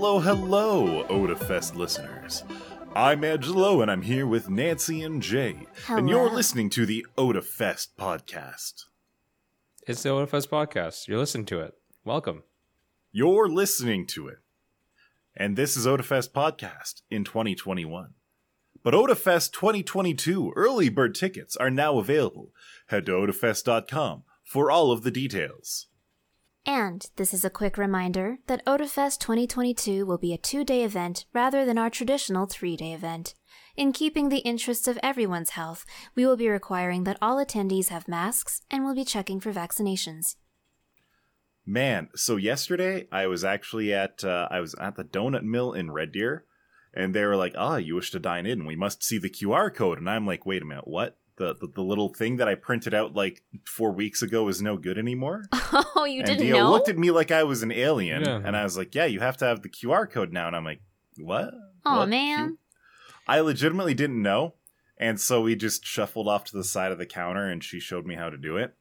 Hello, 0.00 0.18
hello, 0.18 1.04
Otafest 1.10 1.76
listeners. 1.76 2.42
I'm 2.96 3.22
Angelo, 3.22 3.82
and 3.82 3.90
I'm 3.90 4.00
here 4.00 4.26
with 4.26 4.48
Nancy 4.48 5.02
and 5.02 5.20
Jay, 5.20 5.66
and 5.88 6.08
you're 6.08 6.30
listening 6.30 6.70
to 6.70 6.86
the 6.86 7.04
Otafest 7.18 7.88
podcast. 7.98 8.86
It's 9.86 10.02
the 10.02 10.08
OFS 10.08 10.48
podcast. 10.48 11.06
You're 11.06 11.18
listening 11.18 11.44
to 11.46 11.60
it. 11.60 11.74
Welcome. 12.02 12.44
You're 13.12 13.46
listening 13.46 14.06
to 14.06 14.28
it. 14.28 14.38
And 15.36 15.54
this 15.54 15.76
is 15.76 15.86
Otafest 15.86 16.30
Podcast 16.30 17.02
in 17.10 17.22
2021. 17.22 18.14
But 18.82 18.94
Otafest 18.94 19.52
2022 19.52 20.54
early 20.56 20.88
bird 20.88 21.14
tickets 21.14 21.58
are 21.58 21.70
now 21.70 21.98
available. 21.98 22.52
Head 22.86 23.04
to 23.04 23.12
otafest.com 23.12 24.22
for 24.44 24.70
all 24.70 24.92
of 24.92 25.02
the 25.02 25.10
details. 25.10 25.88
And 26.66 27.08
this 27.16 27.32
is 27.32 27.44
a 27.44 27.50
quick 27.50 27.78
reminder 27.78 28.38
that 28.46 28.64
Otafest 28.66 29.18
2022 29.20 30.04
will 30.04 30.18
be 30.18 30.34
a 30.34 30.38
two 30.38 30.64
day 30.64 30.84
event 30.84 31.24
rather 31.32 31.64
than 31.64 31.78
our 31.78 31.90
traditional 31.90 32.46
three 32.46 32.76
day 32.76 32.92
event. 32.92 33.34
In 33.76 33.92
keeping 33.92 34.28
the 34.28 34.38
interests 34.38 34.86
of 34.86 34.98
everyone's 35.02 35.50
health, 35.50 35.86
we 36.14 36.26
will 36.26 36.36
be 36.36 36.48
requiring 36.48 37.04
that 37.04 37.18
all 37.22 37.36
attendees 37.36 37.88
have 37.88 38.08
masks 38.08 38.60
and 38.70 38.84
will 38.84 38.94
be 38.94 39.04
checking 39.04 39.40
for 39.40 39.52
vaccinations. 39.52 40.36
Man, 41.64 42.08
so 42.14 42.36
yesterday 42.36 43.06
I 43.12 43.26
was 43.26 43.44
actually 43.44 43.94
at 43.94 44.24
uh, 44.24 44.48
I 44.50 44.60
was 44.60 44.74
at 44.74 44.96
the 44.96 45.04
donut 45.04 45.44
mill 45.44 45.72
in 45.72 45.90
Red 45.90 46.12
Deer, 46.12 46.44
and 46.92 47.14
they 47.14 47.24
were 47.24 47.36
like, 47.36 47.54
"Ah, 47.56 47.76
you 47.76 47.94
wish 47.94 48.10
to 48.10 48.18
dine 48.18 48.44
in? 48.44 48.66
We 48.66 48.76
must 48.76 49.04
see 49.04 49.18
the 49.18 49.30
QR 49.30 49.72
code." 49.72 49.98
And 49.98 50.10
I'm 50.10 50.26
like, 50.26 50.44
"Wait 50.44 50.62
a 50.62 50.64
minute, 50.64 50.88
what? 50.88 51.19
The 51.40 51.54
the, 51.54 51.68
the 51.74 51.82
little 51.82 52.12
thing 52.12 52.36
that 52.36 52.48
I 52.48 52.54
printed 52.54 52.92
out 52.92 53.14
like 53.14 53.42
four 53.64 53.92
weeks 53.92 54.20
ago 54.22 54.46
is 54.48 54.60
no 54.60 54.76
good 54.76 54.98
anymore?" 54.98 55.44
Oh, 55.96 56.04
you 56.04 56.18
and 56.20 56.26
didn't 56.26 56.42
Dio 56.46 56.58
know? 56.58 56.70
looked 56.70 56.88
at 56.88 56.98
me 56.98 57.10
like 57.10 57.30
I 57.30 57.42
was 57.44 57.62
an 57.62 57.72
alien, 57.72 58.24
Yeah. 58.24 58.40
and 58.44 58.56
I 58.56 58.62
was 58.64 58.76
like, 58.76 58.94
"Yeah, 58.94 59.06
you 59.06 59.20
have 59.20 59.36
to 59.38 59.44
have 59.46 59.62
the 59.62 59.68
QR 59.68 60.08
code 60.10 60.32
now." 60.32 60.46
And 60.46 60.54
I'm 60.56 60.64
like, 60.64 60.80
"What? 61.18 61.52
Oh 61.86 62.00
What? 62.00 62.08
man. 62.10 62.48
Q-" 62.48 62.58
I 63.26 63.40
legitimately 63.40 63.94
didn't 63.94 64.20
know, 64.22 64.54
and 64.98 65.20
so 65.20 65.40
we 65.42 65.54
just 65.56 65.84
shuffled 65.86 66.28
off 66.28 66.44
to 66.44 66.56
the 66.56 66.64
side 66.64 66.92
of 66.92 66.98
the 66.98 67.06
counter, 67.06 67.48
and 67.48 67.62
she 67.64 67.80
showed 67.80 68.04
me 68.06 68.14
how 68.16 68.28
to 68.30 68.36
do 68.36 68.56
it, 68.56 68.74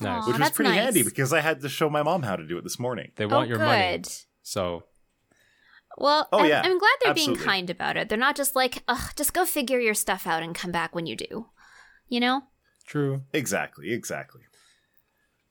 Nice. 0.00 0.24
Aw, 0.24 0.28
which 0.28 0.38
was 0.40 0.50
pretty 0.50 0.70
nice. 0.70 0.80
handy 0.80 1.02
because 1.04 1.32
I 1.32 1.40
had 1.40 1.60
to 1.60 1.68
show 1.68 1.88
my 1.90 2.02
mom 2.02 2.22
how 2.22 2.36
to 2.36 2.46
do 2.46 2.56
it 2.58 2.64
this 2.64 2.78
morning. 2.78 3.12
They 3.16 3.26
want 3.26 3.46
oh, 3.46 3.48
your 3.48 3.58
good. 3.58 3.64
money. 3.66 4.02
So 4.42 4.84
Well, 5.98 6.26
Oh, 6.32 6.38
I'm, 6.40 6.48
yeah, 6.48 6.62
I'm 6.64 6.78
glad 6.78 6.90
they're 7.02 7.10
absolutely. 7.10 7.34
being 7.36 7.46
kind 7.46 7.70
about 7.70 7.96
it. 7.98 8.08
They're 8.08 8.16
not 8.18 8.34
just 8.36 8.56
like, 8.56 8.82
ugh, 8.88 9.12
just 9.16 9.34
go 9.34 9.44
figure 9.44 9.78
your 9.78 9.94
stuff 9.94 10.26
out 10.26 10.42
and 10.42 10.54
come 10.54 10.72
back 10.72 10.94
when 10.94 11.06
you 11.06 11.16
do. 11.16 11.46
You 12.12 12.20
know? 12.20 12.42
true. 12.86 13.22
Exactly, 13.32 13.90
exactly. 13.90 14.42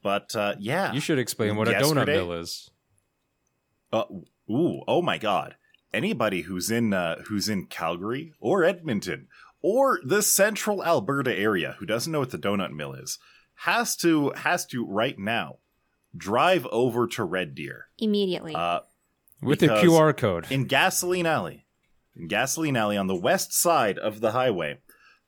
But 0.04 0.36
uh, 0.36 0.54
yeah, 0.60 0.94
You 0.94 1.00
should 1.00 1.18
explain 1.18 1.56
what 1.56 1.68
a 1.68 1.72
donut 1.72 2.06
mill 2.06 2.34
is. 2.34 2.70
Uh, 3.92 4.04
ooh, 4.50 4.82
oh 4.88 5.02
my 5.02 5.18
god! 5.18 5.56
Anybody 5.92 6.42
who's 6.42 6.70
in 6.70 6.94
uh, 6.94 7.24
who's 7.28 7.50
in 7.50 7.66
Calgary 7.66 8.34
or 8.40 8.64
Edmonton 8.64 9.28
or 9.64 10.00
the 10.06 10.22
Central 10.22 10.84
Alberta 10.84 11.36
area 11.36 11.76
who 11.80 11.88
doesn't 11.88 12.12
know 12.12 12.20
what 12.20 12.30
the 12.30 12.38
donut 12.38 12.72
mill 12.72 12.94
is 12.94 13.18
has 13.56 13.96
to 13.98 14.32
has 14.36 14.66
to 14.68 14.86
right 14.86 15.18
now 15.18 15.58
drive 16.16 16.68
over 16.68 17.08
to 17.08 17.24
Red 17.24 17.56
Deer 17.56 17.88
Immediately. 17.98 18.54
uh, 18.54 18.82
With 19.42 19.64
a 19.64 19.68
QR 19.68 20.16
code. 20.16 20.46
in 20.52 20.66
Gasoline 20.66 21.26
Alley. 21.26 21.66
In 22.16 22.28
Gasoline 22.28 22.78
Alley 22.78 22.98
on 22.98 23.08
the 23.08 23.16
west 23.16 23.52
side 23.52 23.98
of 23.98 24.20
the 24.20 24.32
highway, 24.32 24.80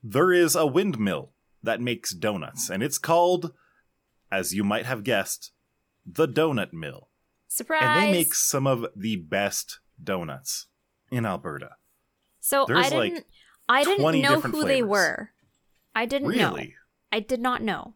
there 0.04 0.32
is 0.34 0.56
a 0.56 0.66
windmill 0.68 1.32
that 1.62 1.82
makes 1.82 2.12
donuts, 2.14 2.70
and 2.70 2.84
it's 2.84 2.98
called, 2.98 3.54
as 4.32 4.54
you 4.54 4.64
might 4.64 4.86
have 4.86 5.04
guessed, 5.04 5.52
the 6.06 6.28
Donut 6.28 6.74
Mill. 6.74 7.10
Surprise! 7.48 7.82
And 7.84 8.04
they 8.04 8.12
make 8.12 8.34
some 8.34 8.68
of 8.68 8.86
the 8.96 9.16
best 9.16 9.80
donuts 10.04 10.68
in 11.12 11.26
Alberta. 11.26 11.72
So 12.40 12.66
There's, 12.68 12.88
I 12.88 12.90
didn't 12.90 13.14
like, 13.16 13.26
I 13.70 13.84
didn't 13.84 14.22
know 14.22 14.42
who 14.42 14.66
they 14.66 14.84
were. 14.84 15.30
I 15.96 16.06
didn't 16.06 16.36
know. 16.36 16.50
Really? 16.52 16.76
I 17.12 17.20
did 17.22 17.40
not 17.40 17.62
know. 17.62 17.96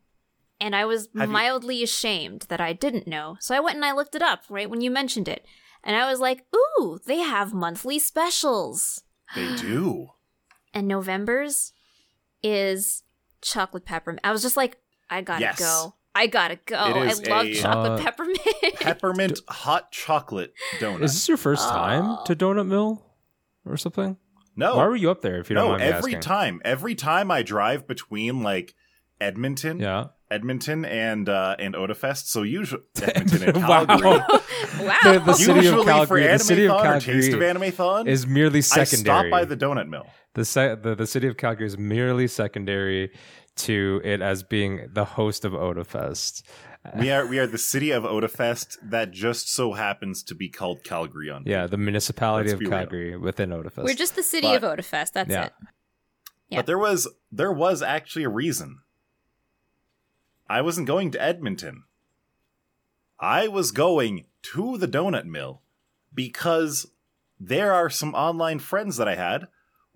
And 0.62 0.76
I 0.76 0.86
was 0.86 1.10
Have 1.18 1.28
you- 1.30 1.34
mildly 1.34 1.84
ashamed 1.84 2.44
that 2.50 2.62
I 2.62 2.72
didn't 2.74 3.08
know. 3.08 3.36
So 3.40 3.56
I 3.56 3.60
went 3.60 3.76
and 3.76 3.86
I 3.86 3.92
looked 3.92 4.16
it 4.16 4.22
up 4.22 4.44
right 4.50 4.70
when 4.70 4.82
you 4.82 4.90
mentioned 4.90 5.28
it. 5.28 5.46
And 5.84 5.96
I 5.96 6.10
was 6.10 6.20
like, 6.20 6.46
"Ooh, 6.56 7.00
they 7.06 7.18
have 7.20 7.54
monthly 7.54 8.00
specials." 8.00 9.04
They 9.36 9.56
do. 9.56 10.12
And 10.74 10.88
November's 10.88 11.74
is 12.44 13.04
chocolate 13.42 13.86
peppermint. 13.86 14.22
I 14.24 14.32
was 14.32 14.42
just 14.42 14.58
like, 14.58 14.78
"I 15.10 15.22
got 15.22 15.36
to 15.38 15.42
Yes. 15.42 15.60
go. 15.60 15.96
I 16.16 16.28
got 16.28 16.48
to 16.48 16.56
go. 16.66 16.76
It 16.76 16.96
I 17.30 17.34
love 17.36 17.46
a- 17.46 17.54
chocolate 17.56 17.92
Uh, 17.92 17.98
peppermint." 18.04 18.40
Peppermint 18.80 19.40
hot 19.50 19.92
chocolate 19.92 20.54
donut. 20.80 21.04
Is 21.04 21.14
this 21.14 21.28
your 21.28 21.38
first 21.38 21.68
time 21.70 22.04
Oh. 22.06 22.24
to 22.26 22.36
Donut 22.36 22.68
Mill 22.68 23.04
or 23.66 23.78
something? 23.78 24.18
no. 24.56 24.78
Why 24.78 24.88
were 24.88 24.96
you 24.96 25.12
up 25.12 25.22
there 25.22 25.40
if 25.40 25.50
you 25.50 25.56
don't 25.56 25.66
no, 25.66 25.70
mind 25.72 25.82
me 25.82 25.88
every 25.90 26.12
asking? 26.16 26.22
time. 26.22 26.62
Every 26.66 26.96
time 26.96 27.30
I 27.32 27.44
drive 27.44 27.88
between 27.88 28.42
like 28.44 28.74
Edmonton 29.22 29.80
Yeah. 29.80 30.06
Edmonton 30.30 30.84
and 30.86 31.28
uh, 31.30 31.56
and 31.60 31.74
Otafest. 31.76 32.28
So 32.28 32.44
usually 32.44 32.82
Edmonton 33.02 33.44
and 33.50 33.54
Calgary. 33.66 34.02
wow. 34.08 34.28
The- 35.04 35.20
the 35.26 35.34
city 35.34 35.52
of 35.52 35.64
usually 35.64 35.84
for 35.84 35.90
Calgary- 35.90 36.22
the 36.24 36.30
Anime 36.30 36.40
city 36.40 36.66
of 36.66 36.72
Thon 36.72 36.80
or 36.80 36.84
Calgary 37.00 37.14
Taste 37.22 37.34
of 37.34 37.42
Anime 37.42 37.72
Thon, 37.72 38.08
Is 38.08 38.28
merely 38.28 38.62
secondary. 38.62 39.18
I 39.18 39.22
stop 39.24 39.32
by 39.32 39.46
the 39.46 39.58
donut 39.58 39.88
mill. 39.88 40.06
The, 40.38 40.46
se- 40.46 40.76
the 40.84 40.94
the 40.94 41.08
city 41.08 41.28
of 41.28 41.36
Calgary 41.36 41.66
is 41.66 41.78
merely 41.80 42.28
secondary 42.28 43.12
to 43.56 44.00
it 44.04 44.22
as 44.22 44.44
being 44.44 44.88
the 44.94 45.04
host 45.04 45.44
of 45.44 45.54
Otafest. 45.54 46.44
We 46.96 47.10
are 47.10 47.26
we 47.26 47.40
are 47.40 47.48
the 47.48 47.58
city 47.58 47.90
of 47.90 48.04
Otafest 48.04 48.78
that 48.84 49.10
just 49.10 49.52
so 49.52 49.74
happens 49.74 50.22
to 50.24 50.36
be 50.36 50.48
called 50.48 50.84
Calgary 50.84 51.32
on. 51.32 51.42
Yeah, 51.48 51.66
the 51.66 51.78
municipality 51.78 52.50
Let's 52.50 52.54
of 52.54 52.60
be 52.60 52.66
real. 52.68 52.78
Calgary 52.78 53.18
within 53.18 53.50
Otafest. 53.50 53.84
We're 53.84 53.96
just 53.96 54.16
the 54.16 54.22
city 54.22 54.48
But- 54.48 54.64
of 54.64 54.78
Otafest. 54.78 55.14
That's 55.14 55.30
Yeah. 55.32 55.46
it. 55.46 55.54
Yeah. 56.50 56.60
But 56.60 56.66
there 56.68 56.78
was 56.78 57.08
there 57.32 57.52
was 57.52 57.82
actually 57.82 58.24
a 58.26 58.30
reason. 58.30 58.82
I 60.48 60.62
wasn't 60.62 60.86
going 60.86 61.10
to 61.12 61.22
Edmonton. 61.22 61.84
I 63.20 63.48
was 63.48 63.72
going 63.72 64.26
to 64.54 64.78
the 64.78 64.88
donut 64.88 65.26
mill 65.26 65.64
because 66.14 66.86
there 67.40 67.74
are 67.74 67.90
some 67.90 68.14
online 68.14 68.60
friends 68.60 68.98
that 68.98 69.08
I 69.08 69.16
had. 69.16 69.48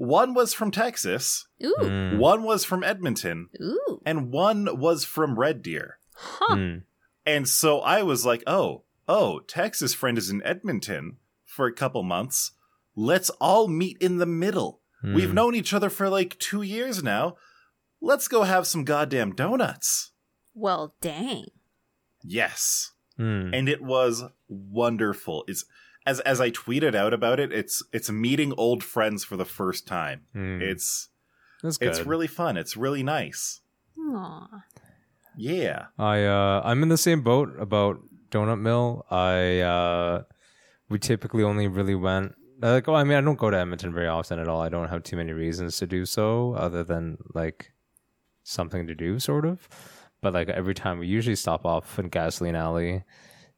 One 0.01 0.33
was 0.33 0.51
from 0.51 0.71
Texas, 0.71 1.45
Ooh. 1.63 1.75
Mm, 1.79 2.17
one 2.17 2.41
was 2.41 2.65
from 2.65 2.83
Edmonton, 2.83 3.49
Ooh. 3.61 4.01
and 4.03 4.31
one 4.31 4.67
was 4.79 5.05
from 5.05 5.37
Red 5.37 5.61
Deer. 5.61 5.99
Huh. 6.15 6.55
mm. 6.55 6.83
And 7.23 7.47
so 7.47 7.81
I 7.81 8.01
was 8.01 8.25
like, 8.25 8.41
oh, 8.47 8.81
oh, 9.07 9.41
Texas 9.41 9.93
friend 9.93 10.17
is 10.17 10.31
in 10.31 10.41
Edmonton 10.43 11.17
for 11.45 11.67
a 11.67 11.73
couple 11.73 12.01
months. 12.01 12.53
Let's 12.95 13.29
all 13.39 13.67
meet 13.67 13.97
in 14.01 14.17
the 14.17 14.25
middle. 14.25 14.79
We've 15.03 15.29
Mm. 15.29 15.33
known 15.33 15.55
each 15.55 15.71
other 15.73 15.91
for 15.91 16.09
like 16.09 16.39
two 16.39 16.63
years 16.63 17.03
now. 17.03 17.35
Let's 18.01 18.27
go 18.27 18.41
have 18.41 18.65
some 18.65 18.83
goddamn 18.83 19.35
donuts. 19.35 20.13
Well, 20.55 20.95
dang. 21.01 21.45
Yes. 22.23 22.93
Mm. 23.19 23.55
And 23.55 23.69
it 23.69 23.83
was 23.83 24.23
wonderful. 24.47 25.43
It's 25.47 25.65
as 26.05 26.19
as 26.21 26.41
I 26.41 26.51
tweeted 26.51 26.95
out 26.95 27.13
about 27.13 27.39
it, 27.39 27.51
it's 27.51 27.83
it's 27.93 28.09
meeting 28.09 28.53
old 28.57 28.83
friends 28.83 29.23
for 29.23 29.37
the 29.37 29.45
first 29.45 29.87
time. 29.87 30.21
Mm. 30.35 30.61
It's 30.61 31.09
That's 31.61 31.77
good. 31.77 31.89
it's 31.89 32.01
really 32.01 32.27
fun. 32.27 32.57
It's 32.57 32.75
really 32.75 33.03
nice. 33.03 33.61
Aw. 33.99 34.47
Yeah. 35.37 35.85
I 35.97 36.23
uh 36.25 36.61
I'm 36.63 36.83
in 36.83 36.89
the 36.89 36.97
same 36.97 37.21
boat 37.21 37.53
about 37.59 37.99
Donut 38.29 38.59
Mill. 38.59 39.05
I 39.09 39.59
uh 39.59 40.23
we 40.89 40.99
typically 40.99 41.43
only 41.43 41.67
really 41.67 41.95
went 41.95 42.33
like 42.61 42.87
oh 42.87 42.95
I 42.95 43.03
mean 43.03 43.17
I 43.17 43.21
don't 43.21 43.39
go 43.39 43.49
to 43.49 43.57
Edmonton 43.57 43.93
very 43.93 44.07
often 44.07 44.39
at 44.39 44.47
all. 44.47 44.61
I 44.61 44.69
don't 44.69 44.89
have 44.89 45.03
too 45.03 45.17
many 45.17 45.33
reasons 45.33 45.77
to 45.77 45.87
do 45.87 46.05
so 46.05 46.53
other 46.55 46.83
than 46.83 47.17
like 47.33 47.71
something 48.43 48.87
to 48.87 48.95
do 48.95 49.19
sort 49.19 49.45
of. 49.45 49.67
But 50.21 50.33
like 50.33 50.49
every 50.49 50.73
time 50.73 50.99
we 50.99 51.07
usually 51.07 51.35
stop 51.35 51.65
off 51.65 51.97
in 51.99 52.09
Gasoline 52.09 52.55
Alley 52.55 53.03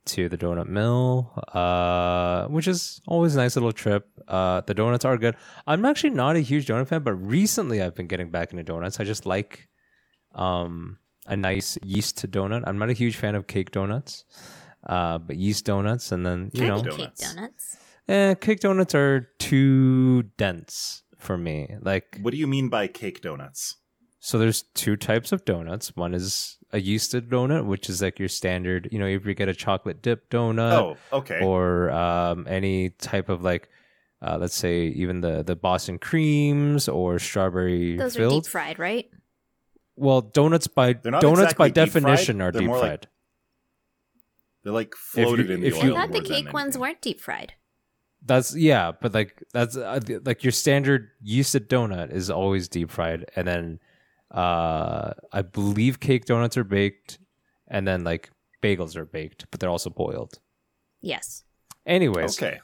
to 0.05 0.29
the 0.29 0.37
Donut 0.37 0.67
Mill, 0.67 1.31
uh, 1.53 2.47
which 2.47 2.67
is 2.67 3.01
always 3.07 3.35
a 3.35 3.37
nice 3.37 3.55
little 3.55 3.71
trip. 3.71 4.07
Uh, 4.27 4.61
the 4.61 4.73
donuts 4.73 5.05
are 5.05 5.17
good. 5.17 5.35
I'm 5.67 5.85
actually 5.85 6.11
not 6.11 6.35
a 6.35 6.39
huge 6.41 6.65
donut 6.67 6.87
fan, 6.87 7.03
but 7.03 7.13
recently 7.13 7.81
I've 7.81 7.95
been 7.95 8.07
getting 8.07 8.29
back 8.29 8.51
into 8.51 8.63
donuts. 8.63 8.99
I 8.99 9.03
just 9.03 9.25
like 9.25 9.67
um, 10.35 10.97
a 11.25 11.35
nice 11.35 11.77
yeast 11.83 12.29
donut. 12.31 12.63
I'm 12.65 12.77
not 12.77 12.89
a 12.89 12.93
huge 12.93 13.15
fan 13.15 13.35
of 13.35 13.47
cake 13.47 13.71
donuts, 13.71 14.25
uh, 14.87 15.17
but 15.17 15.35
yeast 15.37 15.65
donuts, 15.65 16.11
and 16.11 16.25
then 16.25 16.51
you 16.53 16.65
I 16.65 16.67
know, 16.67 16.75
like 16.77 16.85
Donuts. 16.85 17.21
cake 17.21 17.35
donuts. 17.35 17.77
eh, 18.07 18.33
cake 18.35 18.59
donuts 18.59 18.95
are 18.95 19.29
too 19.39 20.23
dense 20.37 21.03
for 21.17 21.37
me. 21.37 21.75
Like 21.81 22.19
What 22.21 22.31
do 22.31 22.37
you 22.37 22.47
mean 22.47 22.69
by 22.69 22.87
cake 22.87 23.21
donuts? 23.21 23.77
So 24.19 24.37
there's 24.39 24.61
two 24.73 24.95
types 24.95 25.31
of 25.31 25.43
donuts. 25.45 25.95
One 25.95 26.13
is 26.13 26.57
a 26.73 26.81
yeasted 26.81 27.29
donut, 27.29 27.65
which 27.65 27.89
is 27.89 28.01
like 28.01 28.19
your 28.19 28.27
standard, 28.27 28.89
you 28.91 28.99
know, 28.99 29.05
if 29.05 29.25
you 29.25 29.33
get 29.35 29.47
a 29.47 29.53
chocolate 29.53 30.01
dip 30.01 30.29
donut 30.29 30.73
oh, 30.73 30.97
okay. 31.13 31.39
or 31.41 31.91
um, 31.91 32.47
any 32.49 32.89
type 32.89 33.29
of 33.29 33.43
like, 33.43 33.69
uh, 34.21 34.37
let's 34.39 34.55
say 34.55 34.87
even 34.87 35.21
the 35.21 35.43
the 35.43 35.55
Boston 35.55 35.99
creams 35.99 36.87
or 36.89 37.19
strawberry 37.19 37.95
Those 37.95 38.17
are 38.17 38.27
deep 38.27 38.47
fried, 38.47 38.79
right? 38.79 39.09
well, 39.95 40.21
donuts 40.21 40.65
by 40.67 40.93
donuts 40.93 41.23
exactly 41.23 41.55
by 41.57 41.67
deep 41.69 41.91
fried, 41.91 42.03
definition 42.03 42.41
are 42.41 42.51
they're 42.51 42.61
deep 42.61 42.67
more 42.67 42.77
like 42.79 42.87
fried. 42.87 43.07
They're 44.63 44.73
like 44.73 44.95
floated 44.95 45.49
you- 45.49 45.55
in 45.55 45.61
the 45.61 45.67
if 45.67 45.75
oil. 45.75 45.85
you- 45.85 45.95
I 45.95 46.07
thought 46.07 46.11
the 46.13 46.21
cake 46.21 46.51
ones 46.53 46.75
anything. 46.75 46.81
weren't 46.81 47.01
deep 47.01 47.21
fried. 47.21 47.53
That's 48.25 48.55
yeah, 48.55 48.93
but 48.99 49.13
like 49.13 49.43
that's 49.51 49.75
uh, 49.75 49.99
like 50.25 50.43
your 50.43 50.53
standard 50.53 51.09
yeasted 51.23 51.67
donut 51.67 52.11
is 52.13 52.29
always 52.29 52.69
deep 52.69 52.89
fried, 52.89 53.25
and 53.35 53.45
then 53.47 53.79
uh 54.33 55.13
I 55.31 55.41
believe 55.41 55.99
cake 55.99 56.25
donuts 56.25 56.57
are 56.57 56.63
baked, 56.63 57.19
and 57.67 57.87
then 57.87 58.03
like 58.03 58.31
bagels 58.61 58.95
are 58.95 59.05
baked, 59.05 59.45
but 59.51 59.59
they're 59.59 59.69
also 59.69 59.89
boiled. 59.89 60.39
Yes. 61.01 61.43
Anyways, 61.85 62.41
Okay. 62.41 62.59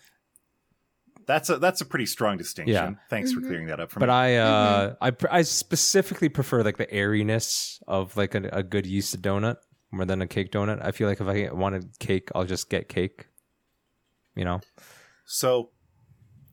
That's 1.26 1.50
a 1.50 1.60
that's 1.60 1.80
a 1.82 1.86
pretty 1.86 2.08
strong 2.08 2.38
distinction. 2.38 2.74
Yeah. 2.74 2.92
Thanks 3.10 3.32
Mhm. 3.32 3.36
for 3.36 3.42
clearing 3.42 3.68
that 3.68 3.80
up 3.80 3.92
for 3.92 4.00
but 4.00 4.08
me. 4.10 4.14
I 4.14 4.36
uh 4.38 4.48
Mm-hmm. 4.90 5.04
I 5.04 5.12
pr- 5.12 5.28
I 5.32 5.42
specifically 5.44 6.30
prefer 6.30 6.64
like 6.64 6.78
the 6.78 6.92
airiness 6.92 7.80
of 7.88 8.18
like 8.18 8.34
a, 8.34 8.50
a 8.52 8.64
good 8.64 8.86
yeast 8.88 9.22
donut 9.22 9.58
more 9.92 10.06
than 10.06 10.22
a 10.24 10.28
cake 10.28 10.52
donut. 10.52 10.84
I 10.84 10.92
feel 10.92 11.08
like 11.08 11.22
if 11.22 11.28
I 11.28 11.52
wanted 11.54 12.00
cake, 12.00 12.30
I'll 12.34 12.46
just 12.46 12.70
get 12.70 12.90
cake. 12.90 13.28
You 14.36 14.46
know, 14.46 14.62
So 15.26 15.70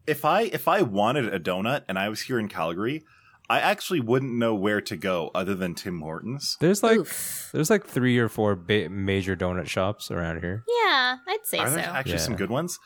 if 0.06 0.24
I 0.24 0.42
if 0.42 0.68
I 0.68 0.82
wanted 0.82 1.32
a 1.32 1.38
donut 1.40 1.84
and 1.88 1.98
I 1.98 2.08
was 2.10 2.20
here 2.22 2.38
in 2.38 2.48
Calgary, 2.48 3.04
I 3.48 3.60
actually 3.60 4.00
wouldn't 4.00 4.32
know 4.34 4.54
where 4.54 4.80
to 4.80 4.96
go 4.96 5.30
other 5.34 5.54
than 5.54 5.74
Tim 5.74 6.00
Hortons. 6.00 6.56
there's 6.60 6.82
like 6.82 6.98
Oof. 6.98 7.50
there's 7.52 7.70
like 7.70 7.86
three 7.86 8.18
or 8.18 8.28
four 8.28 8.56
ba- 8.56 8.88
major 8.88 9.36
donut 9.36 9.68
shops 9.68 10.10
around 10.10 10.40
here. 10.40 10.64
Yeah, 10.84 11.16
I'd 11.26 11.44
say 11.44 11.58
Are 11.58 11.68
so. 11.68 11.76
there 11.76 11.84
actually 11.84 12.18
some 12.18 12.36
good 12.36 12.50
ones? 12.50 12.78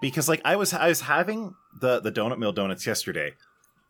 Because 0.00 0.28
like 0.28 0.40
I 0.44 0.56
was 0.56 0.72
I 0.72 0.88
was 0.88 1.02
having 1.02 1.54
the 1.80 2.00
the 2.00 2.10
donut 2.10 2.38
mill 2.38 2.52
donuts 2.52 2.86
yesterday, 2.86 3.34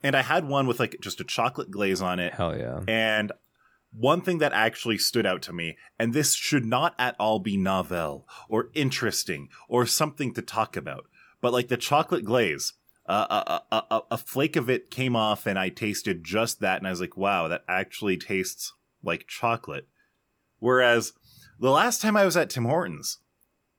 and 0.03 0.17
I 0.17 0.23
had 0.23 0.49
one 0.49 0.67
with 0.67 0.81
like 0.81 0.97
just 1.01 1.21
a 1.21 1.25
chocolate 1.25 1.71
glaze 1.71 2.03
on 2.03 2.19
it, 2.19 2.35
Hell 2.35 2.57
yeah. 2.57 2.81
and 2.89 3.31
one 3.93 4.21
thing 4.21 4.39
that 4.39 4.53
actually 4.53 4.99
stood 4.99 5.27
out 5.27 5.43
to 5.43 5.53
me, 5.53 5.77
and 5.99 6.13
this 6.13 6.35
should 6.35 6.65
not 6.65 6.95
at 6.99 7.17
all 7.19 7.39
be 7.41 7.57
novel 7.57 8.27
or 8.49 8.71
interesting 8.75 9.49
or 9.69 9.85
something 9.87 10.33
to 10.35 10.43
talk 10.43 10.77
about, 10.77 11.07
but 11.41 11.53
like 11.53 11.69
the 11.69 11.77
chocolate 11.77 12.25
glaze, 12.25 12.73
uh, 13.11 13.63
a, 13.71 13.75
a, 13.77 13.85
a, 13.91 14.01
a 14.13 14.17
flake 14.17 14.57
of 14.57 14.71
it 14.71 14.91
came 14.91 15.17
off, 15.17 15.47
and 15.47 15.59
I 15.59 15.69
tasted 15.69 16.23
just 16.23 16.61
that, 16.61 16.79
and 16.79 16.87
I 16.87 16.91
was 16.91 17.01
like, 17.01 17.17
wow, 17.17 17.49
that 17.49 17.65
actually 17.69 18.17
tastes 18.17 18.73
like 19.03 19.27
chocolate. 19.27 19.89
Whereas 20.59 21.13
the 21.59 21.71
last 21.71 22.01
time 22.01 22.17
I 22.17 22.25
was 22.25 22.37
at 22.37 22.51
Tim 22.51 22.65
Hortons, 22.67 23.19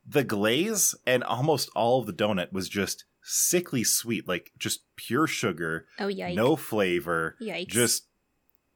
the 0.06 0.24
glaze 0.24 0.96
and 1.06 1.24
almost 1.24 1.70
all 1.76 2.00
of 2.02 2.08
the 2.08 2.14
donut 2.14 2.52
was 2.52 2.68
just 2.68 3.06
sickly 3.24 3.84
sweet, 3.84 4.28
like 4.28 4.52
just 4.58 4.82
pure 4.96 5.28
sugar, 5.28 5.86
oh 6.00 6.08
yikes. 6.08 6.36
no 6.36 6.56
flavor, 6.56 7.38
Yikes. 7.42 7.68
just 7.68 8.08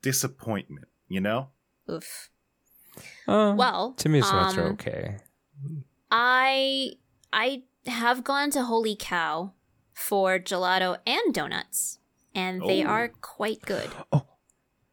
disappointment, 0.01 0.87
you 1.09 1.19
know? 1.19 1.49
Oof. 1.91 2.29
Uh, 3.27 3.53
Well, 3.57 3.93
to 3.97 4.07
me, 4.07 4.21
donuts 4.21 4.57
are 4.57 4.67
um, 4.67 4.73
okay. 4.73 5.17
I 6.11 6.91
I 7.33 7.63
have 7.87 8.23
gone 8.23 8.51
to 8.51 8.63
Holy 8.63 8.95
Cow 8.97 9.51
for 9.95 10.37
gelato 10.39 10.97
and 11.07 11.33
donuts, 11.33 11.97
and 12.35 12.61
they 12.61 12.83
Oh. 12.83 12.89
are 12.89 13.07
quite 13.21 13.61
good. 13.61 13.89
Oh, 14.11 14.25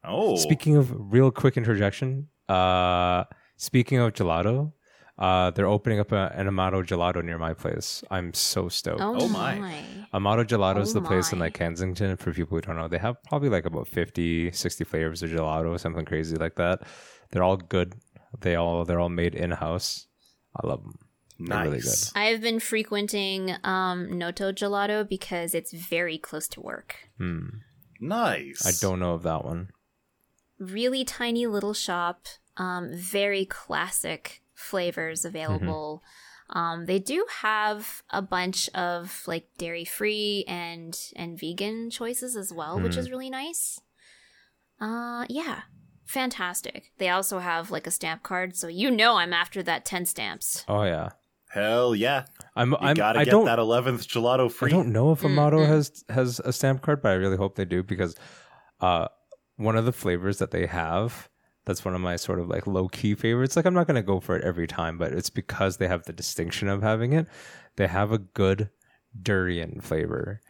oh. 0.03 0.35
Speaking 0.37 0.75
of 0.77 0.91
real 1.13 1.29
quick 1.29 1.57
interjection, 1.57 2.29
uh, 2.49 3.25
speaking 3.57 3.99
of 3.99 4.13
gelato, 4.13 4.71
uh, 5.19 5.51
they're 5.51 5.67
opening 5.67 5.99
up 5.99 6.11
a, 6.11 6.31
an 6.35 6.47
Amato 6.47 6.81
gelato 6.81 7.23
near 7.23 7.37
my 7.37 7.53
place. 7.53 8.03
I'm 8.09 8.33
so 8.33 8.67
stoked. 8.69 9.01
Oh, 9.01 9.15
Oh 9.19 9.27
my. 9.27 9.59
my. 9.59 9.83
Amato 10.13 10.43
Gelato 10.43 10.81
is 10.81 10.95
Oh 10.95 10.99
the 10.99 11.05
place 11.07 11.31
in 11.33 11.37
like 11.39 11.53
Kensington. 11.53 12.17
For 12.17 12.31
people 12.33 12.57
who 12.57 12.61
don't 12.61 12.77
know, 12.77 12.87
they 12.87 12.97
have 12.97 13.21
probably 13.23 13.49
like 13.49 13.65
about 13.65 13.87
50, 13.87 14.51
60 14.51 14.83
flavors 14.85 15.21
of 15.21 15.29
gelato, 15.29 15.79
something 15.79 16.05
crazy 16.05 16.35
like 16.37 16.55
that. 16.55 16.81
They're 17.31 17.43
all 17.43 17.57
good. 17.57 17.95
They 18.41 18.55
all 18.55 18.85
they're 18.85 18.99
all 18.99 19.09
made 19.09 19.35
in 19.35 19.51
house. 19.51 20.07
I 20.55 20.65
love 20.65 20.81
them. 20.83 20.97
They're 21.39 21.57
nice. 21.57 21.65
really 21.65 21.79
good. 21.81 22.09
I 22.15 22.25
have 22.25 22.41
been 22.41 22.59
frequenting 22.59 23.55
um, 23.63 24.17
Noto 24.17 24.51
Gelato 24.51 25.07
because 25.07 25.53
it's 25.53 25.73
very 25.73 26.17
close 26.17 26.47
to 26.49 26.61
work. 26.61 26.95
Hmm. 27.17 27.47
Nice. 27.99 28.65
I 28.65 28.71
don't 28.85 28.99
know 28.99 29.13
of 29.13 29.23
that 29.23 29.45
one. 29.45 29.69
Really 30.59 31.03
tiny 31.05 31.47
little 31.47 31.73
shop, 31.73 32.27
um, 32.57 32.91
very 32.93 33.45
classic 33.45 34.41
flavors 34.53 35.25
available. 35.25 36.03
Um, 36.49 36.85
they 36.85 36.99
do 36.99 37.25
have 37.41 38.03
a 38.09 38.21
bunch 38.21 38.69
of 38.69 39.23
like 39.25 39.47
dairy 39.57 39.85
free 39.85 40.43
and 40.47 40.97
and 41.15 41.39
vegan 41.39 41.89
choices 41.89 42.35
as 42.35 42.53
well, 42.53 42.79
which 42.79 42.97
is 42.97 43.09
really 43.09 43.29
nice. 43.29 43.79
Uh, 44.79 45.25
yeah, 45.29 45.61
fantastic. 46.05 46.91
They 46.97 47.09
also 47.09 47.39
have 47.39 47.71
like 47.71 47.87
a 47.87 47.91
stamp 47.91 48.21
card, 48.21 48.55
so 48.55 48.67
you 48.67 48.91
know 48.91 49.15
I'm 49.15 49.33
after 49.33 49.63
that 49.63 49.85
ten 49.85 50.05
stamps. 50.05 50.63
Oh 50.67 50.83
yeah, 50.83 51.09
Hell 51.53 51.93
yeah. 51.93 52.25
I'm. 52.55 52.71
You 52.71 52.77
I'm. 52.81 52.95
gotta 52.95 53.19
I 53.19 53.25
get 53.25 53.31
don't. 53.31 53.45
that 53.45 53.59
11th 53.59 54.07
gelato 54.07 54.51
free. 54.51 54.71
I 54.71 54.73
don't 54.73 54.91
know 54.91 55.11
if 55.11 55.23
Amato 55.23 55.59
Mm-mm. 55.59 55.67
has 55.67 56.03
has 56.09 56.39
a 56.39 56.51
stamp 56.51 56.81
card, 56.81 57.03
but 57.03 57.09
I 57.09 57.13
really 57.13 57.37
hope 57.37 57.55
they 57.55 57.65
do 57.65 57.83
because 57.83 58.15
uh, 58.81 59.07
one 59.57 59.75
of 59.75 59.85
the 59.85 59.91
flavors 59.91 60.39
that 60.39 60.49
they 60.49 60.65
have 60.65 61.29
that's 61.65 61.85
one 61.85 61.93
of 61.93 62.01
my 62.01 62.15
sort 62.15 62.39
of 62.39 62.47
like 62.47 62.65
low 62.65 62.87
key 62.87 63.13
favorites. 63.13 63.55
Like 63.55 63.65
I'm 63.65 63.75
not 63.75 63.85
gonna 63.85 64.01
go 64.01 64.19
for 64.19 64.35
it 64.35 64.43
every 64.43 64.65
time, 64.65 64.97
but 64.97 65.13
it's 65.13 65.29
because 65.29 65.77
they 65.77 65.87
have 65.87 66.03
the 66.05 66.13
distinction 66.13 66.69
of 66.69 66.81
having 66.81 67.13
it. 67.13 67.27
They 67.75 67.85
have 67.85 68.11
a 68.11 68.17
good 68.17 68.71
durian 69.21 69.79
flavor, 69.79 70.41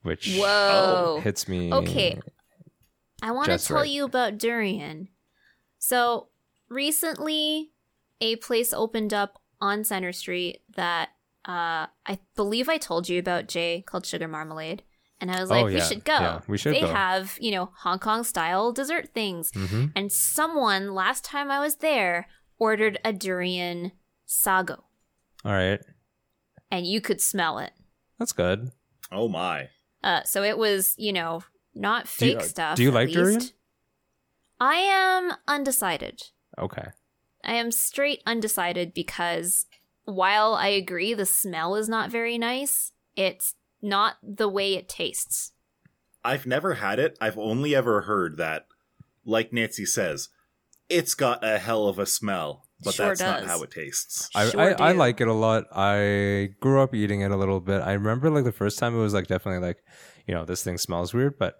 which 0.00 0.34
Whoa. 0.38 1.20
hits 1.22 1.46
me. 1.46 1.70
Okay. 1.72 2.18
I 3.22 3.32
want 3.32 3.48
to 3.48 3.58
tell 3.58 3.78
right. 3.78 3.88
you 3.88 4.04
about 4.04 4.38
durian. 4.38 5.08
So, 5.78 6.28
recently, 6.68 7.72
a 8.20 8.36
place 8.36 8.72
opened 8.72 9.12
up 9.12 9.40
on 9.60 9.84
Center 9.84 10.12
Street 10.12 10.60
that 10.76 11.10
uh, 11.46 11.86
I 12.06 12.18
believe 12.36 12.68
I 12.68 12.78
told 12.78 13.08
you 13.08 13.18
about, 13.18 13.48
Jay, 13.48 13.82
called 13.86 14.04
Sugar 14.06 14.28
Marmalade. 14.28 14.82
And 15.20 15.30
I 15.32 15.40
was 15.40 15.50
like, 15.50 15.64
Oh, 15.64 15.66
we 15.66 15.80
should 15.80 16.04
go. 16.04 16.12
Yeah, 16.12 16.40
we 16.46 16.58
should 16.58 16.74
they 16.74 16.80
go. 16.82 16.88
have, 16.92 17.36
you 17.40 17.50
know, 17.50 17.70
Hong 17.78 17.98
Kong 17.98 18.22
style 18.22 18.70
dessert 18.72 19.08
things. 19.14 19.50
hmm 19.52 19.86
And 19.96 20.12
someone, 20.12 20.94
last 20.94 21.24
time 21.24 21.50
I 21.50 21.58
was 21.58 21.76
there, 21.76 22.28
ordered 22.58 22.98
a 23.04 23.12
durian 23.12 23.92
sago. 24.26 24.84
All 25.44 25.52
right, 25.52 25.80
And 26.70 26.86
you 26.86 27.00
could 27.00 27.20
smell 27.20 27.58
it. 27.58 27.72
that's 28.18 28.32
good. 28.32 28.70
Oh 29.10 29.28
my. 29.28 29.70
Uh, 30.04 30.22
so 30.24 30.42
it 30.44 30.56
was, 30.58 30.94
you 30.98 31.12
know, 31.12 31.42
not 31.74 32.04
Do 32.18 32.26
you- 32.26 32.36
fake 32.38 32.44
stuff. 32.48 32.76
do 32.76 32.82
you 32.84 32.90
at 32.90 32.94
like 32.94 33.10
durian? 33.10 33.40
I 34.60 34.74
am 34.76 35.32
undecided. 35.48 36.22
Okay. 36.58 36.88
I 37.48 37.54
am 37.54 37.72
straight 37.72 38.22
undecided 38.26 38.92
because 38.92 39.64
while 40.04 40.52
I 40.54 40.68
agree 40.68 41.14
the 41.14 41.24
smell 41.24 41.76
is 41.76 41.88
not 41.88 42.10
very 42.10 42.36
nice, 42.36 42.92
it's 43.16 43.54
not 43.80 44.16
the 44.22 44.50
way 44.50 44.74
it 44.74 44.86
tastes. 44.86 45.52
I've 46.22 46.46
never 46.46 46.74
had 46.74 46.98
it. 46.98 47.16
I've 47.22 47.38
only 47.38 47.74
ever 47.74 48.02
heard 48.02 48.36
that, 48.36 48.66
like 49.24 49.50
Nancy 49.50 49.86
says, 49.86 50.28
it's 50.90 51.14
got 51.14 51.42
a 51.42 51.58
hell 51.58 51.88
of 51.88 51.98
a 51.98 52.04
smell, 52.04 52.66
but 52.84 52.92
Sure 52.92 53.06
that's 53.06 53.20
not 53.20 53.44
how 53.44 53.62
it 53.62 53.70
tastes. 53.70 54.28
I, 54.34 54.50
Sure 54.50 54.60
I, 54.60 54.90
I 54.90 54.92
do. 54.92 54.98
like 54.98 55.22
it 55.22 55.28
a 55.28 55.32
lot. 55.32 55.64
I 55.72 56.50
grew 56.60 56.82
up 56.82 56.94
eating 56.94 57.22
it 57.22 57.30
a 57.30 57.36
little 57.36 57.60
bit. 57.60 57.80
I 57.80 57.94
remember 57.94 58.28
like 58.28 58.44
the 58.44 58.52
first 58.52 58.78
time 58.78 58.94
it 58.94 59.00
was 59.00 59.14
like 59.14 59.26
definitely 59.26 59.66
like, 59.66 59.78
you 60.26 60.34
know, 60.34 60.44
this 60.44 60.62
thing 60.62 60.76
smells 60.76 61.14
weird, 61.14 61.38
but 61.38 61.56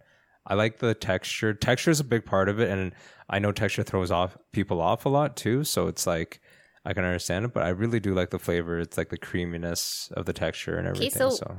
I 0.46 0.54
like 0.54 0.80
the 0.80 0.94
texture. 0.94 1.54
Texture 1.54 1.90
is 1.90 2.00
a 2.00 2.04
big 2.04 2.24
part 2.24 2.48
of 2.48 2.58
it, 2.60 2.70
and 2.70 2.92
I 3.28 3.38
know 3.38 3.52
texture 3.52 3.82
throws 3.82 4.10
off 4.10 4.36
people 4.52 4.80
off 4.80 5.04
a 5.04 5.08
lot 5.08 5.36
too. 5.36 5.64
So 5.64 5.86
it's 5.88 6.06
like 6.06 6.40
I 6.84 6.94
can 6.94 7.04
understand 7.04 7.44
it, 7.44 7.52
but 7.52 7.62
I 7.64 7.68
really 7.70 8.00
do 8.00 8.14
like 8.14 8.30
the 8.30 8.38
flavor. 8.38 8.78
It's 8.78 8.96
like 8.96 9.10
the 9.10 9.18
creaminess 9.18 10.10
of 10.14 10.24
the 10.26 10.32
texture 10.32 10.76
and 10.78 10.86
everything. 10.88 11.10
so- 11.10 11.30
so 11.30 11.56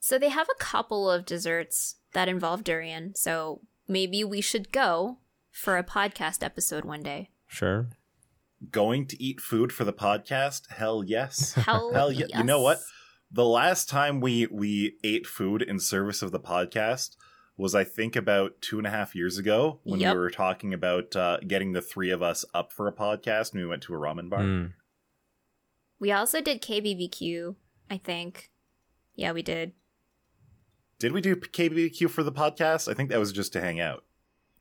So 0.00 0.18
they 0.18 0.30
have 0.30 0.48
a 0.50 0.58
couple 0.58 1.10
of 1.10 1.24
desserts 1.26 1.96
that 2.14 2.28
involve 2.28 2.64
durian, 2.64 3.14
so 3.14 3.60
maybe 3.88 4.24
we 4.24 4.40
should 4.40 4.72
go 4.72 5.18
for 5.50 5.76
a 5.76 5.84
podcast 5.84 6.42
episode 6.42 6.84
one 6.84 7.02
day. 7.02 7.30
sure. 7.46 7.88
Going 8.70 9.06
to 9.08 9.20
eat 9.22 9.40
food 9.40 9.72
for 9.72 9.82
the 9.84 9.92
podcast? 9.92 10.70
Hell 10.70 11.02
yes. 11.04 11.54
Hell, 11.54 11.92
Hell 11.92 12.12
yeah. 12.12 12.38
You 12.38 12.44
know 12.44 12.60
what? 12.62 12.78
The 13.30 13.44
last 13.44 13.88
time 13.88 14.20
we 14.20 14.46
we 14.46 14.98
ate 15.02 15.26
food 15.26 15.62
in 15.62 15.80
service 15.80 16.22
of 16.22 16.30
the 16.30 16.38
podcast 16.38 17.16
was 17.56 17.74
I 17.74 17.84
think 17.84 18.16
about 18.16 18.60
two 18.60 18.78
and 18.78 18.86
a 18.86 18.90
half 18.90 19.14
years 19.14 19.38
ago 19.38 19.80
when 19.84 20.00
Yep. 20.00 20.14
we 20.14 20.18
were 20.20 20.30
talking 20.30 20.72
about 20.74 21.14
uh, 21.14 21.38
getting 21.46 21.72
the 21.72 21.82
three 21.82 22.10
of 22.10 22.22
us 22.22 22.44
up 22.54 22.72
for 22.72 22.88
a 22.88 22.92
podcast 22.92 23.52
and 23.52 23.60
we 23.60 23.66
went 23.68 23.82
to 23.82 23.94
a 23.94 23.98
ramen 23.98 24.30
bar. 24.30 24.40
Mm. 24.40 24.72
We 26.00 26.10
also 26.10 26.40
did 26.40 26.62
KBBQ, 26.62 27.54
I 27.90 27.98
think. 27.98 28.50
Yeah, 29.14 29.32
we 29.32 29.42
did. 29.42 29.72
Did 30.98 31.12
we 31.12 31.20
do 31.20 31.36
KBBQ 31.36 32.10
for 32.10 32.22
the 32.22 32.32
podcast? 32.32 32.90
I 32.90 32.94
think 32.94 33.10
that 33.10 33.18
was 33.18 33.32
just 33.32 33.52
to 33.52 33.60
hang 33.60 33.80
out. 33.80 34.04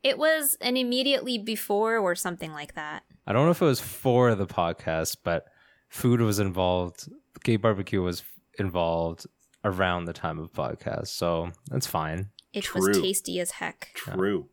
It 0.03 0.17
was 0.17 0.57
an 0.61 0.77
immediately 0.77 1.37
before 1.37 1.97
or 1.97 2.15
something 2.15 2.51
like 2.51 2.73
that. 2.73 3.03
I 3.27 3.33
don't 3.33 3.45
know 3.45 3.51
if 3.51 3.61
it 3.61 3.65
was 3.65 3.79
for 3.79 4.33
the 4.35 4.47
podcast, 4.47 5.17
but 5.23 5.45
food 5.89 6.19
was 6.21 6.39
involved. 6.39 7.07
Gay 7.43 7.55
barbecue 7.55 8.01
was 8.01 8.23
involved 8.57 9.27
around 9.63 10.05
the 10.05 10.13
time 10.13 10.39
of 10.39 10.51
podcast, 10.51 11.07
so 11.07 11.51
that's 11.69 11.85
fine. 11.85 12.29
It 12.53 12.73
was 12.75 12.99
tasty 12.99 13.39
as 13.39 13.51
heck. 13.51 13.91
True. 13.93 14.49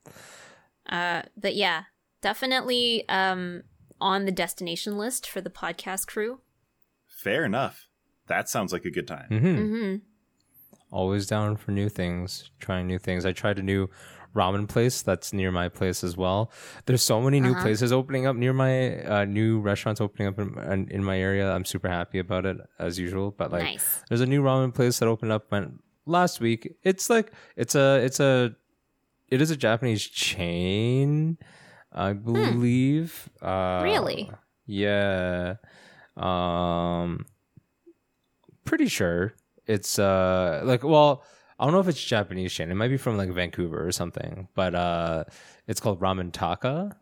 Uh, 0.89 1.23
but 1.37 1.55
yeah, 1.57 1.85
definitely 2.23 3.09
um, 3.09 3.63
on 4.01 4.25
the 4.25 4.33
destination 4.33 4.97
list 4.99 5.29
for 5.29 5.41
the 5.41 5.51
podcast 5.51 6.07
crew. 6.07 6.41
Fair 7.07 7.45
enough. 7.45 7.89
That 8.29 8.49
sounds 8.49 8.73
like 8.73 8.85
a 8.85 8.91
good 8.91 9.09
time. 9.09 9.27
hmm 9.29 9.47
Mm-hmm. 9.57 9.97
always 10.91 11.27
down 11.27 11.57
for 11.57 11.71
new 11.73 11.89
things, 11.89 12.51
trying 12.61 12.87
new 12.87 12.99
things. 12.99 13.27
I 13.27 13.33
tried 13.33 13.59
a 13.59 13.63
new 13.63 13.89
ramen 14.35 14.69
place 14.69 15.03
that's 15.03 15.33
near 15.33 15.51
my 15.51 15.69
place 15.69 16.05
as 16.05 16.17
well. 16.17 16.53
There's 16.87 17.03
so 17.03 17.21
many 17.21 17.41
new 17.41 17.55
places 17.55 17.93
opening 17.93 18.27
up 18.27 18.37
near 18.37 18.53
my 18.53 19.03
uh, 19.03 19.25
new 19.25 19.59
restaurants 19.61 20.01
opening 20.01 20.29
up 20.29 20.39
in, 20.39 20.57
in, 20.71 20.89
in 20.91 21.05
my 21.05 21.19
area. 21.19 21.51
I'm 21.51 21.65
super 21.65 21.89
happy 21.89 22.19
about 22.19 22.47
it 22.47 22.59
as 22.79 22.99
usual. 22.99 23.31
But 23.33 23.51
like, 23.51 23.65
Nice. 23.65 24.03
there's 24.09 24.21
a 24.21 24.27
new 24.27 24.43
ramen 24.43 24.73
place 24.75 24.99
that 25.01 25.09
opened 25.09 25.33
up 25.33 25.51
went 25.51 25.83
last 26.09 26.41
week. 26.41 26.77
It's 26.83 27.09
like 27.11 27.33
it's 27.57 27.75
a 27.75 27.97
it's 28.05 28.21
a 28.21 28.55
it 29.29 29.41
is 29.43 29.51
a 29.51 29.57
Japanese 29.57 30.03
chain, 30.05 31.39
I 31.93 32.13
believe. 32.15 33.29
Uh, 33.43 33.81
Really? 33.83 34.31
Yeah. 34.67 35.57
Um 36.17 37.27
pretty 38.65 38.89
sure 38.89 39.35
it's 39.67 39.99
uh 39.99 40.61
like 40.65 40.83
well, 40.83 41.25
I 41.59 41.65
don't 41.65 41.73
know 41.73 41.81
if 41.81 41.89
it's 41.89 42.03
Japanese 42.03 42.53
chain. 42.53 42.71
It 42.71 42.75
might 42.75 42.89
be 42.89 42.97
from 42.97 43.17
like 43.17 43.31
Vancouver 43.31 43.87
or 43.87 43.93
something, 43.93 44.49
but 44.55 44.75
uh 44.75 45.25
it's 45.67 45.81
called 45.81 46.01
Ramen 46.01 46.33
Taka. 46.33 46.97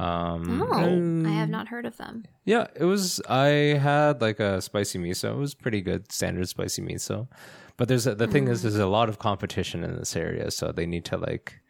Um 0.00 0.62
Oh, 0.62 1.28
I 1.28 1.32
have 1.32 1.48
not 1.50 1.68
heard 1.68 1.84
of 1.86 1.96
them. 1.96 2.24
yeah, 2.44 2.66
it 2.74 2.84
was. 2.84 3.20
I 3.28 3.48
had 3.88 4.20
like 4.20 4.40
a 4.40 4.60
spicy 4.62 4.98
miso. 4.98 5.32
It 5.32 5.36
was 5.38 5.54
pretty 5.54 5.80
good, 5.82 6.10
standard 6.12 6.48
spicy 6.48 6.82
miso. 6.82 7.28
But 7.76 7.88
there's 7.88 8.06
a, 8.06 8.14
the 8.14 8.26
thing 8.26 8.48
is, 8.48 8.62
there's 8.62 8.76
a 8.76 8.86
lot 8.86 9.08
of 9.08 9.18
competition 9.18 9.84
in 9.84 9.96
this 9.96 10.14
area, 10.16 10.50
so 10.50 10.70
they 10.72 10.86
need 10.86 11.04
to 11.06 11.16
like 11.16 11.60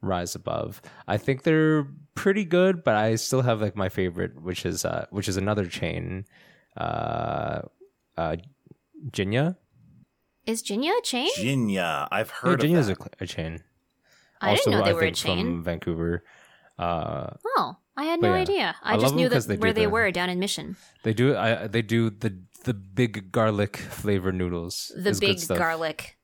rise 0.00 0.34
above. 0.34 0.80
I 1.08 1.16
think 1.18 1.42
they're 1.42 1.86
pretty 2.14 2.44
good, 2.44 2.82
but 2.84 2.94
I 2.94 3.16
still 3.16 3.42
have 3.42 3.60
like 3.60 3.76
my 3.76 3.88
favorite, 3.88 4.40
which 4.42 4.64
is 4.66 4.84
uh, 4.84 5.06
which 5.10 5.28
is 5.28 5.36
another 5.36 5.66
chain, 5.66 6.24
uh, 6.76 7.62
uh, 8.16 8.36
Jinya. 9.10 9.56
Is 10.46 10.62
Jinya 10.62 10.98
a 10.98 11.02
chain? 11.02 11.30
Jinya. 11.36 12.08
I've 12.10 12.30
heard 12.30 12.62
of 12.62 12.70
Jinya's 12.70 12.86
that. 12.88 12.98
a, 13.20 13.24
a 13.24 13.26
chain. 13.26 13.62
I 14.40 14.54
didn't 14.54 14.72
know 14.72 14.82
they 14.84 14.94
were 14.94 15.02
a 15.02 15.12
chain. 15.12 15.44
from 15.44 15.64
Vancouver. 15.64 16.24
Uh, 16.78 17.30
Oh, 17.56 17.76
I 17.96 18.04
had 18.04 18.20
no 18.20 18.28
yeah, 18.34 18.40
idea. 18.40 18.76
I 18.82 18.94
I, 18.94 18.98
just 18.98 19.14
knew 19.14 19.28
them 19.28 19.40
that 19.40 19.48
they 19.48 19.56
where 19.56 19.72
they 19.72 19.84
the- 19.84 19.90
were 19.90 20.10
down 20.12 20.30
in 20.30 20.38
Mission. 20.38 20.76
they 21.02 21.12
do. 21.12 21.36
I 21.36 21.66
they 21.66 21.82
do 21.82 22.10
the 22.10 22.38
the 22.64 22.74
big 22.74 23.32
garlic 23.32 23.76
flavor 23.76 24.32
noodles. 24.32 24.92
The 24.96 25.10
It's 25.10 25.20
good 25.20 25.26
big 25.26 25.38
stuff. 25.40 25.58
garlic. 25.58 26.16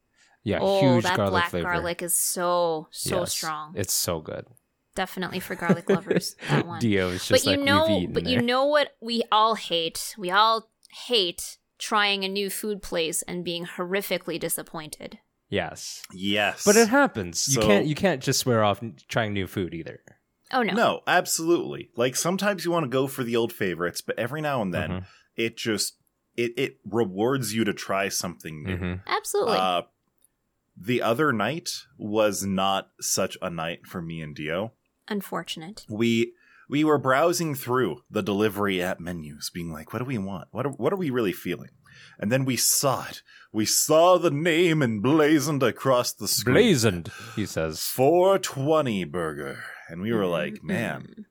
Yeah, 0.45 0.59
oh, 0.61 0.81
huge 0.81 1.05
that 1.05 1.17
garlic 1.17 1.33
black 1.33 1.51
flavor. 1.51 1.69
garlic 1.73 2.03
is 2.03 2.17
so 2.19 2.89
so 2.91 3.21
Yes, 3.21 3.33
strong. 3.33 3.73
It's 3.77 3.93
so 3.95 4.21
good. 4.21 4.47
Definitely 4.95 5.41
for 5.41 5.57
garlic 5.57 5.89
lovers. 5.91 6.37
That 6.49 6.67
one. 6.67 6.79
Dio 6.81 7.09
is 7.09 7.27
but 7.29 7.37
just 7.43 7.47
you 7.47 7.57
know, 7.57 7.87
we've 7.89 8.03
eaten 8.03 8.13
but 8.15 8.27
you 8.27 8.41
know 8.41 8.65
what 8.67 8.95
we 9.01 9.23
all 9.33 9.55
hate. 9.57 10.15
We 10.19 10.31
all 10.31 10.71
hate 11.09 11.59
trying 11.79 12.25
a 12.25 12.29
new 12.29 12.49
food 12.51 12.83
place 12.83 13.23
and 13.23 13.43
being 13.45 13.67
horrifically 13.67 14.39
disappointed. 14.39 15.19
Yes, 15.49 16.03
Yes. 16.13 16.63
but 16.65 16.77
it 16.77 16.89
happens. 16.89 17.49
You 17.55 17.61
can't 17.63 17.87
you 17.87 17.95
can't 17.95 18.23
just 18.23 18.39
swear 18.41 18.63
off 18.63 18.81
trying 19.09 19.33
new 19.33 19.47
food 19.47 19.75
either. 19.75 20.01
Oh 20.55 20.63
no. 20.63 20.73
No, 20.75 21.01
absolutely. 21.07 21.91
Like 21.97 22.17
sometimes 22.17 22.65
you 22.65 22.71
want 22.71 22.85
to 22.85 22.89
go 22.91 23.07
for 23.07 23.25
the 23.25 23.37
old 23.37 23.53
favorites, 23.53 24.01
but 24.01 24.19
every 24.19 24.41
now 24.41 24.63
and 24.63 24.73
then 24.73 24.91
Mhm. 24.91 25.05
it 25.37 25.57
just 25.57 25.99
it 26.37 26.53
it 26.57 26.79
rewards 26.85 27.55
you 27.55 27.65
to 27.65 27.75
try 27.75 28.09
something 28.09 28.63
new. 28.65 28.77
Mhm. 28.77 29.01
Absolutely. 29.07 29.57
Uh, 29.57 29.83
the 30.77 31.03
other 31.03 31.33
night 31.33 31.71
was 31.99 32.45
not 32.45 32.91
such 33.01 33.37
a 33.43 33.49
night 33.51 33.87
for 33.87 34.01
me 34.03 34.21
and 34.21 34.35
Dio. 34.35 34.73
Unfortunate. 35.09 35.85
We 35.89 36.33
we 36.69 36.83
were 36.83 36.99
browsing 36.99 37.55
through 37.55 38.03
the 38.11 38.23
delivery 38.23 38.81
app 38.83 38.99
menus, 38.99 39.51
being 39.53 39.71
like, 39.73 39.93
"What 39.93 39.99
do 40.01 40.07
we 40.07 40.19
want? 40.19 40.49
What 40.51 40.65
are, 40.67 40.71
what 40.71 40.93
are 40.93 40.97
we 40.97 41.11
really 41.11 41.33
feeling?" 41.33 41.71
And 42.19 42.33
then 42.33 42.45
we 42.45 42.57
saw 42.57 43.07
it. 43.09 43.23
We 43.53 43.67
saw 43.67 44.19
the 44.19 44.31
name 44.31 44.83
emblazoned 44.83 45.63
across 45.63 46.13
the 46.13 46.27
screen. 46.27 46.55
Blazoned, 46.55 47.13
he 47.37 47.45
says. 47.47 47.83
420 47.85 49.05
burger. 49.05 49.63
And 49.89 50.01
we 50.01 50.13
were 50.13 50.27
like, 50.27 50.55
Mm-hmm. 50.55 50.67
man, 50.67 51.27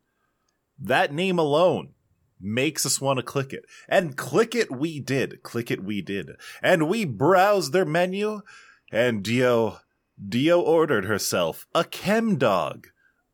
that 0.79 1.13
name 1.13 1.39
alone 1.39 1.93
makes 2.39 2.85
us 2.85 2.99
want 2.99 3.17
to 3.17 3.23
click 3.23 3.53
it. 3.53 3.65
And 3.87 4.17
click 4.17 4.53
it 4.53 4.71
we 4.71 4.99
did. 4.99 5.43
Click 5.43 5.71
it 5.71 5.83
we 5.83 6.01
did. 6.01 6.31
And 6.61 6.87
we 6.89 7.05
browsed 7.05 7.71
their 7.73 7.85
menu 7.85 8.41
and 8.91 9.23
Dio 9.23 9.79
Dio 10.27 10.59
ordered 10.61 11.05
herself 11.05 11.65
a 11.73 11.83
chem 11.83 12.37
dog. 12.37 12.87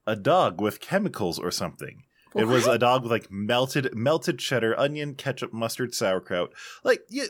A 0.07 0.15
dog 0.15 0.59
with 0.61 0.79
chemicals 0.79 1.37
or 1.37 1.51
something. 1.51 2.03
It 2.35 2.45
was 2.45 2.65
a 2.67 2.77
dog 2.77 3.03
with 3.03 3.11
like 3.11 3.31
melted 3.31 3.93
melted 3.95 4.39
cheddar, 4.39 4.79
onion, 4.79 5.15
ketchup, 5.15 5.51
mustard, 5.53 5.93
sauerkraut. 5.93 6.53
Like 6.83 7.01
yeah, 7.09 7.25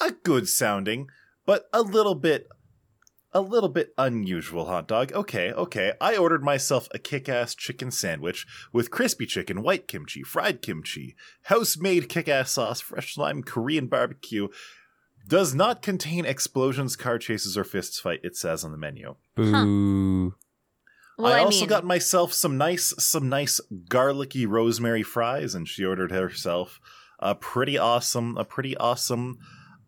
a 0.00 0.12
good 0.12 0.48
sounding, 0.48 1.08
but 1.46 1.64
a 1.72 1.82
little 1.82 2.14
bit 2.14 2.46
a 3.32 3.40
little 3.40 3.68
bit 3.68 3.94
unusual 3.96 4.66
hot 4.66 4.88
dog. 4.88 5.12
Okay, 5.12 5.52
okay. 5.52 5.92
I 6.00 6.16
ordered 6.16 6.42
myself 6.42 6.88
a 6.92 6.98
kick-ass 6.98 7.54
chicken 7.54 7.90
sandwich 7.90 8.46
with 8.72 8.90
crispy 8.90 9.26
chicken, 9.26 9.62
white 9.62 9.86
kimchi, 9.86 10.22
fried 10.22 10.62
kimchi, 10.62 11.14
house-made 11.42 12.08
kick-ass 12.08 12.50
sauce, 12.50 12.80
fresh 12.80 13.16
lime, 13.16 13.42
Korean 13.42 13.86
barbecue. 13.86 14.48
Does 15.28 15.54
not 15.54 15.82
contain 15.82 16.24
explosions, 16.24 16.96
car 16.96 17.18
chases, 17.18 17.56
or 17.56 17.62
fists 17.62 18.00
fight. 18.00 18.20
It 18.24 18.36
says 18.36 18.64
on 18.64 18.72
the 18.72 18.78
menu. 18.78 19.14
Boo. 19.36 20.34
Well, 21.18 21.32
I 21.32 21.38
I, 21.38 21.44
also 21.44 21.60
mean, 21.60 21.68
got 21.68 21.84
myself 21.84 22.32
some 22.32 22.56
nice, 22.56 22.94
some 22.98 23.28
nice 23.28 23.60
garlicky 23.88 24.46
rosemary 24.46 25.02
fries, 25.02 25.54
and 25.54 25.68
she 25.68 25.84
ordered 25.84 26.10
herself 26.10 26.80
a 27.18 27.34
pretty 27.34 27.76
awesome, 27.76 28.38
a 28.38 28.44
pretty 28.44 28.76
awesome, 28.78 29.38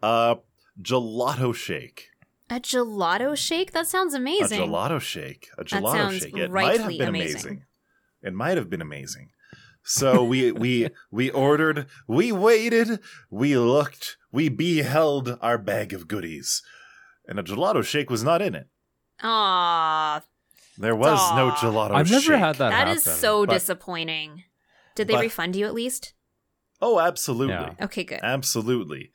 uh, 0.03 0.37
gelato 0.81 1.55
shake. 1.55 2.11
A 2.57 2.61
gelato 2.61 3.37
shake. 3.37 3.73
That 3.73 3.87
sounds 3.87 4.15
amazing. 4.15 4.61
A 4.61 4.67
gelato 4.67 5.01
shake. 5.01 5.49
A 5.59 5.65
gelato 5.65 5.93
sounds 5.93 6.19
shake. 6.19 6.37
It 6.37 6.51
might 6.51 6.81
have 6.81 6.89
been 6.89 7.09
amazing. 7.09 7.41
amazing. 7.41 7.65
It 8.23 8.35
might 8.35 8.57
have 8.57 8.69
been 8.71 8.83
amazing. 8.83 9.31
So 9.85 10.23
we 10.23 10.53
we 10.53 10.89
we 11.11 11.31
ordered, 11.31 11.87
we 12.07 12.31
waited, 12.31 13.01
we 13.31 13.57
looked, 13.57 14.17
we 14.31 14.49
beheld 14.49 15.39
our 15.41 15.59
bag 15.59 15.93
of 15.93 16.07
goodies. 16.07 16.63
And 17.27 17.39
a 17.39 17.43
gelato 17.43 17.85
shake 17.85 18.11
was 18.11 18.23
not 18.23 18.43
in 18.43 18.55
it. 18.55 18.69
Aw, 19.23 20.21
There 20.79 20.97
was 20.97 21.19
no 21.37 21.49
Aw. 21.51 21.57
gelato 21.57 21.93
I've 21.95 22.09
shake. 22.09 22.29
never 22.29 22.39
had 22.39 22.57
that. 22.57 22.71
that 22.71 22.89
is 22.89 23.05
happen. 23.05 23.21
so 23.21 23.47
but- 23.47 23.53
disappointing. 23.55 24.45
Did 24.95 25.09
they 25.09 25.15
but- 25.15 25.21
refund 25.23 25.57
you 25.57 25.65
at 25.67 25.75
least? 25.75 26.13
Oh, 26.81 26.99
absolutely. 26.99 27.55
Yeah. 27.55 27.85
Okay, 27.87 28.03
good. 28.05 28.19
Absolutely. 28.23 29.13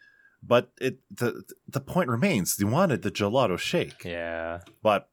But 0.48 0.72
it 0.80 1.00
the 1.12 1.44
the 1.68 1.82
point 1.82 2.10
remains, 2.10 2.58
you 2.60 2.68
wanted 2.68 3.02
the 3.02 3.12
gelato 3.12 3.58
shake. 3.60 4.04
Yeah. 4.06 4.62
But 4.82 5.10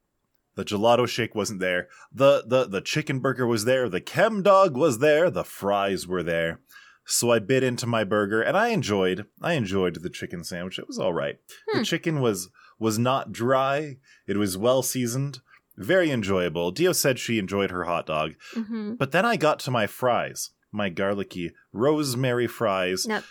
the 0.55 0.63
gelato 0.63 1.07
shake 1.07 1.35
wasn't 1.35 1.59
there. 1.59 1.89
The 2.13 2.43
the 2.47 2.65
the 2.65 2.81
chicken 2.81 3.19
burger 3.19 3.45
was 3.45 3.65
there, 3.65 3.89
the 3.89 4.01
chem 4.01 4.41
dog 4.41 4.77
was 4.77 4.99
there, 4.99 5.29
the 5.29 5.43
fries 5.43 6.07
were 6.07 6.23
there. 6.23 6.61
So 7.07 7.31
I 7.31 7.39
bit 7.39 7.63
into 7.63 7.85
my 7.85 8.03
burger 8.03 8.41
and 8.41 8.57
I 8.57 8.69
enjoyed 8.69 9.25
I 9.41 9.53
enjoyed 9.53 9.95
the 10.01 10.09
chicken 10.09 10.43
sandwich. 10.43 10.79
It 10.79 10.87
was 10.87 10.97
all 10.97 11.13
right. 11.13 11.37
Hmm. 11.69 11.79
The 11.79 11.85
chicken 11.85 12.21
was 12.21 12.49
was 12.79 12.97
not 12.97 13.31
dry. 13.31 13.97
It 14.27 14.37
was 14.37 14.57
well 14.57 14.81
seasoned. 14.81 15.39
Very 15.77 16.09
enjoyable. 16.09 16.71
Dio 16.71 16.93
said 16.93 17.19
she 17.19 17.37
enjoyed 17.37 17.71
her 17.71 17.83
hot 17.83 18.05
dog. 18.05 18.35
hmm 18.53 18.93
But 18.93 19.11
then 19.11 19.25
I 19.25 19.35
got 19.35 19.59
to 19.59 19.71
my 19.71 19.87
fries, 19.87 20.51
my 20.71 20.87
garlicky 20.87 21.51
rosemary 21.73 22.47
fries. 22.47 23.05
Now, 23.05 23.23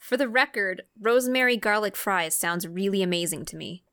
for 0.00 0.16
the 0.16 0.28
record, 0.28 0.82
rosemary 1.00 1.56
garlic 1.56 1.94
fries 1.96 2.34
sounds 2.34 2.66
really 2.66 3.02
amazing 3.02 3.44
to 3.46 3.56
me. 3.56 3.84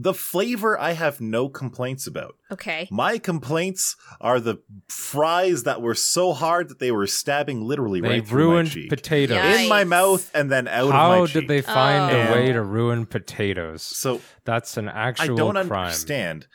The 0.00 0.14
flavor 0.14 0.78
I 0.80 0.92
have 0.92 1.20
no 1.20 1.48
complaints 1.48 2.06
about. 2.06 2.36
Okay. 2.52 2.86
My 2.88 3.18
complaints 3.18 3.96
are 4.20 4.38
the 4.38 4.58
fries 4.88 5.64
that 5.64 5.82
were 5.82 5.96
so 5.96 6.32
hard 6.32 6.68
that 6.68 6.78
they 6.78 6.92
were 6.92 7.08
stabbing 7.08 7.62
literally 7.64 8.00
They 8.00 8.08
right 8.08 8.26
through 8.26 8.46
my 8.46 8.52
ruined 8.52 8.70
cheek. 8.70 8.88
potatoes. 8.90 9.34
Yeah. 9.34 9.62
in 9.62 9.68
my 9.68 9.82
mouth 9.82 10.30
and 10.34 10.52
then 10.52 10.68
out 10.68 10.92
How 10.92 11.12
of 11.14 11.18
my 11.20 11.26
cheek. 11.26 11.34
How 11.34 11.40
did 11.40 11.48
they 11.48 11.60
find 11.62 12.14
Oh. 12.14 12.20
a 12.20 12.32
way 12.32 12.52
to 12.52 12.62
ruin 12.62 13.06
potatoes? 13.06 13.82
So 13.82 14.20
That's 14.44 14.76
an 14.76 14.88
actual 14.88 15.34
I 15.34 15.36
don't 15.36 15.66
crime. 15.66 15.82
understand. 15.82 16.46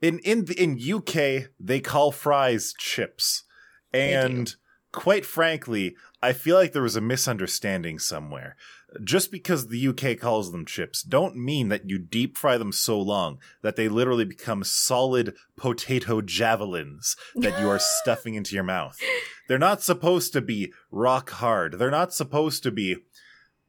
In 0.00 0.18
in 0.20 0.46
in 0.56 0.78
UK, 0.80 1.48
they 1.60 1.80
call 1.80 2.10
fries 2.10 2.74
chips, 2.78 3.44
and 3.92 4.54
quite 4.92 5.24
frankly, 5.26 5.94
I 6.22 6.32
feel 6.32 6.54
like 6.56 6.72
there 6.72 6.82
was 6.82 6.94
a 6.96 7.00
misunderstanding 7.00 7.98
somewhere. 7.98 8.56
Just 9.02 9.32
because 9.32 9.68
the 9.68 9.88
UK 9.88 10.18
calls 10.18 10.52
them 10.52 10.66
chips, 10.66 11.02
don't 11.02 11.34
mean 11.34 11.68
that 11.70 11.88
you 11.88 11.98
deep 11.98 12.36
fry 12.36 12.58
them 12.58 12.72
so 12.72 13.00
long 13.00 13.38
that 13.62 13.74
they 13.74 13.88
literally 13.88 14.26
become 14.26 14.62
solid 14.64 15.34
potato 15.56 16.20
javelins 16.20 17.16
that 17.36 17.58
you 17.60 17.68
are 17.68 17.78
stuffing 18.02 18.34
into 18.34 18.54
your 18.54 18.64
mouth. 18.64 19.00
They're 19.48 19.58
not 19.58 19.82
supposed 19.82 20.32
to 20.34 20.40
be 20.42 20.72
rock 20.90 21.30
hard. 21.30 21.78
They're 21.78 21.90
not 21.90 22.12
supposed 22.12 22.62
to 22.64 22.70
be 22.70 22.96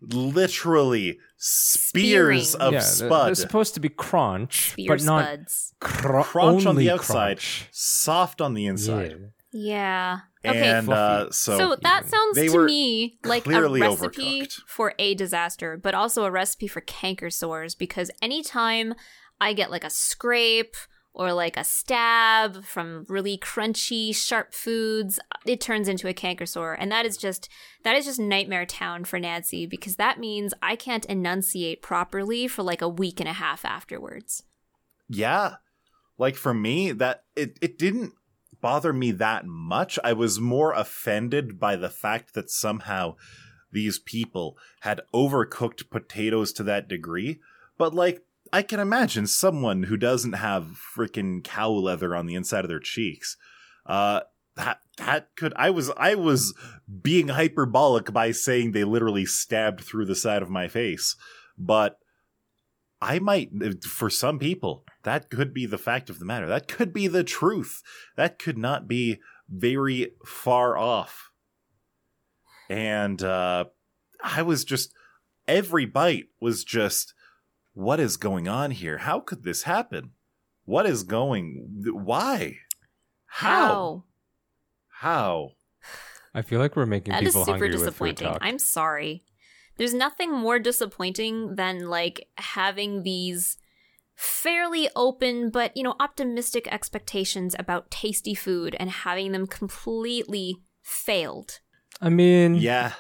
literally 0.02 1.20
spears 1.38 2.50
Spearing. 2.52 2.68
of 2.68 2.74
yeah, 2.74 2.80
they're, 2.80 2.82
spud. 2.82 3.28
they're 3.28 3.36
supposed 3.36 3.74
to 3.76 3.80
be 3.80 3.90
crunch, 3.90 4.72
Spear 4.72 4.88
but 4.90 5.04
not 5.04 5.26
spuds. 5.26 5.74
cr- 5.80 6.22
crunch 6.22 6.66
on 6.66 6.68
only 6.72 6.84
the 6.86 6.92
outside, 6.94 7.38
crunch. 7.38 7.68
soft 7.72 8.42
on 8.42 8.54
the 8.54 8.66
inside. 8.66 9.16
Yeah. 9.52 9.56
Yeah. 9.56 10.20
Okay. 10.46 10.70
and 10.70 10.90
uh, 10.90 11.30
so, 11.32 11.58
So, 11.58 11.76
that 11.82 12.00
even. 12.06 12.10
sounds 12.10 12.52
to 12.52 12.66
me 12.66 13.18
like 13.24 13.46
a 13.48 13.70
recipe 13.70 14.42
overcooked. 14.44 14.54
for 14.68 14.94
a 15.00 15.16
disaster, 15.16 15.78
but 15.78 15.94
also 15.96 16.26
a 16.26 16.32
recipe 16.32 16.68
for 16.68 16.82
canker 16.82 17.30
sores 17.30 17.76
because 17.76 18.12
anytime 18.22 18.94
I 19.40 19.54
get 19.54 19.72
like 19.72 19.84
a 19.84 19.90
scrape 19.90 20.76
or 21.14 21.32
like 21.32 21.56
a 21.58 21.64
stab 21.64 22.66
from 22.66 23.06
really 23.08 23.38
crunchy, 23.38 24.14
sharp 24.16 24.54
foods, 24.54 25.20
it 25.46 25.62
turns 25.62 25.88
into 25.88 26.08
a 26.08 26.14
canker 26.14 26.46
sore. 26.46 26.74
And 26.74 26.92
that 26.92 27.06
is 27.06 27.18
just 27.18 27.48
that 27.84 27.96
is 27.96 28.06
just 28.06 28.20
nightmare 28.20 28.66
town 28.66 29.06
for 29.06 29.20
Nancy 29.20 29.66
because 29.66 29.96
that 29.98 30.20
means 30.20 30.54
I 30.62 30.76
can't 30.76 31.06
enunciate 31.06 31.82
properly 31.82 32.48
for 32.48 32.64
like 32.64 32.82
a 32.82 32.90
week 32.90 33.20
and 33.20 33.30
a 33.30 33.34
half 33.34 33.64
afterwards. 33.64 34.44
yeah, 35.08 35.56
like 36.18 36.36
for 36.36 36.54
me, 36.54 36.92
that 36.92 37.24
it 37.36 37.58
it 37.62 37.78
didn't 37.78 38.14
bother 38.64 38.94
me 38.94 39.12
that 39.12 39.46
much. 39.46 40.00
I 40.04 40.14
was 40.14 40.40
more 40.40 40.72
offended 40.72 41.60
by 41.60 41.76
the 41.76 41.90
fact 41.90 42.34
that 42.34 42.50
somehow 42.50 43.16
these 43.74 44.00
people 44.00 44.58
had 44.80 45.02
overcooked 45.14 45.90
potatoes 45.90 46.54
to 46.54 46.64
that 46.64 46.88
degree. 46.88 47.42
But 47.78 47.94
like, 47.94 48.24
I 48.54 48.62
can 48.62 48.80
imagine 48.80 49.28
someone 49.28 49.84
who 49.84 49.98
doesn't 49.98 50.34
have 50.34 50.80
freaking 50.98 51.44
cow 51.44 51.72
leather 51.72 52.16
on 52.16 52.26
the 52.26 52.36
inside 52.36 52.64
of 52.64 52.70
their 52.70 52.80
cheeks. 52.80 53.36
Uh, 53.86 54.22
that 54.56 54.80
that 54.98 55.30
could 55.36 55.54
I 55.56 55.72
was 55.72 55.92
I 55.98 56.16
was 56.16 56.54
being 57.02 57.30
hyperbolic 57.30 58.14
by 58.14 58.32
saying 58.32 58.72
they 58.72 58.84
literally 58.84 59.26
stabbed 59.26 59.82
through 59.82 60.06
the 60.06 60.16
side 60.16 60.42
of 60.42 60.50
my 60.50 60.68
face, 60.68 61.16
but 61.58 61.98
I 63.04 63.20
might 63.20 63.50
for 63.84 64.10
some 64.10 64.40
people 64.40 64.86
that 65.04 65.30
could 65.30 65.54
be 65.54 65.66
the 65.66 65.78
fact 65.78 66.10
of 66.10 66.20
the 66.20 66.26
matter. 66.26 66.48
That 66.48 66.70
could 66.70 66.94
be 66.94 67.08
the 67.08 67.24
truth. 67.24 67.82
That 68.16 68.40
could 68.40 68.58
not 68.58 68.88
be 68.88 69.20
very 69.50 70.14
far 70.26 70.78
off. 70.78 71.30
And 72.70 73.22
uh 73.22 73.66
I 74.24 74.42
was 74.42 74.64
just 74.64 74.94
every 75.50 75.86
bite 75.86 76.28
was 76.40 76.64
just 76.64 77.14
what 77.74 78.00
is 78.00 78.16
going 78.16 78.48
on 78.48 78.72
here? 78.72 79.00
How 79.00 79.20
could 79.20 79.44
this 79.44 79.64
happen? 79.64 80.12
What 80.64 80.86
is 80.86 81.04
going 81.04 81.84
why? 81.86 82.60
How? 83.26 84.06
How? 84.88 85.50
I 86.34 86.42
feel 86.42 86.60
like 86.60 86.78
we're 86.78 86.86
making 86.86 87.12
That 87.12 87.24
is 87.24 87.30
people 87.30 87.42
super 87.44 87.52
hungry 87.52 87.70
with 87.72 87.80
food 87.80 88.16
disappointing. 88.16 88.28
talk. 88.28 88.38
I'm 88.42 88.60
sorry. 88.60 89.26
There's 89.78 89.94
nothing 89.94 90.32
more 90.32 90.60
disappointing 90.60 91.56
than 91.56 91.90
like 91.90 92.28
having 92.38 93.04
these 93.04 93.58
fairly 94.16 94.90
open 94.96 95.50
but, 95.50 95.76
you 95.76 95.84
know, 95.84 95.96
optimistic 96.00 96.72
expectations 96.72 97.56
about 97.58 97.90
tasty 97.90 98.36
food 98.36 98.76
and 98.80 98.90
having 98.90 99.32
them 99.32 99.48
completely 99.48 100.58
failed. 100.82 101.60
I 102.02 102.10
mean, 102.10 102.56
Yeah. 102.56 102.94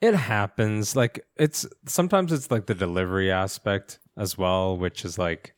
it 0.00 0.14
happens. 0.14 0.94
Like 0.94 1.26
it's 1.36 1.66
sometimes 1.86 2.32
it's 2.32 2.50
like 2.50 2.66
the 2.66 2.74
delivery 2.74 3.30
aspect 3.30 3.98
as 4.16 4.38
well, 4.38 4.76
which 4.76 5.04
is 5.04 5.18
like 5.18 5.54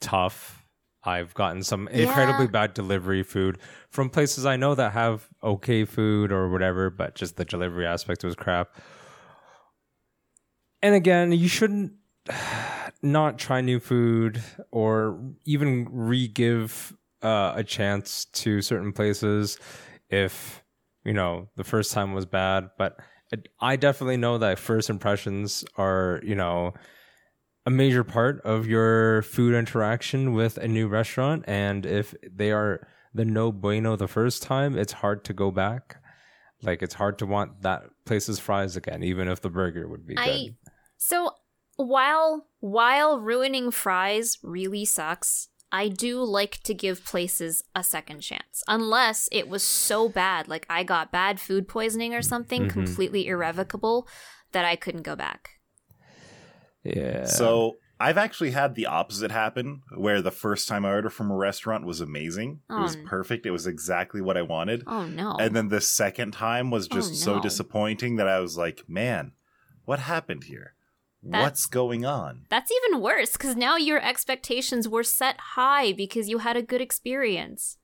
tough. 0.00 0.62
I've 1.04 1.34
gotten 1.34 1.62
some 1.62 1.86
incredibly 1.88 2.48
bad 2.48 2.74
delivery 2.74 3.22
food 3.22 3.58
from 3.90 4.10
places 4.10 4.44
I 4.44 4.56
know 4.56 4.74
that 4.74 4.92
have 4.92 5.28
okay 5.42 5.84
food 5.84 6.32
or 6.32 6.48
whatever, 6.48 6.90
but 6.90 7.14
just 7.14 7.36
the 7.36 7.44
delivery 7.44 7.86
aspect 7.86 8.24
was 8.24 8.34
crap. 8.34 8.74
And 10.82 10.94
again, 10.94 11.32
you 11.32 11.48
shouldn't 11.48 11.92
not 13.02 13.38
try 13.38 13.60
new 13.60 13.80
food 13.80 14.42
or 14.70 15.20
even 15.44 15.88
re-give 15.90 16.96
uh, 17.22 17.52
a 17.56 17.64
chance 17.64 18.26
to 18.26 18.60
certain 18.62 18.92
places 18.92 19.58
if 20.10 20.62
you 21.04 21.12
know 21.12 21.48
the 21.56 21.64
first 21.64 21.92
time 21.92 22.12
was 22.12 22.26
bad. 22.26 22.70
But 22.78 22.98
it- 23.32 23.48
i 23.60 23.74
definitely 23.76 24.16
know 24.16 24.38
that 24.38 24.58
first 24.58 24.88
impressions 24.88 25.64
are 25.76 26.20
you 26.22 26.34
know 26.36 26.74
a 27.64 27.70
major 27.70 28.04
part 28.04 28.40
of 28.42 28.66
your 28.68 29.22
food 29.22 29.54
interaction 29.54 30.32
with 30.32 30.58
a 30.58 30.68
new 30.68 30.86
restaurant. 30.88 31.44
And 31.48 31.84
if 31.84 32.14
they 32.22 32.52
are 32.52 32.86
the 33.14 33.24
no 33.24 33.50
bueno 33.50 33.96
the 33.96 34.06
first 34.08 34.42
time 34.42 34.76
it's 34.78 34.92
hard 34.92 35.24
to 35.24 35.32
go 35.32 35.50
back. 35.50 35.96
Like 36.62 36.82
it's 36.82 36.94
hard 36.94 37.18
to 37.18 37.26
want 37.26 37.62
that 37.62 37.84
place's 38.04 38.38
fries 38.38 38.76
again 38.76 39.02
even 39.02 39.28
if 39.28 39.40
the 39.40 39.50
burger 39.50 39.88
would 39.88 40.06
be 40.06 40.14
good. 40.14 40.54
I 40.65 40.65
so 40.96 41.32
while 41.76 42.46
while 42.60 43.18
ruining 43.20 43.70
fries 43.70 44.38
really 44.42 44.84
sucks, 44.84 45.48
I 45.72 45.88
do 45.88 46.22
like 46.22 46.62
to 46.62 46.72
give 46.74 47.04
places 47.04 47.62
a 47.74 47.82
second 47.84 48.20
chance. 48.20 48.62
Unless 48.68 49.28
it 49.32 49.48
was 49.48 49.62
so 49.62 50.08
bad, 50.08 50.48
like 50.48 50.66
I 50.70 50.84
got 50.84 51.12
bad 51.12 51.38
food 51.40 51.68
poisoning 51.68 52.14
or 52.14 52.22
something 52.22 52.64
Mhm. 52.66 52.70
completely 52.70 53.26
irrevocable 53.26 54.08
that 54.52 54.64
I 54.64 54.76
couldn't 54.76 55.02
go 55.02 55.16
back. 55.16 55.50
yeah 56.84 57.24
So 57.24 57.76
I've 57.98 58.18
actually 58.18 58.50
had 58.52 58.74
the 58.74 58.86
opposite 58.86 59.30
happen 59.30 59.82
where 59.96 60.20
the 60.22 60.30
first 60.30 60.68
time 60.68 60.84
I 60.84 60.90
ordered 60.90 61.10
from 61.10 61.30
a 61.30 61.36
restaurant 61.36 61.84
was 61.84 62.00
amazing. 62.00 62.60
It 62.70 62.74
was 62.74 62.96
Oh. 62.96 63.06
perfect. 63.06 63.44
It 63.46 63.50
was 63.50 63.66
exactly 63.66 64.20
what 64.20 64.36
I 64.36 64.42
wanted. 64.42 64.84
Oh 64.86 65.06
no. 65.06 65.32
And 65.40 65.56
then 65.56 65.68
the 65.68 65.80
second 65.80 66.32
time 66.32 66.70
was 66.70 66.86
just 66.88 67.12
Oh, 67.12 67.14
so 67.16 67.40
disappointing 67.40 68.16
that 68.16 68.28
I 68.28 68.38
was 68.40 68.56
like, 68.56 68.84
man, 68.88 69.32
what 69.84 69.98
happened 69.98 70.44
here? 70.44 70.74
That- 71.30 71.42
What's 71.42 71.66
going 71.66 72.04
on? 72.04 72.46
That's 72.50 72.70
even 72.70 73.00
worse 73.00 73.32
because 73.32 73.56
now 73.56 73.76
your 73.76 74.00
expectations 74.02 74.88
were 74.88 75.02
set 75.02 75.38
high 75.56 75.92
because 75.92 76.28
you 76.28 76.38
had 76.38 76.56
a 76.56 76.62
good 76.62 76.80
experience. 76.80 77.78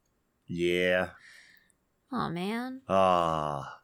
Yeah. 0.46 1.11
Oh 2.12 2.28
man. 2.28 2.83
Ah. 2.88 3.78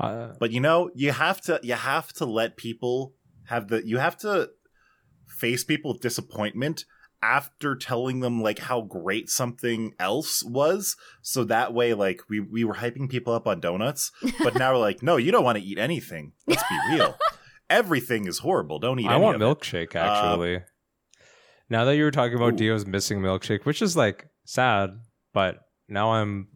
uh, 0.00 0.32
But 0.40 0.50
you 0.52 0.60
know, 0.60 0.90
you 0.94 1.12
have 1.12 1.40
to 1.42 1.60
you 1.62 1.74
have 1.74 2.12
to 2.14 2.24
let 2.24 2.56
people 2.56 3.14
have 3.48 3.68
the 3.68 3.86
you 3.86 3.98
have 3.98 4.16
to 4.18 4.50
face 5.26 5.64
people 5.64 5.92
with 5.92 6.00
disappointment 6.02 6.84
after 7.22 7.74
telling 7.74 8.20
them 8.20 8.42
like 8.42 8.58
how 8.58 8.82
great 8.82 9.30
something 9.30 9.92
else 9.98 10.42
was 10.44 10.94
so 11.22 11.42
that 11.44 11.72
way 11.72 11.94
like 11.94 12.20
we 12.28 12.38
we 12.40 12.64
were 12.64 12.74
hyping 12.74 13.08
people 13.08 13.32
up 13.32 13.46
on 13.46 13.60
donuts 13.60 14.12
but 14.42 14.54
now 14.56 14.72
we're 14.72 14.78
like 14.78 15.02
no 15.02 15.16
you 15.16 15.32
don't 15.32 15.42
want 15.44 15.56
to 15.56 15.64
eat 15.64 15.78
anything 15.78 16.32
let's 16.46 16.62
be 16.68 16.78
real 16.94 17.16
everything 17.70 18.26
is 18.26 18.38
horrible 18.38 18.78
don't 18.78 18.98
eat 19.00 19.08
I 19.08 19.14
any 19.14 19.22
want 19.22 19.36
of 19.36 19.42
it. 19.42 19.44
milkshake 19.44 19.96
uh, 19.96 19.98
actually. 19.98 20.62
now 21.70 21.84
that 21.84 21.96
you 21.96 22.04
were 22.04 22.10
talking 22.10 22.36
about 22.36 22.54
Ooh. 22.54 22.56
Dio's 22.56 22.86
missing 22.86 23.20
milkshake, 23.20 23.64
which 23.64 23.82
is 23.82 23.96
like 23.96 24.26
sad, 24.44 24.90
but 25.32 25.60
now 25.88 26.12
I'm 26.12 26.48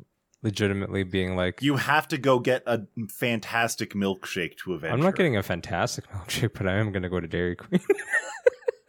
legitimately 0.43 1.03
being 1.03 1.35
like, 1.37 1.61
you 1.63 1.77
have 1.77 2.07
to 2.09 2.19
go 2.19 2.39
get 2.39 2.63
a 2.67 2.83
fantastic 3.11 3.95
milkshake 3.95 4.57
to 4.59 4.75
avenge 4.75 4.93
I'm 4.95 5.01
not 5.01 5.17
getting 5.17 5.37
a 5.37 5.43
fantastic 5.43 6.09
milkshake, 6.13 6.53
but 6.55 6.69
I 6.69 6.75
am 6.75 6.93
going 6.93 7.03
to 7.03 7.09
go 7.09 7.21
to 7.21 7.27
Dairy 7.27 7.57
Queen. 7.57 7.81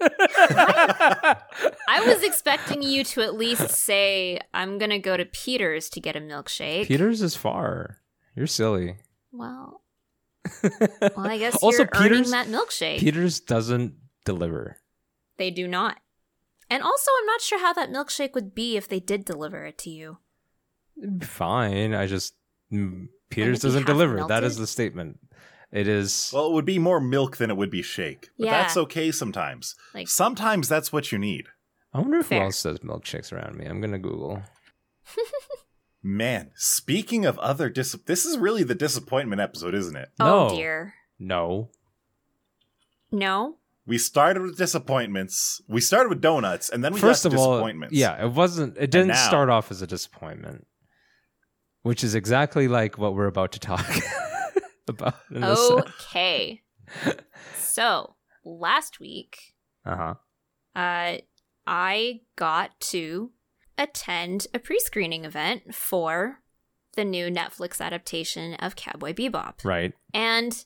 I 0.02 2.04
was 2.06 2.24
expecting 2.24 2.82
you 2.82 3.04
to 3.06 3.22
at 3.22 3.36
least 3.36 3.70
say, 3.70 4.40
I'm 4.54 4.78
gonna 4.78 5.00
go 5.00 5.18
to 5.18 5.26
Peter's 5.26 5.90
to 5.90 6.00
get 6.00 6.16
a 6.16 6.22
milkshake. 6.22 6.86
Peters 6.86 7.22
is 7.22 7.36
far. 7.36 7.98
You're 8.36 8.48
silly. 8.48 8.98
Well, 9.32 9.82
well, 10.64 11.28
I 11.28 11.38
guess 11.38 11.56
Also, 11.64 11.80
you're 11.84 11.90
earning 11.96 12.10
Peter's- 12.24 12.32
that 12.32 12.48
milkshake. 12.48 13.00
Peters 13.00 13.40
doesn't 13.40 13.94
deliver. 14.26 14.78
they 15.38 15.52
do 15.52 15.68
not. 15.68 15.98
And 16.70 16.84
also, 16.84 17.12
I'm 17.20 17.26
not 17.26 17.42
sure 17.42 17.60
how 17.60 17.74
that 17.74 17.90
milkshake 17.90 18.34
would 18.36 18.54
be 18.54 18.78
if 18.78 18.88
they 18.88 19.00
did 19.00 19.26
deliver 19.26 19.66
it 19.66 19.78
to 19.80 19.90
you. 19.90 20.18
Fine. 21.22 21.94
I 21.96 22.06
just 22.06 22.36
mm, 22.72 23.08
Peters 23.30 23.62
doesn't 23.62 23.86
deliver. 23.88 24.18
That 24.18 24.28
melted? 24.30 24.44
is 24.46 24.58
the 24.58 24.68
statement. 24.68 25.20
It 25.72 25.88
is. 25.88 26.32
well 26.34 26.48
it 26.48 26.54
would 26.54 26.66
be 26.66 26.80
more 26.80 27.00
milk 27.00 27.38
than 27.38 27.52
it 27.52 27.56
would 27.58 27.70
be 27.70 27.84
shake 27.84 28.30
but 28.40 28.46
Yeah. 28.46 28.62
that's 28.64 28.76
okay 28.76 29.12
sometimes 29.12 29.76
Like, 29.94 30.08
sometimes 30.08 30.68
that's 30.68 30.92
what 30.92 31.12
you 31.12 31.20
need 31.20 31.46
I 31.94 32.00
wonder 32.00 32.18
if 32.18 32.26
who 32.26 32.30
Fair. 32.30 32.44
else 32.46 32.64
does 32.64 32.80
milkshakes 32.80 33.32
around 33.32 33.56
me. 33.56 33.66
I'm 33.66 33.80
gonna 33.80 34.00
Google. 34.00 34.42
Man, 36.02 36.52
speaking 36.56 37.26
of 37.26 37.38
other 37.40 37.70
dis 37.70 37.92
this 38.06 38.26
is 38.26 38.38
really 38.38 38.64
the 38.64 38.76
disappointment 38.76 39.42
episode, 39.42 39.74
isn't 39.76 39.96
it? 39.98 40.10
oh 40.20 40.48
No. 40.50 40.56
dear. 40.56 40.94
No. 41.20 41.70
No? 43.12 43.56
We 43.86 43.98
started 43.98 44.44
with 44.44 44.58
disappointments. 44.58 45.62
We 45.68 45.82
started 45.82 46.10
with 46.10 46.22
donuts, 46.22 46.70
and 46.70 46.84
then 46.84 46.94
we 46.94 47.00
First 47.00 47.24
got 47.24 47.32
to 47.32 47.36
of 47.36 47.42
all, 47.42 47.54
disappointments. 47.56 47.96
yeah, 47.96 48.24
it 48.24 48.32
wasn't. 48.32 48.78
It 48.78 48.92
didn't 48.92 49.08
now- 49.10 49.28
start 49.28 49.50
off 49.50 49.72
as 49.72 49.82
a 49.82 49.88
disappointment, 49.88 50.68
which 51.82 52.04
is 52.04 52.14
exactly 52.16 52.68
like 52.68 52.98
what 52.98 53.16
we're 53.16 53.26
about 53.28 53.52
to 53.54 53.60
talk 53.60 53.86
about. 54.88 55.16
In 55.32 55.42
this 55.42 55.60
Okay. 55.72 56.62
so, 57.58 58.16
last 58.46 59.00
week, 59.00 59.56
uh 59.86 59.96
huh. 59.96 60.14
uh, 60.80 61.18
I 61.66 62.22
got 62.36 62.80
to 62.92 63.32
attend 63.80 64.46
a 64.54 64.60
pre 64.60 64.80
screening 64.80 65.26
event 65.26 65.74
for 65.74 66.42
the 66.96 67.06
new 67.06 67.28
Netflix 67.28 67.82
adaptation 67.82 68.54
of 68.56 68.76
Cowboy 68.76 69.14
Bebop. 69.14 69.64
Right. 69.64 69.94
and 70.14 70.66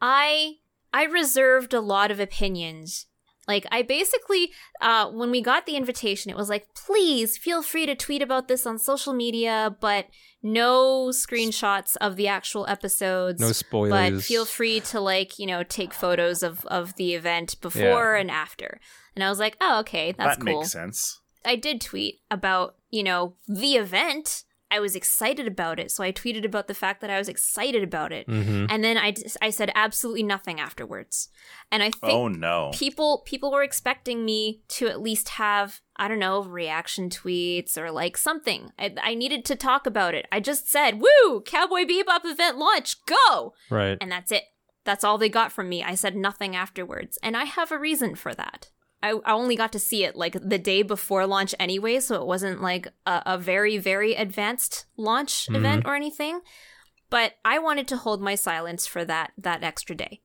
i 0.00 0.54
i 0.92 1.04
reserved 1.04 1.72
a 1.72 1.80
lot 1.80 2.10
of 2.10 2.20
opinions 2.20 3.06
Like 3.48 3.66
I 3.72 3.80
basically, 3.82 4.52
uh, 4.82 5.08
when 5.08 5.30
we 5.30 5.40
got 5.40 5.64
the 5.64 5.74
invitation, 5.74 6.30
it 6.30 6.36
was 6.36 6.50
like, 6.50 6.66
please 6.74 7.38
feel 7.38 7.62
free 7.62 7.86
to 7.86 7.94
tweet 7.94 8.20
about 8.20 8.46
this 8.46 8.66
on 8.66 8.78
social 8.78 9.14
media, 9.14 9.74
but 9.80 10.04
no 10.42 11.08
screenshots 11.08 11.96
of 11.96 12.16
the 12.16 12.28
actual 12.28 12.66
episodes. 12.68 13.40
No 13.40 13.52
spoilers. 13.52 13.90
But 13.90 14.22
feel 14.22 14.44
free 14.44 14.80
to 14.92 15.00
like, 15.00 15.38
you 15.38 15.46
know, 15.46 15.62
take 15.62 15.94
photos 15.94 16.42
of 16.42 16.66
of 16.66 16.94
the 16.96 17.14
event 17.14 17.58
before 17.62 18.16
and 18.16 18.30
after. 18.30 18.78
And 19.14 19.24
I 19.24 19.30
was 19.30 19.38
like, 19.38 19.56
oh, 19.62 19.80
okay, 19.80 20.12
that's 20.12 20.36
that 20.36 20.44
cool. 20.44 20.60
makes 20.60 20.72
sense. 20.72 21.20
I 21.44 21.56
did 21.56 21.80
tweet 21.80 22.20
about, 22.30 22.76
you 22.90 23.02
know, 23.02 23.34
the 23.46 23.74
event. 23.76 24.44
I 24.70 24.80
was 24.80 24.94
excited 24.94 25.46
about 25.46 25.80
it. 25.80 25.90
So 25.90 26.04
I 26.04 26.12
tweeted 26.12 26.44
about 26.44 26.68
the 26.68 26.74
fact 26.74 27.00
that 27.00 27.08
I 27.08 27.16
was 27.16 27.26
excited 27.28 27.82
about 27.82 28.12
it. 28.12 28.26
Mhm. 28.28 28.66
And 28.68 28.84
then 28.84 28.98
I, 28.98 29.12
just- 29.12 29.38
I 29.40 29.48
said 29.48 29.72
absolutely 29.74 30.24
nothing 30.24 30.60
afterwards. 30.60 31.30
And 31.72 31.82
I 31.82 31.86
think 31.90 32.12
Oh 32.12 32.28
no. 32.28 32.70
people 32.74 33.22
people 33.24 33.50
were 33.50 33.62
expecting 33.62 34.26
me 34.26 34.60
to 34.68 34.88
at 34.88 35.00
least 35.00 35.30
have 35.30 35.80
I 35.96 36.06
don't 36.06 36.18
know 36.18 36.42
reaction 36.42 37.08
tweets 37.08 37.78
or 37.78 37.90
like 37.90 38.18
something. 38.18 38.70
I, 38.78 38.94
I 39.02 39.14
needed 39.14 39.46
to 39.46 39.56
talk 39.56 39.86
about 39.86 40.14
it. 40.14 40.26
I 40.30 40.38
just 40.38 40.68
said, 40.70 41.00
"Woo! 41.00 41.40
Cowboy 41.40 41.84
Bebop 41.86 42.24
event 42.26 42.58
launch, 42.58 42.96
go!" 43.06 43.54
Right. 43.70 43.96
And 44.02 44.12
that's 44.12 44.30
it. 44.30 44.44
That's 44.84 45.02
all 45.02 45.16
they 45.18 45.28
got 45.30 45.50
from 45.50 45.68
me. 45.70 45.82
I 45.82 45.94
said 45.94 46.14
nothing 46.14 46.54
afterwards, 46.54 47.18
and 47.22 47.36
I 47.38 47.44
have 47.44 47.72
a 47.72 47.78
reason 47.78 48.14
for 48.14 48.34
that. 48.34 48.68
I, 49.02 49.10
I 49.24 49.32
only 49.32 49.54
got 49.56 49.72
to 49.72 49.78
see 49.78 50.04
it 50.04 50.16
like 50.16 50.36
the 50.40 50.58
day 50.58 50.82
before 50.82 51.26
launch 51.26 51.54
anyway, 51.58 52.00
so 52.00 52.20
it 52.20 52.26
wasn't 52.26 52.60
like 52.60 52.88
a, 53.06 53.22
a 53.26 53.38
very 53.38 53.78
very 53.78 54.14
advanced 54.14 54.86
launch 54.96 55.46
Mhm. 55.48 55.56
event 55.56 55.82
or 55.86 55.94
anything. 55.94 56.40
But 57.10 57.34
I 57.44 57.58
wanted 57.58 57.88
to 57.88 57.96
hold 57.96 58.20
my 58.20 58.34
silence 58.34 58.86
for 58.86 59.04
that 59.04 59.32
that 59.38 59.62
extra 59.62 59.94
day. 59.96 60.20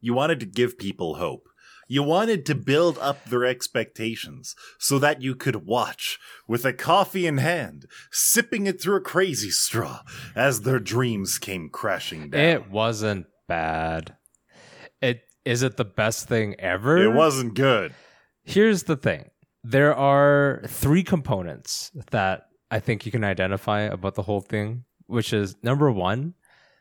You 0.00 0.14
wanted 0.14 0.40
to 0.40 0.46
give 0.46 0.76
people 0.78 1.14
hope. 1.16 1.48
You 1.88 2.02
wanted 2.02 2.44
to 2.46 2.56
build 2.56 2.98
up 2.98 3.24
their 3.26 3.44
expectations 3.44 4.56
so 4.78 4.98
that 4.98 5.22
you 5.22 5.36
could 5.36 5.64
watch 5.66 6.18
with 6.48 6.64
a 6.64 6.72
coffee 6.72 7.28
in 7.28 7.38
hand, 7.38 7.86
sipping 8.10 8.66
it 8.66 8.80
through 8.80 8.96
a 8.96 9.00
crazy 9.00 9.50
straw 9.50 10.00
as 10.34 10.62
their 10.62 10.80
dreams 10.80 11.38
came 11.38 11.68
crashing 11.70 12.30
down. 12.30 12.40
It 12.40 12.68
wasn't 12.70 13.26
bad. 13.46 14.16
It 15.00 15.20
is 15.44 15.62
it 15.62 15.76
the 15.76 15.84
best 15.84 16.26
thing 16.26 16.56
ever? 16.58 16.98
It 16.98 17.12
wasn't 17.14 17.54
good. 17.54 17.94
Here's 18.46 18.84
the 18.84 18.96
thing. 18.96 19.30
There 19.64 19.94
are 19.94 20.62
three 20.68 21.02
components 21.02 21.90
that 22.12 22.46
I 22.70 22.78
think 22.78 23.04
you 23.04 23.10
can 23.10 23.24
identify 23.24 23.80
about 23.80 24.14
the 24.14 24.22
whole 24.22 24.40
thing, 24.40 24.84
which 25.06 25.32
is 25.32 25.56
number 25.64 25.90
one, 25.90 26.34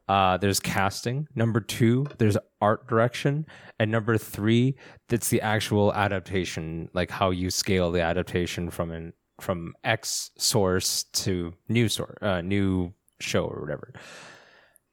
uh, 0.08 0.38
there's 0.38 0.60
casting. 0.60 1.28
Number 1.34 1.60
two, 1.60 2.06
there's 2.20 2.38
art 2.62 2.88
direction. 2.88 3.48
And 3.80 3.90
number 3.90 4.16
three, 4.20 4.76
that's 5.10 5.30
the 5.30 5.42
actual 5.42 5.92
adaptation, 5.94 6.90
like 6.94 7.10
how 7.10 7.32
you 7.32 7.50
scale 7.50 7.92
the 7.92 8.02
adaptation 8.02 8.70
from 8.70 8.92
an 8.92 9.14
from 9.42 9.74
X 9.84 10.32
source 10.38 11.04
to 11.12 11.54
new 11.68 11.90
source, 11.90 12.16
uh, 12.22 12.42
new 12.42 12.94
show 13.20 13.44
or 13.46 13.60
whatever. 13.60 13.92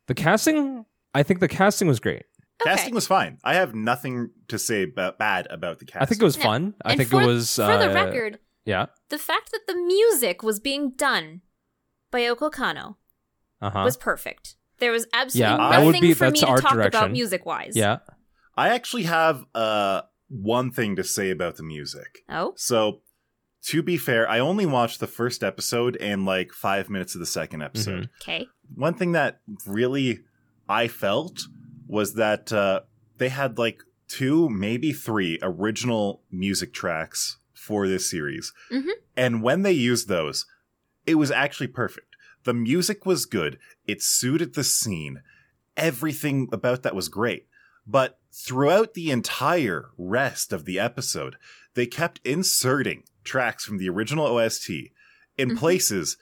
The 0.08 0.14
casting, 0.14 0.84
I 1.14 1.22
think 1.22 1.40
the 1.40 1.48
casting 1.48 1.86
was 1.86 2.00
great. 2.00 2.24
Okay. 2.62 2.70
Casting 2.70 2.94
was 2.94 3.06
fine. 3.06 3.38
I 3.44 3.54
have 3.54 3.74
nothing 3.74 4.30
to 4.48 4.58
say 4.58 4.84
about, 4.84 5.18
bad 5.18 5.46
about 5.50 5.78
the 5.78 5.84
casting. 5.84 6.02
I 6.02 6.06
think 6.06 6.20
it 6.22 6.24
was 6.24 6.36
Yeah. 6.36 6.42
fun. 6.42 6.74
I 6.84 6.90
And 6.92 6.98
think 6.98 7.10
for, 7.10 7.22
it 7.22 7.26
was 7.26 7.54
for 7.56 7.62
the 7.78 7.90
uh, 7.90 7.94
record, 7.94 8.38
Yeah. 8.64 8.86
the 9.08 9.18
fact 9.18 9.50
that 9.52 9.62
the 9.66 9.74
music 9.76 10.42
was 10.42 10.60
being 10.60 10.90
done 10.90 11.42
by 12.10 12.20
Yoko 12.20 12.50
Kanno 12.50 12.96
Uh 13.60 13.70
huh. 13.70 13.82
was 13.84 13.96
perfect. 13.96 14.56
There 14.78 14.92
was 14.92 15.06
absolutely 15.12 15.50
Yeah, 15.50 15.56
that 15.58 15.70
nothing 15.70 15.86
would 15.86 16.00
be- 16.00 16.14
for 16.14 16.30
me 16.30 16.40
to 16.40 16.46
art 16.46 16.62
talk 16.62 16.74
about 16.78 17.10
music 17.12 17.46
wise. 17.46 17.76
Yeah. 17.76 17.98
I 18.56 18.68
actually 18.70 19.04
have 19.04 19.44
uh, 19.54 20.02
one 20.28 20.70
thing 20.72 20.96
to 20.96 21.04
say 21.04 21.30
about 21.30 21.56
the 21.56 21.62
music. 21.62 22.18
Oh, 22.28 22.52
So, 22.56 23.02
to 23.66 23.82
be 23.82 23.96
fair, 23.96 24.28
I 24.28 24.40
only 24.40 24.66
watched 24.66 24.98
the 25.00 25.06
first 25.06 25.44
episode 25.44 25.96
and 25.98 26.24
like 26.26 26.52
five 26.52 26.90
minutes 26.90 27.14
of 27.14 27.20
the 27.20 27.26
second 27.26 27.62
episode. 27.62 28.10
okay. 28.20 28.48
One 28.74 28.94
thing 28.94 29.12
that 29.12 29.40
really 29.66 30.20
I 30.68 30.88
felt 30.88 31.38
was 31.92 32.14
that 32.14 32.50
uh, 32.54 32.80
they 33.18 33.28
had 33.28 33.58
like 33.58 33.82
two, 34.08 34.48
maybe 34.48 34.92
three 34.94 35.38
original 35.42 36.22
music 36.30 36.72
tracks 36.72 37.36
for 37.52 37.86
this 37.86 38.08
series. 38.08 38.52
Mhm. 38.70 38.88
And 39.14 39.42
when 39.42 39.60
they 39.62 39.72
used 39.72 40.08
those, 40.08 40.46
it 41.06 41.16
was 41.16 41.30
actually 41.30 41.66
perfect. 41.66 42.16
The 42.44 42.54
music 42.54 43.04
was 43.04 43.26
good, 43.26 43.58
it 43.86 44.02
suited 44.02 44.54
the 44.54 44.64
scene, 44.64 45.22
everything 45.76 46.48
about 46.50 46.82
that 46.82 46.94
was 46.94 47.08
great. 47.10 47.46
But 47.86 48.18
throughout 48.32 48.94
the 48.94 49.10
entire 49.10 49.90
rest 49.98 50.50
of 50.52 50.64
the 50.64 50.78
episode, 50.78 51.36
they 51.74 51.86
kept 51.86 52.20
inserting 52.24 53.02
tracks 53.22 53.64
from 53.66 53.76
the 53.76 53.88
original 53.90 54.26
OST 54.26 54.92
in 55.36 55.50
Mhm. 55.50 55.58
places 55.58 56.16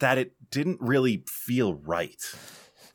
that 0.00 0.18
it 0.18 0.34
didn't 0.50 0.80
really 0.80 1.22
feel 1.28 1.74
right. 1.74 2.20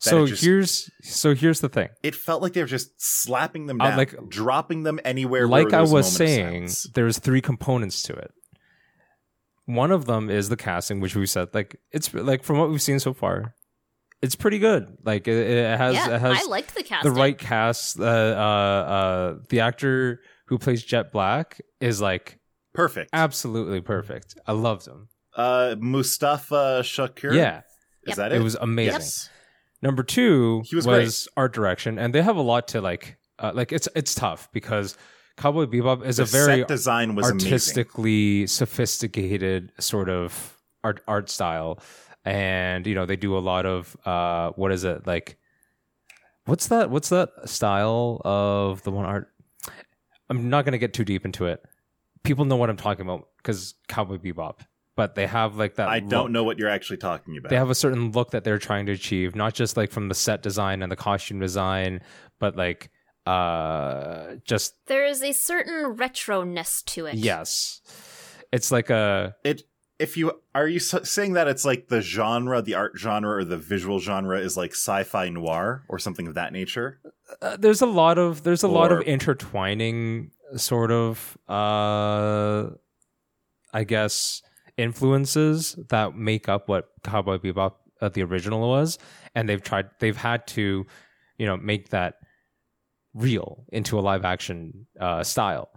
That 0.04 0.10
So 0.10 0.26
just- 0.26 0.44
here's 0.44 0.90
so 1.02 1.34
here's 1.34 1.60
the 1.60 1.68
thing. 1.68 1.88
It 2.02 2.14
felt 2.14 2.40
like 2.42 2.52
they 2.52 2.60
were 2.60 2.66
just 2.68 2.90
slapping 3.00 3.66
them 3.66 3.80
Uh, 3.80 3.96
like- 3.96 4.14
dropping 4.28 4.84
them 4.84 5.00
anywhere. 5.04 5.48
Like 5.48 5.70
there 5.70 5.78
I 5.78 5.82
was, 5.82 5.90
a 5.90 5.94
was 5.94 6.12
saying, 6.16 6.68
there's 6.94 7.18
three 7.18 7.40
components 7.40 8.02
to 8.04 8.12
it. 8.14 8.30
One 9.66 9.90
of 9.90 10.06
them 10.06 10.30
is 10.30 10.48
the 10.48 10.56
casting, 10.56 11.00
which 11.00 11.14
we 11.14 11.26
said 11.26 11.48
like 11.52 11.76
it's 11.92 12.12
like 12.14 12.42
from 12.42 12.58
what 12.58 12.70
we've 12.70 12.80
seen 12.80 13.00
so 13.00 13.12
far, 13.12 13.54
it's 14.22 14.34
pretty 14.34 14.58
good. 14.58 14.86
Like 15.04 15.28
it, 15.28 15.36
it 15.36 15.78
has 15.78 15.94
yeah, 15.94 16.14
it 16.14 16.20
has 16.20 16.42
I 16.42 16.48
liked 16.48 16.74
the 16.74 16.82
cast. 16.82 17.04
the 17.04 17.10
right 17.10 17.36
cast. 17.36 18.00
Uh, 18.00 18.04
uh, 18.04 18.06
uh, 18.06 19.34
the 19.50 19.60
actor 19.60 20.20
who 20.46 20.58
plays 20.58 20.82
Jet 20.82 21.12
Black 21.12 21.60
is 21.80 22.00
like 22.00 22.38
perfect. 22.72 23.10
absolutely 23.12 23.80
perfect. 23.82 24.38
I 24.46 24.52
loved 24.52 24.86
him. 24.86 25.08
uh, 25.36 25.74
Mustafa 25.78 26.80
Shakir. 26.82 27.34
Yeah, 27.34 27.58
is 27.58 27.62
Yep. 28.08 28.16
that 28.16 28.32
it 28.32 28.36
it? 28.40 28.42
was 28.44 28.54
amazing. 28.54 28.92
Yes. 28.94 29.30
Number 29.82 30.02
two 30.02 30.62
He 30.66 30.76
was 30.76 30.86
was, 30.86 31.28
art 31.36 31.52
direction, 31.52 31.98
and 31.98 32.14
they 32.14 32.22
have 32.22 32.36
a 32.36 32.42
lot 32.42 32.68
to 32.68 32.80
like. 32.80 33.16
Uh, 33.40 33.52
like 33.54 33.70
it's 33.70 33.88
it's 33.94 34.16
tough 34.16 34.50
because 34.52 34.96
Cowboy 35.36 35.66
Bebop 35.66 36.04
is 36.04 36.16
The 36.16 36.24
a 36.24 36.26
very 36.26 36.60
set 36.62 36.68
design 36.68 37.14
was 37.14 37.30
amazing. 37.30 37.46
artistically 37.46 38.46
sophisticated 38.48 39.70
sort 39.78 40.08
of 40.08 40.58
art 40.82 41.00
art 41.06 41.30
style, 41.30 41.78
and 42.24 42.84
you 42.84 42.96
know 42.96 43.06
they 43.06 43.14
do 43.14 43.36
a 43.36 43.38
lot 43.38 43.64
of 43.64 43.96
uh, 44.04 44.50
what 44.56 44.72
is 44.72 44.82
it 44.82 45.06
like? 45.06 45.38
What's 46.46 46.66
that? 46.68 46.90
What's 46.90 47.10
that 47.10 47.28
style 47.44 48.20
of 48.24 48.82
the 48.82 48.90
one 48.90 49.04
art? 49.04 49.28
I'm 50.28 50.50
not 50.50 50.64
gonna 50.64 50.78
get 50.78 50.92
too 50.92 51.04
deep 51.04 51.24
into 51.24 51.46
it. 51.46 51.62
People 52.24 52.44
know 52.44 52.56
what 52.56 52.70
I'm 52.70 52.76
talking 52.76 53.02
about 53.06 53.28
because 53.36 53.74
Cowboy 53.86 54.16
Bebop, 54.18 54.60
but 54.98 55.14
they 55.14 55.28
have 55.28 55.54
like 55.54 55.76
that. 55.76 55.88
I 55.88 56.00
look. 56.00 56.08
don't 56.08 56.32
know 56.32 56.42
what 56.42 56.58
you're 56.58 56.68
actually 56.68 56.96
talking 56.96 57.36
about. 57.38 57.50
They 57.50 57.56
have 57.56 57.70
a 57.70 57.74
certain 57.74 58.10
look 58.10 58.32
that 58.32 58.42
they're 58.42 58.58
trying 58.58 58.86
to 58.86 58.92
achieve, 58.92 59.36
not 59.36 59.54
just 59.54 59.76
like 59.76 59.92
from 59.92 60.08
the 60.08 60.14
set 60.14 60.42
design 60.42 60.82
and 60.82 60.90
the 60.90 60.96
costume 60.96 61.38
design, 61.38 62.00
but 62.40 62.56
like 62.56 62.90
uh 63.24 64.34
just 64.44 64.74
there 64.86 65.06
is 65.06 65.22
a 65.22 65.30
certain 65.30 65.96
retroness 65.96 66.84
to 66.86 67.06
it. 67.06 67.14
yes. 67.14 67.80
It's 68.50 68.72
like 68.72 68.90
a 68.90 69.36
it. 69.44 69.62
If 70.00 70.16
you 70.16 70.32
are 70.52 70.66
you 70.66 70.80
saying 70.80 71.34
that 71.34 71.46
it's 71.46 71.64
like 71.64 71.86
the 71.86 72.00
genre, 72.00 72.60
the 72.60 72.74
art 72.74 72.94
genre, 72.96 73.36
or 73.36 73.44
the 73.44 73.56
visual 73.56 74.00
genre 74.00 74.40
is 74.40 74.56
like 74.56 74.72
sci-fi 74.72 75.28
noir 75.28 75.84
or 75.88 76.00
something 76.00 76.26
of 76.26 76.34
that 76.34 76.52
nature? 76.52 76.98
uh, 77.40 77.56
there's 77.56 77.82
a 77.82 77.86
lot 77.86 78.18
of 78.18 78.42
there's 78.42 78.64
a 78.64 78.68
lot 78.68 78.90
of 78.90 79.02
intertwining 79.02 80.32
sort 80.56 80.90
of 80.90 81.38
uh 81.48 82.70
I 83.72 83.84
guess 83.84 84.42
influences 84.78 85.78
that 85.90 86.16
make 86.16 86.48
up 86.48 86.68
what 86.68 86.88
Cowboy 87.04 87.36
Bebop 87.36 87.72
uh, 88.00 88.08
the 88.08 88.22
original 88.22 88.66
was 88.66 88.98
and 89.34 89.48
they've 89.48 89.62
tried 89.62 89.90
they've 89.98 90.16
had 90.16 90.46
to 90.46 90.86
you 91.36 91.46
know 91.46 91.56
make 91.56 91.90
that 91.90 92.14
real 93.12 93.64
into 93.72 93.98
a 93.98 94.00
live 94.00 94.24
action 94.24 94.86
uh 95.00 95.22
style. 95.22 95.68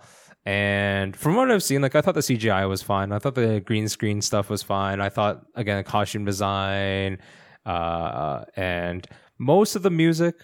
And 0.44 1.16
from 1.16 1.36
what 1.36 1.52
I've 1.52 1.62
seen, 1.62 1.82
like 1.82 1.96
I 1.96 2.02
thought 2.02 2.16
the 2.16 2.22
CGI 2.22 2.68
was 2.68 2.82
fine. 2.82 3.12
I 3.12 3.20
thought 3.20 3.36
the 3.36 3.60
green 3.60 3.88
screen 3.88 4.22
stuff 4.22 4.50
was 4.50 4.64
fine. 4.64 5.00
I 5.00 5.10
thought 5.10 5.46
again 5.56 5.78
the 5.78 5.84
costume 5.84 6.26
design, 6.26 7.20
uh, 7.66 8.46
and 8.56 9.06
most 9.38 9.76
of 9.76 9.84
the 9.84 9.92
music 9.92 10.36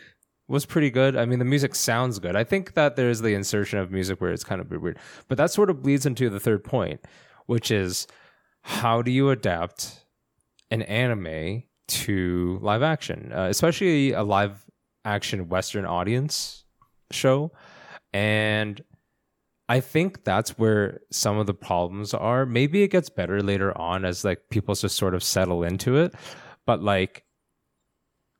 was 0.47 0.65
pretty 0.65 0.91
good. 0.91 1.17
I 1.17 1.25
mean, 1.25 1.39
the 1.39 1.45
music 1.45 1.73
sounds 1.73 2.19
good. 2.19 2.35
I 2.35 2.43
think 2.43 2.73
that 2.75 2.95
there's 2.95 3.21
the 3.21 3.33
insertion 3.33 3.79
of 3.79 3.91
music 3.91 4.21
where 4.21 4.31
it's 4.31 4.43
kind 4.43 4.61
of 4.61 4.69
weird, 4.69 4.99
but 5.27 5.37
that 5.37 5.51
sort 5.51 5.69
of 5.71 5.81
bleeds 5.81 6.05
into 6.05 6.29
the 6.29 6.39
third 6.39 6.63
point, 6.63 7.01
which 7.47 7.71
is 7.71 8.07
how 8.67 9.01
do 9.01 9.09
you 9.11 9.29
adapt 9.29 10.05
an 10.69 10.81
anime 10.81 11.63
to 11.87 12.59
live 12.61 12.83
action, 12.83 13.31
uh, 13.33 13.43
especially 13.49 14.11
a 14.11 14.23
live 14.23 14.65
action 15.05 15.47
Western 15.47 15.85
audience 15.85 16.65
show, 17.11 17.51
and 18.11 18.81
I 19.69 19.79
think 19.79 20.25
that's 20.25 20.57
where 20.57 20.99
some 21.11 21.37
of 21.37 21.47
the 21.47 21.53
problems 21.53 22.13
are. 22.13 22.45
Maybe 22.45 22.83
it 22.83 22.89
gets 22.89 23.09
better 23.09 23.41
later 23.41 23.75
on 23.77 24.03
as 24.03 24.25
like 24.25 24.49
people 24.49 24.75
just 24.75 24.97
sort 24.97 25.15
of 25.15 25.23
settle 25.23 25.63
into 25.63 25.95
it. 25.97 26.13
But 26.65 26.83
like 26.83 27.23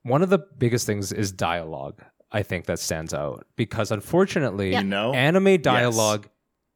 one 0.04 0.22
of 0.22 0.30
the 0.30 0.40
biggest 0.58 0.86
things 0.86 1.12
is 1.14 1.32
dialogue. 1.32 2.02
I 2.32 2.44
think 2.44 2.66
that 2.66 2.80
stands 2.80 3.14
out 3.14 3.46
because 3.56 3.92
unfortunately, 3.92 4.72
Yeah. 4.72 4.82
You 4.82 4.88
know, 4.88 5.14
anime 5.14 5.62
dialogue 5.62 6.28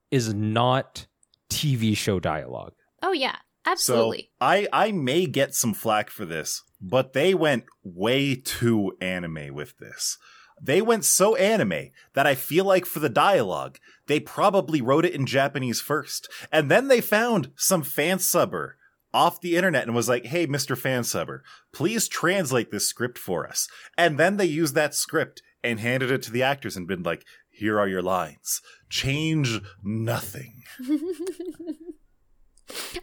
is 0.09 0.33
not 0.33 1.05
TV 1.49 1.95
show 1.97 2.19
dialogue. 2.21 2.73
Oh 3.01 3.11
yeah, 3.11 3.37
absolutely. 3.65 4.29
So. 4.39 4.45
I 4.45 4.67
I 4.71 4.91
may 4.91 5.25
get 5.25 5.55
some 5.55 5.73
flack 5.73 6.09
for 6.09 6.25
this, 6.25 6.63
but 6.79 7.13
they 7.13 7.33
went 7.33 7.65
way 7.83 8.35
too 8.35 8.93
anime 9.01 9.53
with 9.53 9.77
this. 9.77 10.17
They 10.61 10.81
went 10.81 11.05
so 11.05 11.35
anime 11.35 11.89
that 12.13 12.27
I 12.27 12.35
feel 12.35 12.65
like 12.65 12.85
for 12.85 12.99
the 12.99 13.09
dialogue, 13.09 13.79
they 14.05 14.19
probably 14.19 14.81
wrote 14.81 15.05
it 15.05 15.15
in 15.15 15.25
Japanese 15.25 15.81
first. 15.81 16.29
And 16.51 16.69
then 16.69 16.87
they 16.87 17.01
found 17.01 17.51
some 17.55 17.81
fan 17.81 18.19
subber 18.19 18.77
off 19.13 19.41
the 19.41 19.55
internet 19.57 19.83
and 19.83 19.95
was 19.95 20.07
like, 20.07 20.25
hey, 20.25 20.47
Mr. 20.47 20.77
Fan 20.77 21.03
Subber, 21.03 21.43
please 21.73 22.07
translate 22.07 22.71
this 22.71 22.87
script 22.87 23.17
for 23.17 23.47
us. 23.47 23.67
And 23.97 24.17
then 24.17 24.37
they 24.37 24.45
used 24.45 24.75
that 24.75 24.95
script 24.95 25.41
and 25.63 25.79
handed 25.79 26.11
it 26.11 26.21
to 26.23 26.31
the 26.31 26.43
actors 26.43 26.77
and 26.77 26.87
been 26.87 27.03
like, 27.03 27.25
here 27.49 27.79
are 27.79 27.87
your 27.87 28.01
lines. 28.01 28.61
Change 28.89 29.61
nothing. 29.83 30.63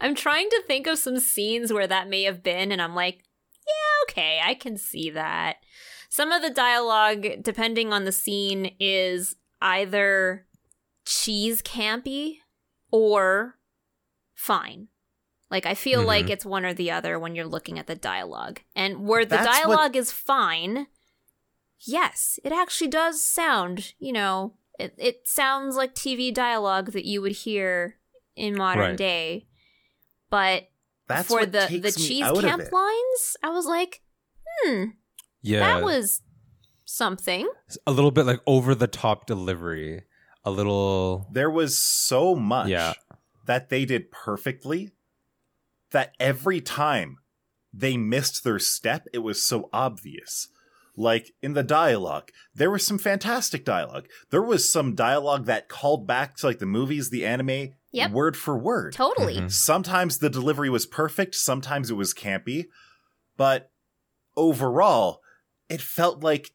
I'm 0.01 0.15
trying 0.15 0.49
to 0.49 0.63
think 0.67 0.87
of 0.87 0.97
some 0.99 1.19
scenes 1.19 1.71
where 1.73 1.87
that 1.87 2.07
may 2.09 2.23
have 2.23 2.43
been, 2.43 2.71
and 2.71 2.81
I'm 2.81 2.95
like, 2.95 3.23
yeah, 3.67 4.03
okay, 4.11 4.39
I 4.43 4.53
can 4.53 4.77
see 4.77 5.09
that. 5.11 5.57
Some 6.09 6.31
of 6.31 6.41
the 6.41 6.49
dialogue, 6.49 7.25
depending 7.43 7.93
on 7.93 8.05
the 8.05 8.11
scene, 8.11 8.75
is 8.79 9.35
either 9.61 10.47
cheese 11.05 11.61
campy 11.61 12.37
or 12.91 13.59
fine. 14.33 14.87
Like, 15.51 15.65
I 15.65 15.73
feel 15.75 16.03
Mhm. 16.03 16.07
like 16.07 16.29
it's 16.29 16.45
one 16.45 16.65
or 16.65 16.73
the 16.73 16.91
other 16.91 17.19
when 17.19 17.35
you're 17.35 17.45
looking 17.45 17.77
at 17.79 17.87
the 17.87 17.95
dialogue. 17.95 18.61
And 18.75 19.07
where 19.07 19.25
the 19.25 19.37
That's 19.37 19.45
dialogue 19.59 19.95
is 19.95 20.11
fine, 20.11 20.87
yes, 21.79 22.39
it 22.43 22.51
actually 22.51 22.89
does 22.89 23.23
sound, 23.23 23.93
you 23.99 24.13
know, 24.13 24.55
it, 24.79 24.93
it 24.97 25.27
sounds 25.27 25.75
like 25.75 25.93
TV 25.93 26.31
dialogue 26.33 26.91
that 26.91 27.05
you 27.05 27.21
would 27.21 27.33
hear 27.33 27.97
in 28.35 28.55
modern 28.55 28.81
Right. 28.91 28.97
day. 28.97 29.47
But 30.29 30.69
That's 31.07 31.27
for 31.27 31.45
the 31.45 31.67
the 31.81 31.91
cheese 31.91 32.23
camp 32.41 32.71
lines, 32.71 33.37
I 33.43 33.49
was 33.49 33.65
like, 33.65 34.01
hmm, 34.63 34.83
Yeah, 35.41 35.59
that 35.59 35.83
was 35.83 36.21
something. 36.85 37.47
a 37.87 37.91
little 37.91 38.11
bit 38.11 38.25
like 38.25 38.41
over 38.47 38.75
the 38.75 38.87
top 38.87 39.25
delivery. 39.25 40.03
A 40.45 40.51
little, 40.51 41.27
There 41.31 41.49
was 41.49 41.77
so 41.77 42.35
much 42.35 42.69
Yeah. 42.69 42.93
that 43.45 43.69
they 43.69 43.85
did 43.85 44.09
perfectly 44.11 44.91
that 45.91 46.13
every 46.19 46.61
time 46.61 47.17
they 47.73 47.97
missed 47.97 48.43
their 48.43 48.59
step, 48.59 49.05
it 49.13 49.19
was 49.19 49.43
so 49.43 49.69
obvious. 49.73 50.47
Like 50.95 51.31
in 51.41 51.53
the 51.53 51.63
dialogue, 51.63 52.31
there 52.53 52.71
was 52.71 52.85
some 52.85 52.97
fantastic 52.97 53.63
dialogue. 53.65 54.07
There 54.31 54.41
was 54.41 54.71
some 54.71 54.95
dialogue 54.95 55.45
that 55.45 55.69
called 55.69 56.05
back 56.07 56.35
to 56.37 56.47
like 56.47 56.59
the 56.59 56.65
movies, 56.65 57.09
the 57.09 57.25
anime, 57.25 57.73
Yep. 57.91 58.11
word 58.11 58.37
for 58.37 58.57
word. 58.57 58.93
Totally. 58.93 59.37
Mhm. 59.37 59.51
Sometimes 59.51 60.19
the 60.19 60.29
delivery 60.29 60.69
was 60.69 60.85
perfect, 60.85 61.33
sometimes 61.35 61.89
it 61.89 61.95
was 61.95 62.13
campy, 62.13 62.65
but 63.37 63.71
overall, 64.37 65.21
it 65.69 65.81
felt 65.81 66.23
like 66.23 66.51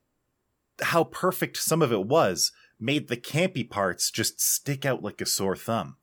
how 0.83 1.05
perfect 1.05 1.57
some 1.57 1.83
of 1.83 1.93
it 1.93 2.07
was 2.07 2.53
made 2.81 3.09
the 3.09 3.17
campy 3.17 3.69
parts 3.69 4.11
just 4.11 4.41
stick 4.41 4.85
out 4.85 5.03
like 5.03 5.21
a 5.21 5.27
sore 5.27 5.57
thumb. 5.57 5.97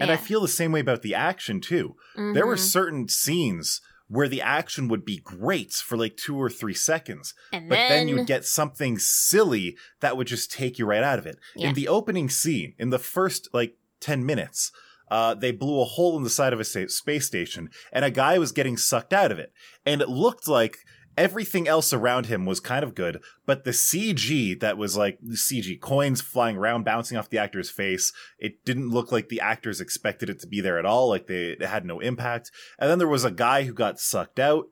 And 0.00 0.10
I 0.10 0.16
feel 0.16 0.40
the 0.40 0.48
same 0.48 0.72
way 0.72 0.80
about 0.80 1.02
the 1.02 1.14
action 1.14 1.60
too. 1.60 1.96
There 2.16 2.46
were 2.46 2.56
Mhm. 2.56 2.70
certain 2.70 3.08
scenes 3.08 3.80
where 4.08 4.28
the 4.28 4.40
action 4.42 4.88
would 4.88 5.04
be 5.04 5.18
great 5.18 5.72
for 5.74 5.96
like 5.96 6.16
two 6.16 6.36
or 6.36 6.48
three 6.50 6.74
seconds, 6.74 7.34
and 7.52 7.68
but 7.68 7.76
then, 7.76 7.88
then, 7.90 8.08
you'd 8.08 8.26
get 8.26 8.44
something 8.46 8.98
silly 8.98 9.76
that 10.00 10.16
would 10.16 10.26
just 10.26 10.50
take 10.50 10.78
you 10.78 10.86
right 10.86 11.02
out 11.02 11.18
of 11.18 11.26
it. 11.26 11.38
Yeah. 11.56 11.68
In 11.68 11.74
the 11.74 11.88
opening 11.88 12.28
scene, 12.30 12.74
in 12.78 12.90
the 12.90 12.98
first 12.98 13.48
like 13.54 13.76
10 14.02 14.26
minutes, 14.26 14.70
uh, 15.10 15.34
they 15.34 15.52
blew 15.52 15.80
a 15.80 15.86
hole 15.86 16.16
in 16.16 16.22
the 16.22 16.30
side 16.30 16.52
of 16.52 16.60
a 16.60 16.64
space 16.64 17.26
station 17.26 17.70
and 17.92 18.04
a 18.04 18.10
guy 18.10 18.38
was 18.38 18.52
getting 18.52 18.76
sucked 18.76 19.12
out 19.12 19.30
of 19.30 19.38
it. 19.38 19.52
And 19.84 20.00
it 20.00 20.08
looked 20.08 20.48
like 20.48 20.78
everything 21.16 21.68
else 21.68 21.92
around 21.92 22.26
him 22.26 22.46
was 22.46 22.60
kind 22.60 22.82
of 22.82 22.94
good, 22.94 23.20
but 23.44 23.64
the 23.64 23.72
CG 23.72 24.58
that 24.60 24.78
was 24.78 24.96
like 24.96 25.18
CG 25.22 25.80
coins 25.80 26.20
flying 26.20 26.56
around, 26.56 26.84
bouncing 26.84 27.18
off 27.18 27.28
the 27.28 27.38
actor's 27.38 27.70
face, 27.70 28.12
it 28.38 28.64
didn't 28.64 28.90
look 28.90 29.12
like 29.12 29.28
the 29.28 29.40
actors 29.40 29.80
expected 29.80 30.30
it 30.30 30.40
to 30.40 30.46
be 30.46 30.60
there 30.60 30.78
at 30.78 30.86
all. 30.86 31.08
Like 31.08 31.26
they 31.26 31.56
had 31.60 31.84
no 31.84 32.00
impact. 32.00 32.50
And 32.78 32.90
then 32.90 32.98
there 32.98 33.08
was 33.08 33.24
a 33.24 33.30
guy 33.30 33.64
who 33.64 33.74
got 33.74 34.00
sucked 34.00 34.38
out. 34.38 34.66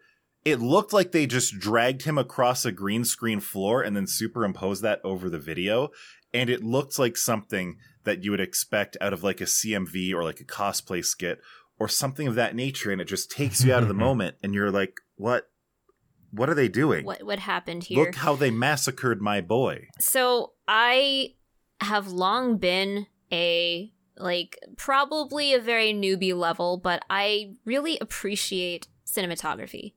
It 0.45 0.61
looked 0.61 0.95
like 0.95 1.13
they 1.13 1.27
just 1.27 1.59
dragged 1.59 2.03
him 2.03 2.17
across 2.17 2.65
a 2.65 2.73
green 2.73 3.05
screen 3.05 3.41
floor 3.41 3.83
and 3.83 3.95
then 3.95 4.07
superimposed 4.07 4.83
that 4.83 5.01
over 5.05 5.29
the 5.29 5.39
video. 5.39 5.91
And 6.33 6.49
it 6.49 6.65
looked 6.65 6.99
like 6.99 7.19
something 7.19 7.77
that 8.05 8.25
you 8.25 8.31
would 8.31 8.41
expect 8.41 8.97
out 9.01 9.13
of 9.13 9.23
like 9.23 9.41
a 9.41 9.45
CMV 9.45 10.13
or 10.13 10.25
like 10.25 10.41
a 10.41 10.45
cosplay 10.45 11.05
skit 11.05 11.41
or 11.79 11.89
something 11.89 12.27
of 12.27 12.35
that 12.35 12.55
nature. 12.55 12.91
And 12.91 13.01
it 13.01 13.07
just 13.07 13.31
takes 13.31 13.65
you 13.65 13.73
out 13.73 13.83
of 13.83 13.89
the 13.89 13.95
moment 14.09 14.37
and 14.43 14.55
you're 14.55 14.71
like, 14.71 15.01
what? 15.17 15.49
What 16.33 16.49
are 16.49 16.55
they 16.55 16.69
doing? 16.69 17.05
what 17.05 17.25
what 17.25 17.41
happened 17.41 17.85
here? 17.85 18.05
Look 18.05 18.15
how 18.15 18.37
they 18.37 18.53
massacred 18.53 19.21
my 19.21 19.41
boy. 19.41 19.89
So 19.99 20.53
I 20.69 21.35
have 21.81 22.09
long 22.09 22.59
been 22.59 23.09
a 23.33 23.93
like 24.17 24.57
probably 24.77 25.55
a 25.55 25.61
very 25.61 25.93
newbie 25.93 26.37
level, 26.37 26.77
but 26.77 27.05
I 27.11 27.55
really 27.65 27.99
appreciate 28.01 28.87
cinematography. 29.07 29.95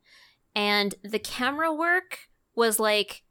And 0.56 0.96
the 1.04 1.20
camera 1.20 1.74
work 1.74 2.30
was 2.56 2.80
like 2.80 3.24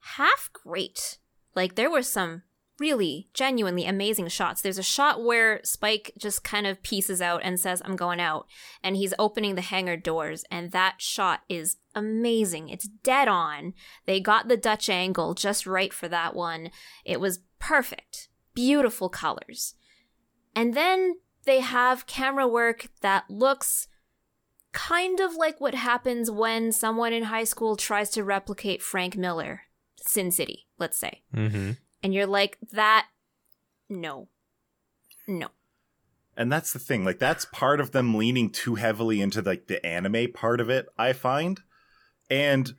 half 0.00 0.50
great. 0.52 1.18
Like 1.54 1.74
there 1.74 1.90
were 1.90 2.02
some 2.02 2.42
really 2.78 3.28
genuinely 3.32 3.86
amazing 3.86 4.28
shots. 4.28 4.60
There's 4.60 4.78
a 4.78 4.82
shot 4.82 5.24
where 5.24 5.60
Spike 5.64 6.12
just 6.18 6.44
kind 6.44 6.66
of 6.66 6.82
pieces 6.82 7.22
out 7.22 7.40
and 7.42 7.58
says, 7.58 7.82
I'm 7.84 7.96
going 7.96 8.20
out. 8.20 8.46
And 8.82 8.96
he's 8.96 9.14
opening 9.18 9.54
the 9.54 9.62
hangar 9.62 9.96
doors. 9.96 10.44
And 10.50 10.72
that 10.72 10.96
shot 10.98 11.40
is 11.48 11.76
amazing. 11.94 12.68
It's 12.68 12.88
dead 12.88 13.28
on. 13.28 13.74
They 14.04 14.20
got 14.20 14.48
the 14.48 14.56
Dutch 14.56 14.88
angle 14.88 15.34
just 15.34 15.66
right 15.66 15.92
for 15.92 16.08
that 16.08 16.34
one. 16.34 16.70
It 17.04 17.20
was 17.20 17.40
perfect. 17.58 18.28
Beautiful 18.54 19.08
colors. 19.08 19.74
And 20.54 20.74
then 20.74 21.16
they 21.44 21.60
have 21.60 22.06
camera 22.06 22.46
work 22.46 22.88
that 23.00 23.24
looks 23.30 23.88
kind 24.72 25.20
of 25.20 25.34
like 25.34 25.60
what 25.60 25.74
happens 25.74 26.30
when 26.30 26.70
someone 26.72 27.12
in 27.12 27.24
high 27.24 27.44
school 27.44 27.76
tries 27.76 28.10
to 28.10 28.22
replicate 28.22 28.82
Frank 28.82 29.16
Miller, 29.16 29.62
Sin 29.96 30.30
City, 30.30 30.66
let's 30.78 30.98
say 30.98 31.22
Mm-hmm. 31.34 31.72
And 32.02 32.14
you're 32.14 32.26
like 32.26 32.58
that 32.72 33.06
no 33.88 34.28
no 35.26 35.48
And 36.36 36.52
that's 36.52 36.72
the 36.72 36.78
thing. 36.78 37.04
Like 37.04 37.18
that's 37.18 37.46
part 37.46 37.80
of 37.80 37.92
them 37.92 38.14
leaning 38.14 38.50
too 38.50 38.74
heavily 38.74 39.20
into 39.20 39.40
like 39.40 39.66
the 39.68 39.84
anime 39.84 40.32
part 40.32 40.60
of 40.60 40.68
it, 40.68 40.86
I 40.98 41.12
find. 41.14 41.60
And 42.28 42.74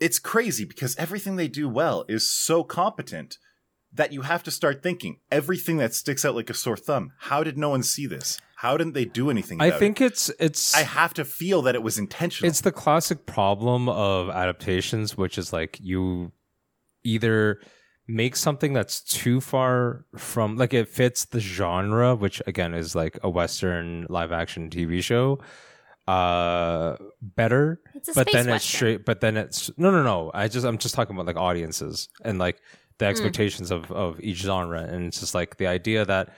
it's 0.00 0.18
crazy 0.18 0.64
because 0.64 0.96
everything 0.96 1.36
they 1.36 1.48
do 1.48 1.68
well 1.68 2.04
is 2.08 2.28
so 2.28 2.64
competent 2.64 3.38
that 3.92 4.12
you 4.12 4.22
have 4.22 4.42
to 4.44 4.50
start 4.50 4.82
thinking 4.82 5.18
everything 5.30 5.76
that 5.76 5.94
sticks 5.94 6.24
out 6.24 6.34
like 6.34 6.48
a 6.48 6.54
sore 6.54 6.76
thumb. 6.76 7.12
How 7.18 7.44
did 7.44 7.58
no 7.58 7.68
one 7.68 7.82
see 7.82 8.06
this? 8.06 8.40
How 8.56 8.76
didn't 8.76 8.94
they 8.94 9.04
do 9.04 9.28
anything 9.28 9.60
I 9.60 9.72
think 9.72 10.00
it? 10.00 10.04
it's 10.04 10.30
it's 10.38 10.74
I 10.74 10.82
have 10.82 11.12
to 11.14 11.24
feel 11.24 11.62
that 11.62 11.74
it 11.74 11.82
was 11.82 11.98
intentional. 11.98 12.48
it's 12.48 12.60
the 12.62 12.72
classic 12.72 13.26
problem 13.26 13.88
of 13.88 14.30
adaptations, 14.30 15.16
which 15.16 15.36
is 15.36 15.52
like 15.52 15.78
you 15.80 16.32
either 17.04 17.60
make 18.12 18.36
something 18.36 18.74
that's 18.74 19.00
too 19.00 19.40
far 19.40 20.04
from 20.16 20.56
like 20.56 20.74
it 20.74 20.86
fits 20.86 21.24
the 21.24 21.40
genre, 21.40 22.14
which 22.14 22.42
again 22.46 22.74
is 22.74 22.94
like 22.94 23.18
a 23.22 23.30
Western 23.30 24.06
live 24.10 24.32
action 24.32 24.68
TV 24.68 25.02
show, 25.02 25.40
uh, 26.06 26.96
better. 27.22 27.80
it's 27.94 28.10
a 28.10 28.14
but 28.14 28.30
then 28.30 28.48
it's 28.50 28.64
straight. 28.64 29.06
But 29.06 29.20
then 29.20 29.36
it's 29.36 29.70
no, 29.78 29.90
no, 29.90 30.02
no. 30.02 30.30
I 30.34 30.48
just 30.48 30.66
I'm 30.66 30.78
just 30.78 30.94
talking 30.94 31.16
about 31.16 31.26
like 31.26 31.36
audiences 31.36 32.08
and 32.22 32.38
like 32.38 32.60
the 32.98 33.06
expectations 33.06 33.70
of 33.70 33.90
of 33.90 34.20
each 34.20 34.38
genre, 34.38 34.82
and 34.82 35.06
it's 35.06 35.20
just 35.20 35.34
like 35.34 35.56
the 35.56 35.66
idea 35.66 36.04
that 36.04 36.34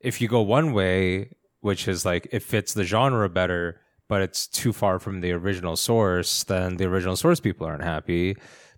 if 0.00 0.20
you 0.20 0.28
go 0.28 0.40
one 0.40 0.72
way, 0.72 1.36
which 1.60 1.86
is 1.86 2.06
like 2.06 2.28
it 2.32 2.42
fits 2.42 2.72
the 2.72 2.84
genre 2.84 3.28
better, 3.28 3.80
but 4.08 4.22
it's 4.22 4.46
too 4.46 4.72
far 4.72 4.98
from 4.98 5.20
the 5.20 5.32
original 5.32 5.76
source, 5.76 6.44
then 6.44 6.78
the 6.78 6.86
original 6.86 7.16
source 7.16 7.40
people 7.40 7.66
aren't 7.66 7.84
happy. 7.84 8.36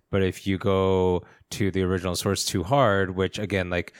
But 0.09 0.23
if 0.23 0.47
you 0.47 0.57
go 0.57 1.23
to 1.51 1.71
the 1.71 1.83
original 1.83 2.15
source 2.15 2.45
too 2.45 2.63
hard, 2.63 3.15
which 3.15 3.39
again, 3.39 3.69
like 3.69 3.93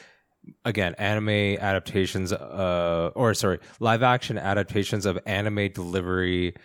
again, 0.64 0.96
anime 0.98 1.58
adaptations, 1.60 2.32
uh, 2.32 3.12
or 3.16 3.34
sorry, 3.34 3.60
live 3.80 4.04
action 4.04 4.38
adaptations 4.38 5.06
of 5.06 5.20
anime 5.26 5.70
delivery, 5.74 6.56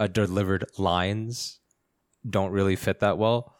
uh, 0.00 0.06
delivered 0.06 0.64
lines 0.78 1.60
don't 2.28 2.50
really 2.50 2.76
fit 2.76 3.00
that 3.00 3.18
well. 3.18 3.54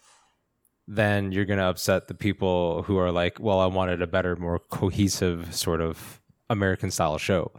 Then 0.89 1.33
you're 1.33 1.45
gonna 1.45 1.69
upset 1.69 2.09
the 2.09 2.15
people 2.15 2.83
who 2.83 2.99
are 2.99 3.13
like, 3.13 3.39
well, 3.39 3.61
I 3.61 3.67
wanted 3.67 4.03
a 4.03 4.07
better, 4.07 4.37
more 4.37 4.59
cohesive 4.59 5.55
sort 5.55 5.81
of 5.81 6.21
American 6.51 6.91
style 6.91 7.19
show. 7.19 7.53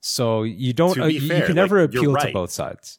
So 0.00 0.44
you 0.44 0.72
don't, 0.72 0.98
uh, 0.98 1.06
you, 1.06 1.20
you 1.20 1.28
can 1.28 1.40
like, 1.40 1.54
never 1.54 1.82
appeal 1.82 2.16
to 2.16 2.32
both 2.32 2.50
sides. 2.50 2.98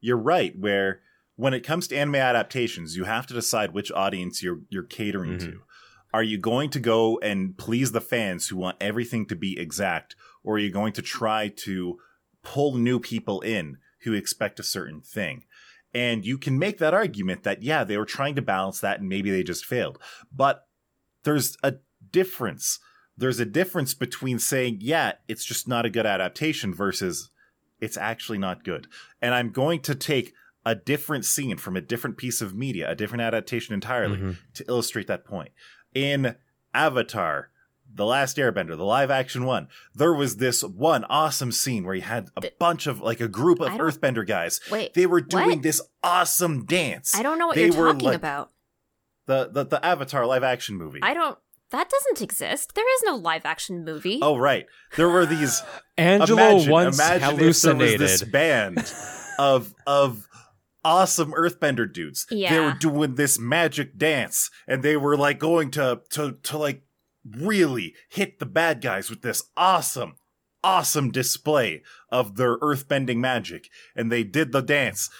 You're 0.00 0.16
right. 0.16 0.58
Where 0.58 1.00
when 1.42 1.54
it 1.54 1.66
comes 1.66 1.88
to 1.88 1.96
anime 1.96 2.14
adaptations, 2.14 2.96
you 2.96 3.02
have 3.02 3.26
to 3.26 3.34
decide 3.34 3.72
which 3.72 3.90
audience 3.90 4.42
you're 4.44 4.60
you're 4.70 4.84
catering 4.84 5.32
Mhm. 5.32 5.40
to. 5.40 5.62
Are 6.14 6.22
you 6.22 6.38
going 6.38 6.70
to 6.70 6.78
go 6.78 7.18
and 7.18 7.58
please 7.58 7.90
the 7.90 8.00
fans 8.00 8.48
who 8.48 8.56
want 8.56 8.76
everything 8.80 9.26
to 9.26 9.34
be 9.34 9.58
exact, 9.58 10.14
or 10.44 10.54
are 10.54 10.60
you 10.60 10.70
going 10.70 10.92
to 10.92 11.02
try 11.02 11.48
to 11.66 11.98
pull 12.44 12.76
new 12.76 13.00
people 13.00 13.40
in 13.40 13.78
who 14.02 14.12
expect 14.12 14.60
a 14.60 14.62
certain 14.62 15.00
thing? 15.00 15.44
And 15.92 16.24
you 16.24 16.38
can 16.38 16.58
make 16.58 16.78
that 16.78 16.94
argument 16.94 17.42
that, 17.42 17.62
yeah, 17.62 17.82
they 17.82 17.98
were 17.98 18.04
trying 18.06 18.36
to 18.36 18.42
balance 18.42 18.78
that 18.80 19.00
and 19.00 19.08
maybe 19.08 19.30
they 19.30 19.42
just 19.42 19.66
failed. 19.66 19.98
But 20.30 20.68
there's 21.24 21.56
a 21.64 21.74
difference. 22.10 22.78
There's 23.16 23.40
a 23.40 23.44
difference 23.60 23.94
between 23.94 24.38
saying, 24.38 24.78
yeah, 24.80 25.14
it's 25.28 25.44
just 25.44 25.66
not 25.66 25.86
a 25.86 25.90
good 25.90 26.06
adaptation 26.06 26.72
versus 26.72 27.30
it's 27.80 27.96
actually 27.96 28.38
not 28.38 28.64
good. 28.64 28.86
And 29.20 29.34
I'm 29.34 29.50
going 29.50 29.80
to 29.80 29.94
take 29.94 30.34
a 30.64 30.74
different 30.74 31.24
scene 31.24 31.56
from 31.56 31.76
a 31.76 31.80
different 31.80 32.16
piece 32.16 32.40
of 32.40 32.54
media, 32.54 32.90
a 32.90 32.94
different 32.94 33.22
adaptation 33.22 33.74
entirely, 33.74 34.16
Mhm. 34.18 34.36
to 34.54 34.64
illustrate 34.68 35.06
that 35.08 35.24
point. 35.24 35.50
In 35.94 36.36
Avatar, 36.74 37.50
The 37.94 38.06
Last 38.06 38.38
Airbender, 38.38 38.74
the 38.76 38.84
live 38.86 39.10
action 39.10 39.44
one, 39.44 39.68
there 39.94 40.14
was 40.14 40.38
this 40.38 40.62
one 40.64 41.04
awesome 41.10 41.52
scene 41.52 41.84
where 41.84 41.94
you 41.94 42.00
had 42.00 42.28
a 42.38 42.40
Th- 42.40 42.54
bunch 42.58 42.86
of 42.86 43.00
like 43.00 43.20
a 43.20 43.28
group 43.28 43.60
of 43.60 43.68
Earthbender 43.72 44.26
guys. 44.26 44.60
Wait, 44.70 44.94
They 44.94 45.04
were 45.04 45.20
doing 45.20 45.50
what? 45.50 45.62
this 45.62 45.82
awesome 46.02 46.64
dance. 46.64 47.14
I 47.14 47.22
don't 47.22 47.38
know 47.38 47.48
what 47.48 47.56
They 47.56 47.66
you're 47.66 47.76
were, 47.76 47.92
talking 47.92 48.06
like- 48.08 48.16
about. 48.16 48.50
The, 49.26 49.50
the 49.52 49.64
the 49.64 49.84
Avatar 49.84 50.24
live 50.26 50.42
action 50.42 50.76
movie. 50.76 51.00
I 51.02 51.12
don't. 51.14 51.38
That 51.70 51.88
doesn't 51.90 52.20
exist. 52.22 52.74
There 52.74 52.94
is 52.96 53.02
no 53.04 53.14
live 53.16 53.44
action 53.44 53.84
movie. 53.84 54.18
oh 54.22 54.36
right, 54.38 54.66
there 54.96 55.08
were 55.08 55.26
these. 55.26 55.62
Angelo 55.98 56.42
imagine, 56.52 56.70
once 56.72 56.98
imagine 56.98 57.30
if 57.30 57.36
there 57.36 57.46
was 57.46 57.62
hallucinated. 57.62 58.00
this 58.00 58.22
band 58.24 58.94
of 59.38 59.74
of 59.86 60.26
awesome 60.84 61.32
earthbender 61.32 61.90
dudes. 61.92 62.26
Yeah. 62.30 62.52
They 62.52 62.60
were 62.60 62.72
doing 62.72 63.14
this 63.14 63.38
magic 63.38 63.96
dance 63.96 64.50
and 64.66 64.82
they 64.82 64.96
were 64.96 65.16
like 65.16 65.38
going 65.38 65.70
to 65.72 66.00
to 66.10 66.32
to 66.42 66.58
like 66.58 66.82
really 67.24 67.94
hit 68.08 68.38
the 68.38 68.46
bad 68.46 68.80
guys 68.80 69.08
with 69.08 69.22
this 69.22 69.44
awesome 69.56 70.14
awesome 70.64 71.10
display 71.10 71.82
of 72.10 72.36
their 72.36 72.56
earthbending 72.58 73.16
magic 73.16 73.68
and 73.96 74.10
they 74.12 74.22
did 74.24 74.52
the 74.52 74.60
dance 74.62 75.10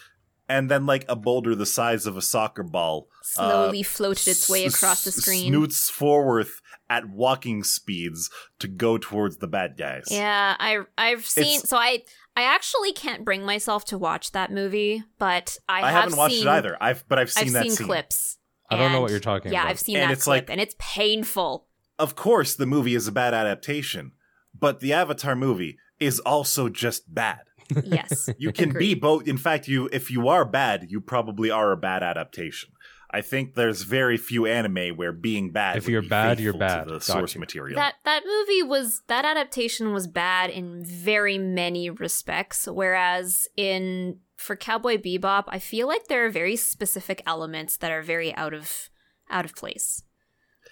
and 0.49 0.71
then 0.71 0.85
like 0.87 1.05
a 1.09 1.17
boulder 1.17 1.55
the 1.55 1.67
size 1.67 2.07
of 2.07 2.17
a 2.17 2.23
soccer 2.23 2.63
ball 2.63 3.09
uh, 3.37 3.49
Slowly 3.51 3.83
floated 3.83 4.29
its 4.29 4.49
way 4.49 4.65
s- 4.67 4.75
across 4.75 5.05
the 5.05 5.13
screen. 5.13 5.49
snoots 5.49 5.89
forward 5.91 6.47
at 6.91 7.09
walking 7.09 7.63
speeds 7.65 8.31
to 8.59 8.69
go 8.69 8.99
towards 8.99 9.39
the 9.39 9.47
bad 9.47 9.77
guys. 9.79 10.05
Yeah, 10.11 10.55
I 10.59 10.81
I've 10.99 11.25
seen. 11.25 11.45
It's- 11.45 11.69
So 11.69 11.77
I 11.77 12.03
I 12.35 12.43
actually 12.43 12.93
can't 12.93 13.25
bring 13.25 13.45
myself 13.45 13.85
to 13.87 13.99
watch 13.99 14.33
that 14.33 14.51
movie, 14.51 15.03
but 15.19 15.57
I, 15.69 15.83
I, 15.83 15.91
have 15.91 16.03
haven't 16.05 16.19
watched 16.19 16.35
seen, 16.37 16.47
it 16.47 16.51
either. 16.51 16.77
I've 16.81 17.05
but 17.09 17.19
I've 17.19 17.31
seen 17.31 17.49
I've 17.49 17.53
that 17.53 17.63
seen 17.65 17.73
scene. 17.73 17.87
clips. 17.87 18.39
I 18.71 18.77
don't 18.77 18.93
know 18.93 19.03
what 19.03 19.11
you're 19.11 19.21
talking 19.21 19.53
yeah, 19.53 19.61
about. 19.61 19.67
Yeah, 19.67 19.71
I've 19.71 19.81
seen 19.81 19.97
And 19.99 20.11
that 20.11 20.15
it's 20.15 20.25
clip, 20.25 20.45
like- 20.45 20.51
and 20.51 20.61
it's 20.61 20.75
painful. 20.79 21.67
Of 21.99 22.17
course, 22.17 22.55
the 22.55 22.65
movie 22.65 22.95
is 22.95 23.07
a 23.07 23.13
bad 23.13 23.35
adaptation, 23.35 24.13
but 24.59 24.81
the 24.81 24.95
Avatar 24.95 25.37
movie 25.37 25.77
is 26.01 26.19
also 26.21 26.69
just 26.71 27.15
bad. 27.15 27.41
Yes, 27.85 28.29
You 28.39 28.53
can 28.53 28.73
be 28.73 28.95
both. 28.95 29.29
In 29.29 29.37
fact, 29.39 29.69
you 29.69 29.89
if 29.93 30.11
you 30.11 30.29
are 30.29 30.45
bad, 30.45 30.87
you 30.91 31.01
probably 31.01 31.51
are 31.51 31.73
a 31.73 31.77
bad 31.77 32.03
adaptation. 32.03 32.71
I 33.13 33.21
think 33.21 33.55
there's 33.55 33.83
very 33.83 34.17
few 34.17 34.47
anime 34.47 34.97
where 34.97 35.13
being 35.13 35.51
bad. 35.51 35.77
If 35.77 35.89
you're 35.89 36.03
bad, 36.03 36.41
you're 36.41 36.53
faithful 36.53 36.69
to 36.69 36.75
bad. 36.85 36.89
The 36.89 37.01
source 37.01 37.35
you. 37.35 37.41
material. 37.41 37.77
that 37.77 37.97
that 38.05 38.23
movie 38.27 38.63
was 38.63 39.03
that 39.09 39.25
adaptation 39.25 39.93
was 39.93 40.07
bad 40.07 40.51
in 40.51 40.85
very 40.85 41.39
many 41.39 41.91
respects 41.91 42.67
whereas 42.67 43.47
in 43.57 44.19
for 44.37 44.57
cowboy 44.57 44.97
bebop 44.97 45.45
i 45.49 45.59
feel 45.59 45.87
like 45.87 46.09
there 46.09 46.27
are 46.27 46.31
very 46.31 46.57
specific 46.57 47.23
elements 47.27 47.77
that 47.77 47.93
are 47.93 48.03
very 48.03 48.35
out 48.35 48.55
of 48.55 48.91
out 49.31 49.45
of 49.45 49.55
place 49.55 50.03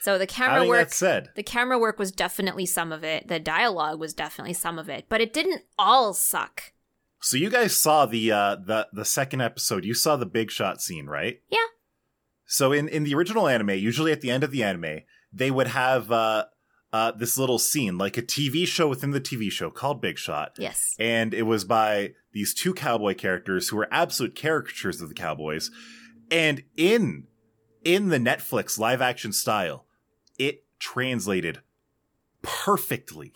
so 0.00 0.18
the 0.18 0.26
camera 0.26 0.54
Having 0.54 0.68
work 0.70 0.88
that 0.88 0.94
said, 0.94 1.28
the 1.36 1.42
camera 1.42 1.78
work 1.78 1.98
was 1.98 2.10
definitely 2.10 2.66
some 2.66 2.90
of 2.90 3.04
it 3.04 3.28
the 3.28 3.38
dialogue 3.38 4.00
was 4.00 4.14
definitely 4.14 4.54
some 4.54 4.78
of 4.78 4.88
it 4.88 5.06
but 5.08 5.20
it 5.20 5.32
didn't 5.32 5.62
all 5.78 6.14
suck 6.14 6.72
so 7.20 7.36
you 7.36 7.50
guys 7.50 7.76
saw 7.76 8.06
the 8.06 8.32
uh, 8.32 8.56
the 8.56 8.88
the 8.92 9.04
second 9.04 9.42
episode. 9.42 9.84
You 9.84 9.92
saw 9.94 10.16
the 10.16 10.26
big 10.26 10.50
shot 10.50 10.80
scene, 10.80 11.06
right? 11.06 11.40
Yeah. 11.50 11.58
So 12.50 12.72
in 12.72 12.88
in 12.88 13.04
the 13.04 13.14
original 13.14 13.46
anime, 13.46 13.70
usually 13.70 14.10
at 14.10 14.22
the 14.22 14.30
end 14.30 14.42
of 14.42 14.50
the 14.50 14.64
anime, 14.64 15.02
they 15.32 15.52
would 15.52 15.68
have 15.68 16.10
uh, 16.10 16.46
uh, 16.92 17.12
this 17.12 17.38
little 17.38 17.60
scene, 17.60 17.96
like 17.96 18.18
a 18.18 18.22
TV 18.22 18.66
show 18.66 18.88
within 18.88 19.12
the 19.12 19.20
TV 19.20 19.52
show 19.52 19.70
called 19.70 20.00
Big 20.00 20.18
Shot. 20.18 20.56
yes. 20.58 20.96
And 20.98 21.32
it 21.32 21.42
was 21.44 21.64
by 21.64 22.14
these 22.32 22.52
two 22.52 22.74
cowboy 22.74 23.14
characters 23.14 23.68
who 23.68 23.76
were 23.76 23.86
absolute 23.92 24.34
caricatures 24.34 25.00
of 25.00 25.08
the 25.08 25.14
cowboys. 25.14 25.70
And 26.28 26.64
in 26.76 27.28
in 27.84 28.08
the 28.08 28.18
netflix 28.18 28.78
live 28.78 29.00
action 29.00 29.32
style 29.32 29.86
it 30.38 30.64
translated 30.78 31.60
perfectly 32.42 33.32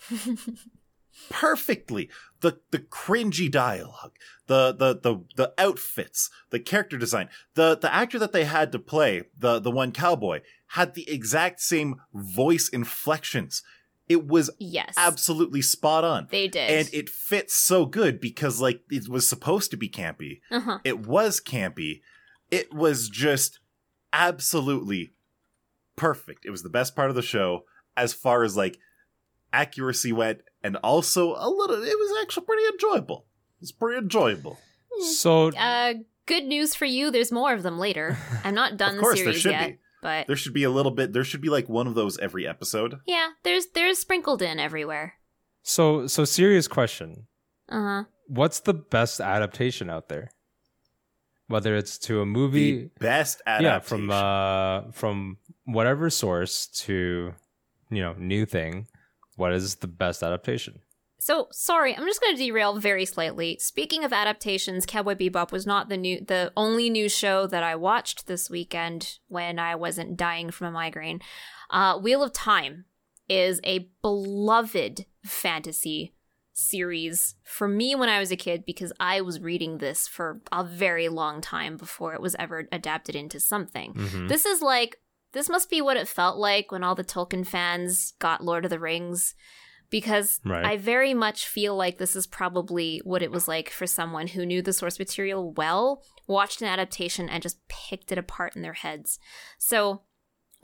perfectly. 1.29 2.09
The 2.41 2.59
the 2.71 2.79
cringy 2.79 3.49
dialogue 3.49 4.13
the 4.47 4.71
the 4.71 4.99
the 5.01 5.23
the 5.35 5.53
outfits 5.57 6.29
the 6.51 6.59
character 6.59 6.97
design 6.97 7.29
the 7.55 7.75
the 7.75 7.91
actor 7.91 8.19
that 8.19 8.33
they 8.33 8.45
had 8.45 8.71
to 8.71 8.77
play 8.77 9.23
the 9.37 9.59
the 9.59 9.71
one 9.71 9.91
cowboy 9.91 10.41
had 10.67 10.93
the 10.93 11.09
exact 11.09 11.61
same 11.61 12.01
voice 12.13 12.69
inflections. 12.69 13.63
It 14.07 14.27
was 14.27 14.51
yes. 14.59 14.93
absolutely 14.97 15.63
spot 15.63 16.03
on. 16.03 16.27
They 16.29 16.47
did. 16.47 16.69
And 16.69 16.89
it 16.93 17.09
fits 17.09 17.55
so 17.55 17.85
good 17.85 18.19
because 18.19 18.61
like 18.61 18.81
it 18.91 19.07
was 19.09 19.27
supposed 19.27 19.71
to 19.71 19.77
be 19.77 19.89
campy. 19.89 20.41
Uh-huh. 20.51 20.79
It 20.83 21.07
was 21.07 21.41
campy. 21.41 22.01
It 22.51 22.73
was 22.73 23.09
just 23.09 23.59
absolutely 24.13 25.13
perfect. 25.95 26.45
It 26.45 26.51
was 26.51 26.61
the 26.61 26.69
best 26.69 26.95
part 26.95 27.09
of 27.09 27.15
the 27.15 27.23
show 27.23 27.63
as 27.97 28.13
far 28.13 28.43
as 28.43 28.55
like 28.55 28.77
accuracy 29.55 30.11
went 30.11 30.41
and 30.63 30.75
also 30.77 31.35
a 31.35 31.49
little 31.49 31.81
it 31.81 31.97
was 31.97 32.21
actually 32.21 32.45
pretty 32.45 32.63
enjoyable. 32.73 33.25
It's 33.61 33.71
pretty 33.71 33.97
enjoyable. 33.97 34.59
So 35.15 35.49
uh 35.49 35.93
good 36.25 36.43
news 36.43 36.75
for 36.75 36.85
you. 36.85 37.09
There's 37.11 37.31
more 37.31 37.53
of 37.53 37.63
them 37.63 37.79
later. 37.79 38.17
I'm 38.43 38.55
not 38.55 38.77
done 38.77 38.95
of 38.95 39.01
course 39.01 39.19
the 39.19 39.23
there 39.25 39.33
series 39.33 39.41
should 39.41 39.51
yet 39.51 39.69
be 39.69 39.77
but 40.01 40.27
there 40.27 40.35
should 40.35 40.53
be 40.53 40.63
a 40.63 40.69
little 40.69 40.91
bit 40.91 41.13
there 41.13 41.23
should 41.23 41.41
be 41.41 41.49
like 41.49 41.69
one 41.69 41.87
of 41.87 41.95
those 41.95 42.17
every 42.19 42.45
episode. 42.47 42.99
Yeah 43.05 43.29
there's 43.43 43.67
there's 43.67 43.97
sprinkled 43.99 44.41
in 44.41 44.59
everywhere. 44.59 45.15
So 45.63 46.07
so 46.07 46.25
serious 46.25 46.67
question. 46.67 47.27
uh-huh. 47.69 48.03
What's 48.27 48.59
the 48.59 48.73
best 48.73 49.21
adaptation 49.21 49.89
out 49.89 50.09
there? 50.09 50.31
Whether 51.47 51.75
it's 51.75 51.97
to 51.99 52.17
a 52.17 52.19
the 52.21 52.25
movie, 52.25 52.89
best 52.99 53.41
adaptation 53.45 53.71
yeah, 53.71 53.79
from 53.79 54.09
uh 54.11 54.91
from 54.91 55.37
whatever 55.65 56.09
source 56.09 56.67
to 56.85 57.33
you 57.89 58.01
know 58.01 58.13
new 58.17 58.45
thing. 58.45 58.87
What 59.35 59.53
is 59.53 59.75
the 59.75 59.87
best 59.87 60.23
adaptation? 60.23 60.79
So 61.19 61.47
sorry, 61.51 61.95
I'm 61.95 62.05
just 62.05 62.21
going 62.21 62.35
to 62.35 62.43
derail 62.43 62.77
very 62.77 63.05
slightly. 63.05 63.57
Speaking 63.59 64.03
of 64.03 64.13
adaptations, 64.13 64.85
Cowboy 64.85 65.15
Bebop 65.15 65.51
was 65.51 65.65
not 65.65 65.89
the 65.89 65.97
new, 65.97 66.19
the 66.23 66.51
only 66.55 66.89
new 66.89 67.09
show 67.09 67.47
that 67.47 67.63
I 67.63 67.75
watched 67.75 68.27
this 68.27 68.49
weekend 68.49 69.17
when 69.27 69.57
I 69.57 69.75
wasn't 69.75 70.17
dying 70.17 70.51
from 70.51 70.67
a 70.67 70.71
migraine. 70.71 71.21
Uh, 71.69 71.97
Wheel 71.97 72.21
of 72.21 72.31
Time 72.33 72.85
is 73.27 73.59
a 73.63 73.89
beloved 74.01 75.05
fantasy 75.25 76.13
series 76.53 77.35
for 77.43 77.67
me 77.67 77.95
when 77.95 78.07
I 78.07 78.19
was 78.19 78.31
a 78.31 78.37
kid 78.37 78.63
because 78.65 78.93
I 78.99 79.21
was 79.21 79.41
reading 79.41 79.79
this 79.79 80.07
for 80.07 80.41
a 80.51 80.63
very 80.63 81.09
long 81.09 81.41
time 81.41 81.75
before 81.75 82.13
it 82.13 82.21
was 82.21 82.35
ever 82.39 82.67
adapted 82.71 83.15
into 83.15 83.39
something. 83.39 83.93
Mhm. 83.93 84.29
This 84.29 84.45
is 84.45 84.61
like 84.61 84.97
this 85.35 85.49
must 85.49 85.69
be 85.69 85.81
what 85.81 85.97
it 85.97 86.07
felt 86.07 86.37
like 86.37 86.71
when 86.71 86.83
all 86.83 86.95
the 86.95 87.03
Tolkien 87.03 87.45
fans 87.45 88.13
got 88.19 88.43
Lord 88.43 88.63
of 88.63 88.71
the 88.71 88.79
Rings 88.79 89.35
because 89.89 90.39
Right. 90.45 90.63
I 90.65 90.77
very 90.77 91.13
much 91.13 91.45
feel 91.45 91.75
like 91.75 91.97
this 91.97 92.15
is 92.15 92.25
probably 92.25 93.01
what 93.03 93.21
it 93.21 93.31
was 93.31 93.45
like 93.47 93.69
for 93.69 93.85
someone 93.85 94.27
who 94.27 94.45
knew 94.45 94.61
the 94.61 94.73
source 94.73 94.97
material 94.97 95.51
well, 95.51 96.01
watched 96.25 96.61
an 96.61 96.67
adaptation 96.69 97.27
and 97.29 97.43
just 97.43 97.59
picked 97.67 98.11
it 98.13 98.17
apart 98.17 98.55
in 98.55 98.61
their 98.61 98.73
heads. 98.73 99.19
So, 99.59 100.03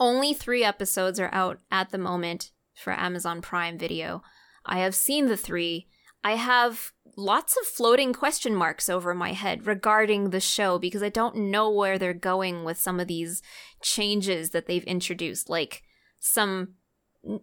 only 0.00 0.32
3 0.32 0.64
episodes 0.64 1.20
are 1.20 1.30
out 1.32 1.60
at 1.70 1.90
the 1.90 1.98
moment 1.98 2.50
for 2.74 2.92
Amazon 2.92 3.42
Prime 3.42 3.78
Video. 3.78 4.22
I 4.64 4.78
have 4.78 4.94
seen 4.94 5.28
the 5.28 5.36
3. 5.36 5.86
I 6.24 6.36
have 6.36 6.92
lots 7.16 7.56
of 7.56 7.66
floating 7.66 8.12
question 8.12 8.54
marks 8.54 8.88
over 8.88 9.14
my 9.14 9.32
head 9.32 9.66
regarding 9.66 10.30
the 10.30 10.40
show 10.40 10.78
because 10.78 11.02
I 11.02 11.08
don't 11.08 11.36
know 11.36 11.70
where 11.70 11.98
they're 11.98 12.14
going 12.14 12.64
with 12.64 12.78
some 12.78 13.00
of 13.00 13.08
these 13.08 13.42
changes 13.82 14.50
that 14.50 14.66
they've 14.66 14.84
introduced 14.84 15.50
like 15.50 15.82
some 16.20 16.74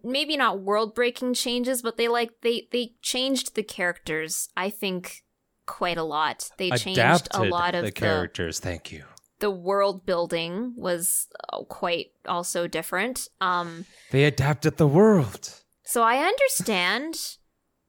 maybe 0.02 0.36
not 0.36 0.60
world 0.60 0.94
breaking 0.94 1.34
changes 1.34 1.82
but 1.82 1.96
they 1.96 2.08
like 2.08 2.30
they 2.42 2.68
they 2.72 2.94
changed 3.02 3.54
the 3.54 3.62
characters 3.62 4.48
i 4.56 4.68
think 4.68 5.22
quite 5.66 5.96
a 5.96 6.02
lot 6.02 6.50
they 6.58 6.70
changed 6.70 6.98
Adapted 6.98 7.34
a 7.34 7.44
lot 7.44 7.74
of 7.74 7.84
the 7.84 7.90
the, 7.90 7.92
characters. 7.92 8.58
Thank 8.58 8.90
you. 8.90 9.04
the 9.38 9.50
world 9.50 10.04
building 10.04 10.74
was 10.76 11.28
uh, 11.52 11.62
quite 11.64 12.08
also 12.26 12.66
different 12.66 13.28
um 13.40 13.86
They 14.10 14.24
adapted 14.24 14.76
the 14.76 14.88
world. 14.88 15.54
so 15.84 16.02
I 16.02 16.18
understand 16.18 17.36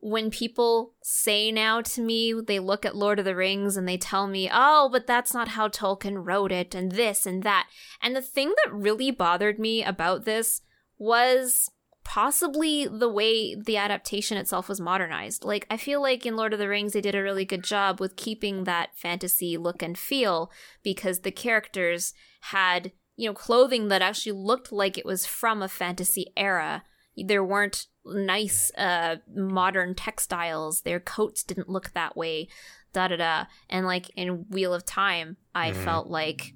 when 0.02 0.32
people 0.32 0.96
say 1.04 1.52
now 1.52 1.80
to 1.82 2.02
me, 2.02 2.34
they 2.34 2.60
look 2.60 2.86
at 2.86 2.96
Lord 2.96 3.20
of 3.20 3.26
the 3.26 3.36
Rings 3.36 3.78
and 3.78 3.88
they 3.88 3.98
tell 3.98 4.28
me, 4.28 4.50
oh, 4.52 4.90
but 4.92 5.06
that's 5.06 5.34
not 5.34 5.50
how 5.50 5.68
Tolkien 5.68 6.26
wrote 6.26 6.52
it, 6.52 6.74
and 6.74 6.92
this 6.92 7.26
and 7.26 7.44
that. 7.44 7.68
And 8.02 8.16
the 8.16 8.22
thing 8.22 8.54
that 8.64 8.74
really 8.74 9.12
bothered 9.12 9.60
me 9.60 9.84
about 9.84 10.26
this 10.26 10.62
was 10.98 11.70
possibly 12.04 12.88
the 12.88 13.08
way 13.08 13.54
the 13.54 13.78
adaptation 13.78 14.38
itself 14.38 14.68
was 14.68 14.82
modernized. 14.82 15.44
Like, 15.44 15.68
I 15.70 15.78
feel 15.78 16.02
like 16.02 16.26
in 16.26 16.36
Lord 16.36 16.52
of 16.52 16.60
the 16.60 16.68
Rings, 16.68 16.94
they 16.94 17.02
did 17.02 17.14
a 17.14 17.22
really 17.22 17.46
good 17.46 17.64
job 17.64 18.00
with 18.00 18.16
keeping 18.16 18.64
that 18.64 18.98
fantasy 18.98 19.56
look 19.56 19.84
and 19.84 19.96
feel 19.96 20.52
because 20.82 21.20
the 21.20 21.32
characters 21.32 22.16
had, 22.42 22.92
you 23.16 23.30
know, 23.30 23.36
clothing 23.36 23.90
that 23.90 24.02
actually 24.02 24.32
looked 24.32 24.72
like 24.72 24.98
it 24.98 25.06
was 25.06 25.28
from 25.28 25.62
a 25.62 25.68
fantasy 25.68 26.34
era. 26.36 26.84
There 27.16 27.44
weren't 27.44 27.86
nice, 28.06 28.72
uh, 28.78 29.18
modern 29.34 29.96
textiles. 29.96 30.82
Their 30.82 31.00
coats 31.00 31.44
didn't 31.44 31.70
look 31.70 31.92
that 31.94 32.16
way. 32.18 32.48
Da 32.94 33.08
da 33.08 33.16
da. 33.18 33.46
And 33.70 33.86
like 33.86 34.10
in 34.16 34.46
Wheel 34.50 34.74
of 34.74 34.86
Time, 34.86 35.38
I 35.56 35.72
Mhm. 35.72 35.84
felt 35.84 36.08
like 36.08 36.54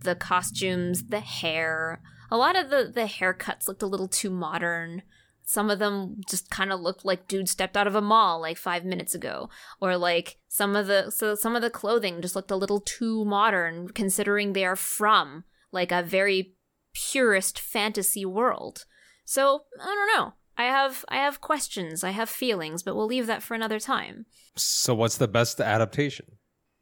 the 0.00 0.14
costumes, 0.14 1.06
the 1.08 1.20
hair, 1.20 2.00
a 2.30 2.36
lot 2.36 2.56
of 2.56 2.70
the 2.70 2.90
the 2.92 3.02
haircuts 3.06 3.66
looked 3.68 3.82
a 3.82 3.86
little 3.86 4.08
too 4.08 4.30
modern. 4.30 5.02
Some 5.44 5.70
of 5.70 5.78
them 5.78 6.20
just 6.28 6.50
kind 6.50 6.72
of 6.72 6.80
looked 6.80 7.04
like 7.04 7.28
dude 7.28 7.48
stepped 7.48 7.76
out 7.76 7.86
of 7.86 7.94
a 7.94 8.00
mall 8.00 8.40
like 8.40 8.56
5 8.58 8.84
minutes 8.84 9.14
ago 9.14 9.48
or 9.80 9.96
like 9.96 10.38
some 10.48 10.74
of 10.74 10.86
the 10.88 11.10
so 11.10 11.34
some 11.34 11.54
of 11.54 11.62
the 11.62 11.70
clothing 11.70 12.20
just 12.20 12.34
looked 12.34 12.50
a 12.50 12.56
little 12.56 12.80
too 12.80 13.24
modern 13.24 13.88
considering 13.88 14.52
they 14.52 14.64
are 14.64 14.76
from 14.76 15.44
like 15.70 15.92
a 15.92 16.02
very 16.02 16.54
purist 16.94 17.58
fantasy 17.60 18.24
world. 18.24 18.86
So, 19.24 19.64
I 19.80 19.84
don't 19.84 20.16
know. 20.16 20.34
I 20.58 20.64
have 20.64 21.04
I 21.08 21.16
have 21.16 21.40
questions, 21.40 22.02
I 22.02 22.10
have 22.10 22.28
feelings, 22.28 22.82
but 22.82 22.96
we'll 22.96 23.06
leave 23.06 23.26
that 23.26 23.42
for 23.42 23.54
another 23.54 23.78
time. 23.78 24.26
So 24.56 24.94
what's 24.94 25.18
the 25.18 25.28
best 25.28 25.60
adaptation? 25.60 26.26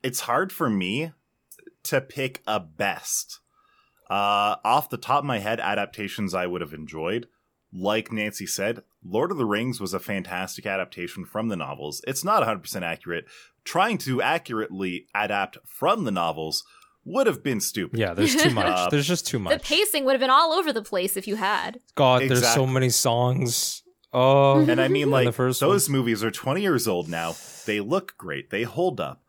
it's 0.05 0.21
hard 0.21 0.53
for 0.53 0.69
me 0.69 1.13
to 1.83 2.01
pick 2.01 2.43
a 2.47 2.61
best. 2.61 3.41
Uh, 4.11 4.57
off 4.63 4.91
the 4.91 4.99
top 4.99 5.21
of 5.21 5.25
my 5.25 5.39
head, 5.39 5.59
adaptations 5.59 6.35
I 6.35 6.47
would 6.47 6.61
have 6.61 6.75
enjoyed. 6.75 7.27
Like 7.73 8.13
Nancy 8.13 8.47
said, 8.47 8.83
Lord 9.03 9.33
of 9.33 9.39
the 9.39 9.47
Rings 9.47 9.81
was 9.81 9.95
a 9.95 9.99
fantastic 9.99 10.67
adaptation 10.67 11.25
from 11.25 11.49
the 11.49 11.57
novels. 11.57 12.03
It's 12.07 12.23
not 12.23 12.43
100% 12.47 12.83
accurate. 12.83 13.25
Trying 13.65 13.97
to 13.99 14.21
accurately 14.21 15.07
adapt 15.15 15.57
from 15.65 16.05
the 16.05 16.13
novels 16.13 16.65
would 17.05 17.27
have 17.27 17.43
been 17.43 17.61
stupid. 17.61 17.99
Yeah, 17.99 18.15
there's 18.15 18.35
too 18.35 18.51
much. 18.51 18.67
Uh, 18.67 18.89
there's 18.91 19.07
just 19.07 19.27
too 19.27 19.39
much. 19.39 19.53
The 19.53 19.65
pacing 19.65 20.05
would 20.05 20.13
have 20.13 20.21
been 20.21 20.31
all 20.31 20.53
over 20.53 20.73
the 20.73 20.83
place 20.83 21.17
if 21.17 21.27
you 21.29 21.37
had. 21.37 21.81
God, 21.95 22.23
there's 22.23 22.47
so 22.49 22.67
many 22.67 22.89
songs. 22.91 23.83
Oh, 24.13 24.61
And 24.61 24.81
I 24.81 24.89
mean, 24.89 25.11
like, 25.11 25.27
the 25.27 25.33
first 25.33 25.59
those 25.61 25.89
movies 25.89 26.23
are 26.23 26.31
20 26.31 26.63
years 26.63 26.87
old 26.87 27.09
now. 27.09 27.35
They 27.67 27.81
look 27.81 28.15
great. 28.17 28.51
They 28.51 28.63
hold 28.63 29.01
up. 29.01 29.25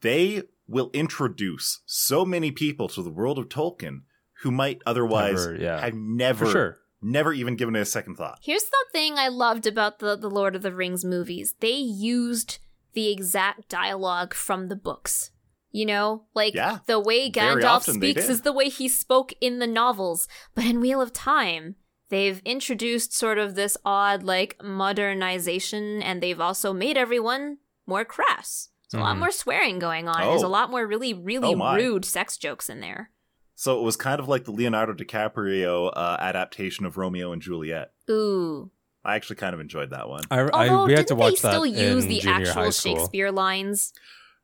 They 0.00 0.44
will 0.66 0.90
introduce 0.94 1.82
so 1.84 2.24
many 2.24 2.50
people 2.50 2.88
to 2.88 3.02
the 3.02 3.10
world 3.10 3.38
of 3.38 3.50
Tolkien 3.50 4.02
who 4.40 4.50
might 4.50 4.80
otherwise 4.86 5.46
Never, 5.46 5.56
yeah. 5.56 5.80
have 5.80 5.94
never, 5.94 6.46
sure. 6.50 6.78
never 7.02 7.34
even 7.34 7.56
given 7.56 7.76
it 7.76 7.80
a 7.80 7.84
second 7.84 8.16
thought. 8.16 8.38
Here's 8.42 8.64
the 8.64 8.84
thing 8.92 9.18
I 9.18 9.28
loved 9.28 9.66
about 9.66 9.98
the, 9.98 10.16
the 10.16 10.30
Lord 10.30 10.56
of 10.56 10.62
the 10.62 10.72
Rings 10.72 11.04
movies. 11.04 11.54
They 11.60 11.72
used 11.76 12.58
the 12.94 13.10
exact 13.12 13.68
dialogue 13.68 14.32
from 14.32 14.68
the 14.68 14.76
books. 14.76 15.32
You 15.76 15.86
know, 15.86 16.22
like 16.34 16.54
Yeah, 16.54 16.78
the 16.86 17.00
way 17.00 17.28
Gandalf 17.28 17.82
speaks 17.92 18.28
is 18.28 18.42
the 18.42 18.52
way 18.52 18.68
he 18.68 18.86
spoke 18.88 19.32
in 19.40 19.58
the 19.58 19.66
novels. 19.66 20.28
But 20.54 20.66
in 20.66 20.78
Wheel 20.80 21.00
of 21.00 21.12
Time, 21.12 21.74
they've 22.10 22.40
introduced 22.44 23.12
sort 23.12 23.38
of 23.38 23.56
this 23.56 23.76
odd, 23.84 24.22
like, 24.22 24.56
modernization, 24.62 26.00
and 26.00 26.22
they've 26.22 26.40
also 26.40 26.72
made 26.72 26.96
everyone 26.96 27.58
more 27.86 28.04
crass. 28.04 28.68
There's 28.90 29.00
a 29.00 29.04
lot 29.04 29.16
Mhm. 29.16 29.20
more 29.20 29.30
swearing 29.32 29.78
going 29.80 30.06
on. 30.08 30.20
There's 30.20 30.42
a 30.44 30.46
Oh. 30.46 30.50
lot 30.50 30.70
more 30.70 30.86
really, 30.86 31.12
really 31.12 31.54
Oh 31.54 31.74
rude 31.74 32.04
sex 32.04 32.36
jokes 32.36 32.68
in 32.70 32.78
there. 32.80 33.10
So 33.56 33.78
it 33.78 33.82
was 33.82 33.96
kind 33.96 34.20
of 34.20 34.28
like 34.28 34.44
the 34.44 34.52
Leonardo 34.52 34.92
DiCaprio 34.92 35.90
uh, 35.96 36.16
adaptation 36.20 36.86
of 36.86 36.96
Romeo 36.96 37.32
and 37.32 37.42
Juliet. 37.42 37.92
Ooh. 38.08 38.70
I 39.04 39.16
actually 39.16 39.36
kind 39.36 39.54
of 39.54 39.60
enjoyed 39.60 39.90
that 39.90 40.08
one. 40.08 40.22
I, 40.30 40.40
I 40.40 40.68
Although, 40.68 40.84
we 40.86 40.92
had 40.92 40.98
didn't 40.98 41.08
to 41.08 41.14
watch 41.16 41.32
they 41.42 41.48
still 41.48 41.66
use 41.66 42.06
the 42.06 42.22
actual. 42.28 42.70
Shakespeare 42.70 43.32
lines? 43.32 43.92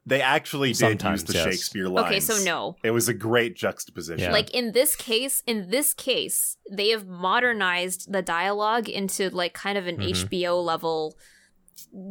They 0.06 0.22
actually 0.22 0.70
did 0.70 0.76
Sometimes, 0.78 1.22
use 1.22 1.28
the 1.28 1.34
yes. 1.34 1.44
Shakespeare 1.44 1.88
lines. 1.88 2.06
Okay, 2.06 2.20
so 2.20 2.42
no. 2.42 2.76
It 2.82 2.90
was 2.90 3.08
a 3.08 3.14
great 3.14 3.54
juxtaposition. 3.54 4.24
Yeah. 4.24 4.32
Like 4.32 4.50
in 4.50 4.72
this 4.72 4.96
case, 4.96 5.42
in 5.46 5.70
this 5.70 5.92
case, 5.92 6.56
they 6.70 6.88
have 6.88 7.06
modernized 7.06 8.10
the 8.10 8.22
dialogue 8.22 8.88
into 8.88 9.28
like 9.30 9.52
kind 9.52 9.76
of 9.76 9.86
an 9.86 9.98
Mhm. 9.98 10.10
HBO 10.10 10.62
level 10.64 11.18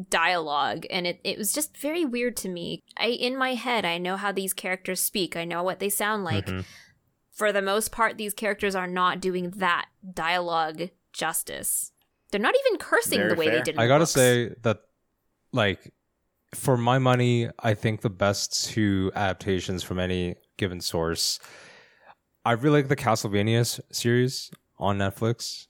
dialogue 0.09 0.85
and 0.89 1.05
it, 1.05 1.19
it 1.23 1.37
was 1.37 1.53
just 1.53 1.77
very 1.77 2.03
weird 2.05 2.35
to 2.37 2.49
me. 2.49 2.81
I 2.97 3.07
in 3.07 3.37
my 3.37 3.53
head 3.53 3.85
I 3.85 3.97
know 3.97 4.17
how 4.17 4.31
these 4.31 4.53
characters 4.53 4.99
speak. 5.01 5.35
I 5.35 5.45
know 5.45 5.63
what 5.63 5.79
they 5.79 5.89
sound 5.89 6.23
like. 6.23 6.47
Mhm. 6.47 6.65
For 7.31 7.51
the 7.51 7.61
most 7.61 7.91
part 7.91 8.17
these 8.17 8.33
characters 8.33 8.75
are 8.75 8.87
not 8.87 9.21
doing 9.21 9.51
that 9.57 9.87
dialogue 10.13 10.89
justice. 11.13 11.91
They're 12.31 12.41
not 12.41 12.55
even 12.65 12.79
cursing 12.79 13.19
Very 13.19 13.29
the 13.29 13.35
way 13.35 13.49
they 13.49 13.61
did 13.61 13.75
in 13.75 13.79
I 13.79 13.87
gotta 13.87 14.05
say 14.05 14.53
that, 14.61 14.81
like, 15.51 15.91
for 16.53 16.77
my 16.77 16.97
money, 16.99 17.49
I 17.59 17.73
think 17.73 18.01
the 18.01 18.09
best 18.09 18.69
two 18.69 19.11
adaptations 19.15 19.83
from 19.83 19.99
any 19.99 20.35
given 20.57 20.81
source. 20.81 21.39
I 22.45 22.53
really 22.53 22.81
like 22.81 22.89
the 22.89 22.95
Castlevania 22.95 23.79
series 23.91 24.51
on 24.77 24.97
Netflix. 24.97 25.67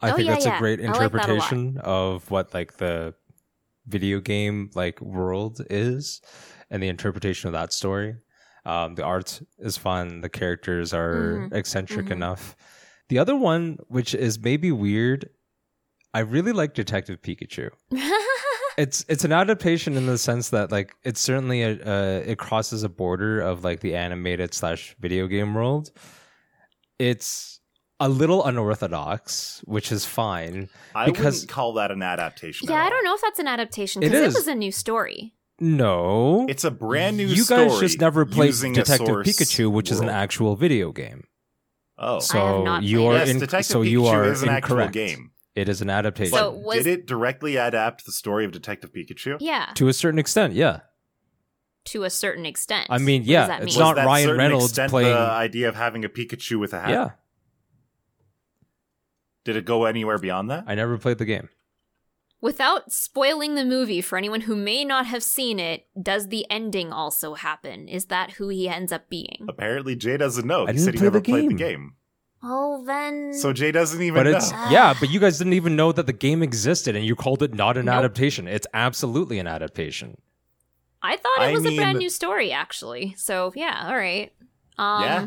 I 0.00 0.10
Oh, 0.12 0.16
think 0.16 0.26
yeah, 0.28 0.32
that's 0.34 0.46
yeah. 0.46 0.56
a 0.56 0.58
great 0.58 0.80
I 0.80 0.84
like 0.84 1.00
a 1.00 1.04
interpretation 1.04 1.78
of 1.78 2.30
what 2.30 2.54
like 2.54 2.78
the 2.78 3.14
video 3.86 4.20
game 4.20 4.70
like 4.74 5.00
world 5.00 5.60
is, 5.68 6.22
and 6.70 6.82
the 6.82 6.88
interpretation 6.88 7.48
of 7.48 7.52
that 7.52 7.72
story. 7.72 8.16
Um, 8.64 8.94
the 8.94 9.04
art 9.04 9.42
is 9.58 9.76
fun. 9.76 10.20
The 10.20 10.28
characters 10.28 10.94
are 10.94 11.48
Mhm. 11.50 11.54
eccentric 11.54 12.06
Mhm. 12.06 12.12
enough. 12.12 12.56
The 13.08 13.18
other 13.18 13.34
one, 13.36 13.78
which 13.88 14.14
is 14.14 14.38
maybe 14.38 14.70
weird, 14.70 15.28
I 16.14 16.20
really 16.20 16.52
like 16.52 16.74
Detective 16.74 17.20
Pikachu. 17.22 17.70
It's 18.80 19.04
it's 19.08 19.24
an 19.24 19.32
adaptation 19.32 19.96
in 19.96 20.06
the 20.06 20.16
sense 20.18 20.50
that 20.50 20.70
like 20.72 20.94
it's 21.04 21.20
certainly 21.20 21.62
a 21.62 21.72
uh, 21.72 22.22
it 22.24 22.38
crosses 22.38 22.82
a 22.82 22.88
border 22.88 23.40
of 23.40 23.62
like 23.62 23.80
the 23.80 23.94
animated 23.94 24.54
slash 24.54 24.96
video 25.00 25.26
game 25.26 25.54
world. 25.54 25.90
It's 26.98 27.60
a 27.98 28.08
little 28.08 28.44
unorthodox, 28.44 29.60
which 29.66 29.92
is 29.92 30.04
fine. 30.06 30.68
I 30.94 31.06
because- 31.06 31.40
wouldn't 31.42 31.50
call 31.50 31.74
that 31.74 31.90
an 31.90 32.02
adaptation. 32.02 32.68
yeah, 32.68 32.76
at 32.80 32.86
I 32.86 32.90
don't 32.90 33.04
know 33.04 33.14
if 33.14 33.20
that's 33.20 33.38
an 33.38 33.46
adaptation 33.48 34.02
It 34.02 34.06
because 34.10 34.22
it, 34.22 34.28
is. 34.28 34.34
was 34.34 34.46
a 34.48 34.54
new 34.54 34.72
story. 34.72 35.34
No, 35.62 36.46
It's 36.48 36.64
a 36.64 36.70
brand 36.70 37.18
new 37.18 37.26
story. 37.28 37.36
You 37.36 37.44
story. 37.44 37.68
guys 37.68 37.80
just 37.80 38.00
never 38.00 38.24
played 38.24 38.54
Detective 38.54 39.08
Pikachu, 39.08 39.70
which 39.70 39.90
is 39.90 40.00
an 40.00 40.08
actual 40.08 40.56
video 40.56 40.90
game. 40.90 41.24
Oh, 41.98 42.12
I 42.12 42.14
have 42.14 42.22
So 42.22 42.62
not 42.62 42.82
you're 42.82 43.12
it. 43.12 43.18
yes, 43.18 43.28
in, 43.28 43.38
Detective 43.40 43.66
so 43.66 43.80
Pikachu 43.82 43.90
you 43.90 44.06
are 44.06 44.24
is 44.24 44.42
an 44.42 44.48
actual 44.48 44.76
incorrect. 44.78 44.94
game. 44.94 45.32
It 45.54 45.68
is 45.68 45.80
an 45.82 45.90
adaptation 45.90 46.36
So 46.38 46.50
was- 46.52 46.78
did 46.84 46.86
it 46.86 47.06
directly 47.06 47.56
adapt 47.56 48.06
the 48.06 48.12
story 48.12 48.44
of 48.44 48.52
Detective 48.52 48.92
Pikachu? 48.92 49.36
Yeah, 49.40 49.70
to 49.74 49.88
a 49.88 49.92
certain 49.92 50.18
extent. 50.18 50.54
Yeah, 50.54 50.80
to 51.86 52.04
a 52.04 52.10
certain 52.10 52.46
extent. 52.46 52.86
I 52.90 52.98
mean, 52.98 53.22
What 53.22 53.28
yeah, 53.28 53.40
does 53.40 53.48
that 53.48 53.62
it's 53.64 53.76
mean? 53.76 53.84
not 53.84 53.96
that 53.96 54.06
Ryan 54.06 54.24
certain 54.26 54.38
Reynolds 54.38 54.66
extent 54.66 54.90
playing- 54.90 55.12
the 55.12 55.18
idea 55.18 55.68
of 55.68 55.74
having 55.76 56.04
a 56.04 56.08
Pikachu 56.08 56.58
with 56.60 56.72
a 56.72 56.80
hat. 56.80 56.90
yeah. 56.90 57.10
Did 59.44 59.56
it 59.56 59.64
go 59.64 59.84
anywhere 59.86 60.18
beyond 60.18 60.50
that? 60.50 60.64
I 60.66 60.74
never 60.74 60.98
played 60.98 61.18
the 61.18 61.24
game. 61.24 61.48
Without 62.42 62.90
spoiling 62.92 63.54
the 63.54 63.64
movie 63.64 64.00
for 64.00 64.16
anyone 64.16 64.42
who 64.42 64.56
may 64.56 64.84
not 64.84 65.06
have 65.06 65.22
seen 65.22 65.58
it, 65.58 65.86
does 66.00 66.28
the 66.28 66.46
ending 66.50 66.92
also 66.92 67.34
happen? 67.34 67.86
Is 67.88 68.06
that 68.06 68.32
who 68.32 68.48
he 68.48 68.68
ends 68.68 68.92
up 68.92 69.10
being? 69.10 69.46
Apparently, 69.48 69.94
Jay 69.96 70.16
doesn't 70.16 70.46
know. 70.46 70.64
I 70.64 70.68
He 70.68 70.72
didn't 70.74 70.84
said 70.84 70.94
he 70.94 70.98
play 70.98 71.06
never 71.06 71.20
the 71.20 71.24
played 71.24 71.50
the 71.50 71.54
game. 71.54 71.94
Game. 72.42 72.50
Oh, 72.50 72.84
then. 72.84 73.34
So 73.34 73.52
Jay 73.52 73.70
doesn't 73.72 74.00
even 74.02 74.14
But 74.24 74.30
know. 74.30 74.36
it's 74.36 74.50
yeah, 74.70 74.94
but 74.98 75.10
you 75.10 75.20
guys 75.20 75.38
didn't 75.38 75.52
even 75.54 75.76
know 75.76 75.92
that 75.92 76.06
the 76.06 76.12
game 76.12 76.42
existed, 76.42 76.96
and 76.96 77.04
you 77.04 77.14
called 77.16 77.42
it 77.42 77.54
not 77.54 77.76
an 77.76 77.86
Nope. 77.86 77.96
adaptation. 77.96 78.48
It's 78.48 78.66
absolutely 78.74 79.38
an 79.38 79.46
adaptation. 79.46 80.16
I 81.02 81.16
thought 81.16 81.38
it 81.38 81.42
I 81.42 81.52
was 81.52 81.64
a 81.64 81.76
brand 81.76 81.98
new 81.98 82.10
story, 82.10 82.52
actually. 82.52 83.14
So 83.16 83.52
yeah, 83.56 83.84
all 83.86 83.96
right. 83.96 84.32
Um, 84.78 85.02
Yeah. 85.02 85.26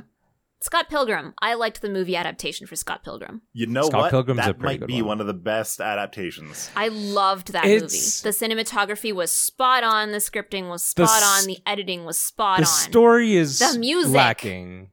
Scott 0.61 0.88
Pilgrim. 0.88 1.34
I 1.41 1.55
liked 1.55 1.82
the 1.82 1.89
movie 1.89 2.16
adaptation 2.16 2.68
for 2.68 2.78
Scott 2.78 3.03
Pilgrim. 3.03 3.41
You 3.51 3.66
know 3.68 3.82
Scott 3.84 3.99
what? 4.03 4.11
Pilgrim's 4.11 4.39
a 4.39 4.43
that 4.43 4.59
pretty 4.59 4.80
might 4.80 4.88
be 4.88 5.01
one. 5.01 5.07
one 5.09 5.20
of 5.22 5.28
the 5.28 5.34
best 5.34 5.82
adaptations. 5.82 6.70
I 6.74 6.88
loved 6.88 7.51
that 7.51 7.66
It's- 7.66 8.24
movie. 8.24 8.38
The 8.38 8.45
cinematography 8.64 9.11
was 9.14 9.32
spot 9.36 9.84
on. 9.84 10.11
The 10.14 10.20
scripting 10.20 10.70
was 10.70 10.82
spot 10.82 11.22
s- 11.22 11.41
on. 11.41 11.47
The 11.47 11.57
editing 11.66 12.05
was 12.05 12.18
spot 12.18 12.59
the 12.59 12.64
on. 12.64 12.64
The 12.64 12.68
story 12.68 13.36
is 13.36 13.59
The 13.59 13.78
music. 13.78 14.14
lacking. 14.16 14.89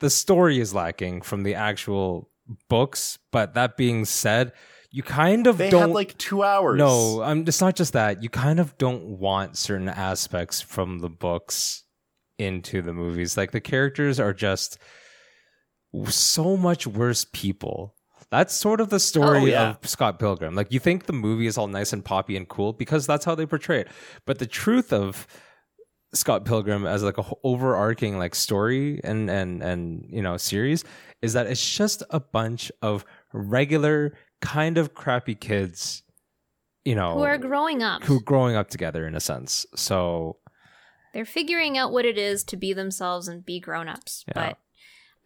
The 0.00 0.10
story 0.10 0.60
is 0.60 0.74
lacking 0.74 1.22
from 1.22 1.42
the 1.42 1.54
actual 1.54 2.30
books. 2.68 3.18
But 3.32 3.54
that 3.54 3.76
being 3.76 4.04
said, 4.04 4.52
you 4.90 5.02
kind 5.02 5.46
of 5.46 5.58
They 5.58 5.70
don't 5.70 5.80
had 5.88 5.90
like 5.90 6.16
two 6.18 6.42
hours. 6.42 6.78
No, 6.78 7.22
um, 7.22 7.44
it's 7.46 7.60
not 7.60 7.76
just 7.76 7.92
that. 7.94 8.22
You 8.22 8.28
kind 8.28 8.60
of 8.60 8.76
don't 8.78 9.18
want 9.18 9.56
certain 9.56 9.88
aspects 9.88 10.60
from 10.60 10.98
the 11.00 11.08
books 11.10 11.82
into 12.38 12.82
the 12.82 12.92
movies. 12.92 13.36
Like 13.36 13.50
the 13.52 13.60
characters 13.60 14.20
are 14.20 14.32
just 14.34 14.78
so 16.08 16.56
much 16.56 16.86
worse 16.86 17.26
people. 17.32 17.94
That's 18.30 18.54
sort 18.54 18.80
of 18.80 18.90
the 18.90 18.98
story 19.00 19.38
Oh, 19.38 19.44
yeah. 19.44 19.70
of 19.80 19.88
Scott 19.88 20.18
Pilgrim. 20.18 20.54
Like 20.54 20.72
you 20.72 20.80
think 20.80 21.06
the 21.06 21.12
movie 21.12 21.46
is 21.46 21.56
all 21.56 21.68
nice 21.68 21.92
and 21.92 22.04
poppy 22.04 22.36
and 22.36 22.48
cool 22.48 22.72
because 22.72 23.06
that's 23.06 23.24
how 23.24 23.34
they 23.34 23.46
portray 23.46 23.80
it. 23.82 23.88
But 24.26 24.38
the 24.38 24.46
truth 24.46 24.92
of 24.92 25.26
Scott 26.16 26.44
Pilgrim 26.44 26.86
as 26.86 27.02
like 27.02 27.18
a 27.18 27.24
overarching 27.44 28.18
like 28.18 28.34
story 28.34 29.00
and 29.04 29.30
and 29.30 29.62
and 29.62 30.06
you 30.08 30.22
know 30.22 30.36
series 30.36 30.84
is 31.22 31.32
that 31.34 31.46
it's 31.46 31.76
just 31.76 32.02
a 32.10 32.20
bunch 32.20 32.72
of 32.82 33.04
regular 33.32 34.12
kind 34.40 34.78
of 34.78 34.94
crappy 34.94 35.34
kids, 35.34 36.02
you 36.84 36.94
know, 36.94 37.14
Who 37.14 37.22
are 37.22 37.38
growing 37.38 37.82
up. 37.82 38.02
who 38.04 38.16
are 38.18 38.22
growing 38.22 38.56
up 38.56 38.68
together 38.68 39.06
in 39.06 39.14
a 39.14 39.20
sense. 39.20 39.64
So 39.74 40.38
They're 41.14 41.24
figuring 41.24 41.78
out 41.78 41.92
what 41.92 42.04
it 42.04 42.18
is 42.18 42.44
to 42.44 42.56
be 42.56 42.72
themselves 42.72 43.28
and 43.28 43.44
be 43.44 43.60
grown-ups. 43.60 44.24
Yeah. 44.28 44.32
But 44.34 44.58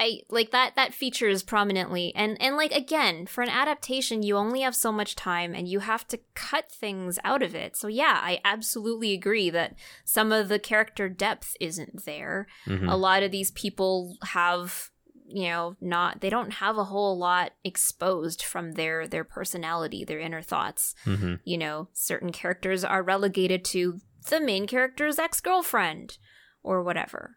I 0.01 0.21
like 0.31 0.51
that 0.51 0.75
that 0.77 0.95
features 0.95 1.43
prominently 1.43 2.13
and 2.17 2.41
and 2.41 2.57
like 2.57 2.73
again, 2.73 3.27
for 3.27 3.43
an 3.43 3.51
adaptation 3.51 4.23
you 4.23 4.37
only 4.37 4.63
have 4.63 4.75
so 4.75 4.91
much 4.91 5.15
time 5.15 5.55
and 5.55 5.69
you 5.69 5.81
have 5.81 6.09
to 6.09 6.19
cut 6.35 6.73
things 6.73 7.19
out 7.23 7.43
of 7.43 7.55
it. 7.55 7.77
So 7.77 7.87
yeah, 7.87 8.19
I 8.23 8.41
absolutely 8.45 9.13
agree 9.13 9.51
that 9.51 9.75
some 10.05 10.33
of 10.33 10.49
the 10.49 10.59
character 10.59 11.09
depth 11.09 11.55
isn't 11.61 12.05
there. 12.07 12.47
mhm. 12.67 12.91
a 12.91 12.97
lot 12.97 13.23
of 13.23 13.31
these 13.31 13.51
people 13.53 14.17
have 14.23 14.91
you 15.33 15.49
know 15.49 15.77
not 15.81 16.21
they 16.23 16.31
don't 16.31 16.55
have 16.55 16.77
a 16.77 16.85
whole 16.85 17.17
lot 17.17 17.53
exposed 17.63 18.43
from 18.43 18.73
their 18.73 19.07
their 19.07 19.23
personality 19.23 20.05
their 20.05 20.19
inner 20.19 20.43
thoughts 20.43 20.93
Mhm. 21.05 21.39
you 21.45 21.57
know 21.57 21.89
certain 21.93 22.33
characters 22.33 22.83
are 22.85 23.03
relegated 23.03 23.65
to 23.67 24.01
the 24.29 24.41
main 24.41 24.67
character's 24.67 25.21
ex-girlfriend 25.21 26.19
or 26.65 26.83
whatever 26.83 27.37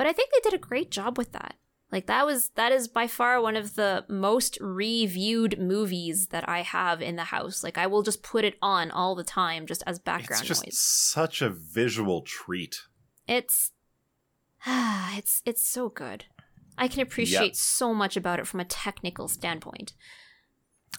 but 0.00 0.06
i 0.06 0.12
think 0.14 0.30
they 0.32 0.40
did 0.48 0.54
a 0.54 0.66
great 0.66 0.90
job 0.90 1.18
with 1.18 1.32
that 1.32 1.56
like 1.92 2.06
that 2.06 2.24
was 2.24 2.50
that 2.54 2.72
is 2.72 2.88
by 2.88 3.06
far 3.06 3.38
one 3.38 3.54
of 3.54 3.74
the 3.74 4.02
most 4.08 4.56
reviewed 4.62 5.58
movies 5.58 6.28
that 6.28 6.48
i 6.48 6.62
have 6.62 7.02
in 7.02 7.16
the 7.16 7.24
house 7.24 7.62
like 7.62 7.76
i 7.76 7.86
will 7.86 8.02
just 8.02 8.22
put 8.22 8.42
it 8.42 8.56
on 8.62 8.90
all 8.90 9.14
the 9.14 9.24
time 9.24 9.66
just 9.66 9.82
as 9.86 9.98
background 9.98 10.40
It's 10.40 10.48
just 10.48 10.64
noise 10.64 10.78
such 10.78 11.42
a 11.42 11.50
visual 11.50 12.22
treat. 12.22 12.76
it's 13.28 13.72
it's 14.66 15.42
it's 15.44 15.66
so 15.66 15.88
good. 15.88 16.24
I 16.76 16.88
can 16.88 17.00
appreciate 17.00 17.56
so 17.56 17.92
much 17.92 18.16
about 18.16 18.38
it 18.38 18.46
from 18.46 18.60
a 18.60 18.64
technical 18.64 19.28
standpoint. 19.28 19.92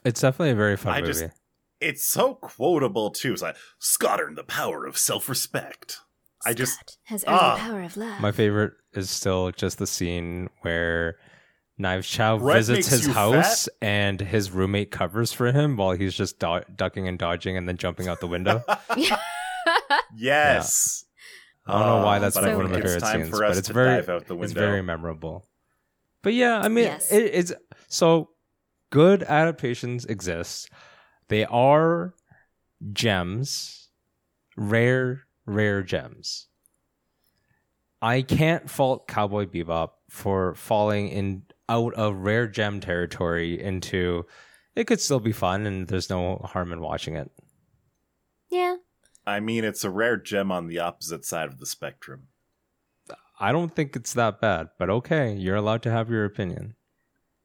it's 0.06 0.22
definitely 0.22 0.52
a 0.52 0.56
very 0.56 0.78
fun 0.78 0.94
I 0.94 1.02
movie. 1.02 1.14
just- 1.14 1.42
It's 1.80 2.06
so 2.06 2.36
quotable 2.36 3.10
too. 3.10 3.34
It's 3.34 3.42
like 3.42 3.56
Scottern, 3.80 4.36
the 4.36 4.44
power 4.44 4.86
of 4.86 4.98
self-respect. 4.98 6.02
I 6.46 6.54
just 6.54 6.74
Scott 6.74 6.98
has 7.06 7.24
earned 7.28 7.40
ah. 7.40 7.56
the 7.56 7.62
power 7.62 7.82
of 7.82 7.98
love. 7.98 8.22
My 8.22 8.32
favorite 8.32 8.74
is 8.94 9.10
still 9.10 9.52
just 9.52 9.78
the 9.78 9.88
scene 9.88 10.50
where 10.62 11.18
Knives 11.78 12.08
Chau 12.08 12.38
Red 12.38 12.56
visits 12.58 12.88
his 12.88 13.08
you 13.08 13.14
house 13.14 13.68
and 13.82 14.20
his 14.20 14.52
roommate 14.52 14.92
covers 14.92 15.32
for 15.34 15.52
him 15.52 15.78
while 15.78 15.92
he's 15.92 16.14
just 16.14 16.40
do- 16.40 16.62
ducking 16.76 17.08
and 17.08 17.18
dodging 17.18 17.58
and 17.58 17.68
then 17.68 17.78
jumping 17.78 18.08
out 18.08 18.20
the 18.20 18.28
window. 18.28 18.64
yes. 20.16 21.06
I 21.66 21.74
don't 21.78 21.88
know 22.00 22.06
why 22.06 22.18
Ah, 22.18 22.20
that's 22.20 22.36
but 22.36 22.44
my 22.46 22.56
one 22.56 22.66
of 22.66 22.72
my 22.72 22.82
favorite 22.82 23.00
time 23.00 23.24
scenes, 23.24 23.40
but 23.40 23.58
it's 23.58 23.70
very 23.70 23.96
dive 24.02 24.10
out 24.10 24.26
the 24.28 24.38
it's 24.40 24.52
very 24.54 24.82
memorable. 24.82 25.46
But 26.24 26.34
yeah, 26.34 26.60
I 26.60 26.68
mean, 26.68 26.86
Yes. 26.86 27.12
it, 27.12 27.24
it's 27.34 27.54
so 27.88 28.30
good 28.92 29.24
adaptations 29.24 30.06
exist. 30.06 30.70
They 31.30 31.46
are 31.46 32.14
gems, 32.94 33.90
rare, 34.58 35.22
rare 35.46 35.82
gems. 35.84 36.48
I 38.02 38.22
can't 38.24 38.70
fault 38.70 39.08
Cowboy 39.08 39.46
Bebop 39.46 39.92
for 40.10 40.56
falling 40.56 41.10
in 41.10 41.44
out 41.70 41.94
of 41.94 42.16
rare 42.18 42.48
gem 42.48 42.82
territory 42.82 43.62
into 43.62 44.26
it 44.76 44.88
could 44.88 45.00
still 45.00 45.20
be 45.20 45.32
fun 45.32 45.66
and 45.66 45.88
there's 45.88 46.10
no 46.10 46.38
harm 46.38 46.72
in 46.72 46.82
watching 46.82 47.16
it. 47.16 47.32
yeah. 48.50 48.78
I 49.26 49.40
mean, 49.40 49.64
it's 49.64 49.84
a 49.84 49.90
rare 49.92 50.18
gem 50.18 50.52
on 50.52 50.68
the 50.68 50.80
opposite 50.80 51.26
side 51.26 51.48
of 51.48 51.60
the 51.60 51.66
spectrum. 51.68 52.28
I 53.40 53.52
don't 53.52 53.74
think 53.74 53.96
it's 53.96 54.14
that 54.14 54.42
bad, 54.42 54.70
but 54.80 54.90
okay, 54.90 55.34
you're 55.34 55.56
allowed 55.56 55.84
to 55.84 55.92
have 55.92 56.10
your 56.10 56.26
opinion. 56.26 56.76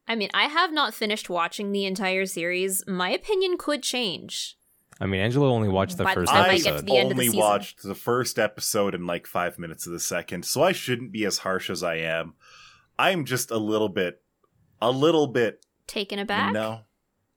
I 0.09 0.14
mean, 0.14 0.30
I 0.32 0.44
have 0.44 0.72
not 0.72 0.94
finished 0.94 1.28
watching 1.28 1.72
the 1.72 1.84
entire 1.84 2.26
series. 2.26 2.82
My 2.86 3.11
opinion 3.11 3.57
could 3.59 3.82
change. 3.82 4.57
I 5.01 5.07
mean, 5.07 5.20
Angela 5.20 5.51
only 5.53 5.68
watched 5.68 5.99
the 5.99 6.05
By 6.05 6.14
the 6.14 6.20
first 6.20 6.32
time 6.32 6.44
I 6.44 6.49
I 6.55 6.57
get 6.57 6.62
to 6.64 6.68
episode. 6.70 6.86
the 6.86 6.97
end 6.97 7.11
of 7.12 7.16
the 7.18 7.22
only 7.22 7.26
season. 7.26 7.38
watched 7.40 7.82
the 7.82 7.94
first 7.94 8.38
episode 8.38 8.94
and 8.94 9.07
like 9.07 9.26
five 9.26 9.59
minutes 9.59 9.86
of 9.86 9.92
the 9.92 10.01
second, 10.01 10.44
so 10.47 10.62
I 10.62 10.72
shouldn't 10.72 11.12
be 11.12 11.24
as 11.26 11.38
harsh 11.38 11.68
as 11.68 11.82
I 11.82 11.97
am. 11.97 12.34
I'm 12.99 13.24
just 13.26 13.51
a 13.51 13.59
little 13.59 13.90
bit, 13.90 14.22
a 14.80 14.90
little 14.90 15.26
bit, 15.26 15.64
Taken 15.86 16.18
you 16.18 16.22
aback? 16.22 16.53
know, 16.55 16.80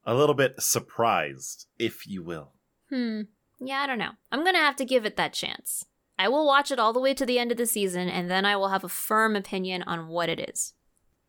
a 0.06 0.16
little 0.16 0.36
bit 0.36 0.62
surprised, 0.62 1.68
if 1.78 2.08
you 2.08 2.24
will. 2.24 2.54
Hmm. 2.90 3.22
Yeah, 3.60 3.80
I 3.82 3.88
don't 3.88 4.00
know. 4.00 4.12
I'm 4.32 4.46
gonna 4.46 4.58
have 4.60 4.78
to 4.78 4.86
give 4.86 5.06
it 5.06 5.18
that 5.18 5.34
chance. 5.34 5.86
I 6.18 6.28
will 6.30 6.46
watch 6.48 6.72
it 6.72 6.80
all 6.80 6.94
the 6.94 7.00
way 7.00 7.14
to 7.14 7.26
the 7.26 7.40
end 7.40 7.52
of 7.52 7.58
the 7.58 7.66
season, 7.66 8.08
and 8.10 8.32
then 8.32 8.46
I 8.46 8.56
will 8.56 8.70
have 8.70 8.84
a 8.86 8.90
firm 8.90 9.36
opinion 9.36 9.84
on 9.84 10.08
what 10.08 10.30
it 10.30 10.40
is. 10.50 10.74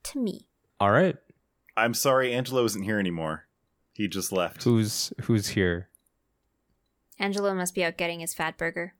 To 0.04 0.18
me. 0.20 0.46
All 0.78 0.90
right. 0.92 1.16
I'm 1.76 1.92
sorry, 1.94 2.32
Angelo 2.32 2.64
isn't 2.64 2.82
here 2.84 2.98
anymore. 2.98 3.46
He 3.92 4.08
just 4.08 4.32
left. 4.32 4.62
Who's 4.62 5.12
who's 5.22 5.48
here? 5.48 5.88
Angelo 7.20 7.54
must 7.54 7.74
be 7.74 7.84
out 7.84 7.98
getting 7.98 8.20
his 8.20 8.34
fat 8.34 8.56
burger. 8.56 8.94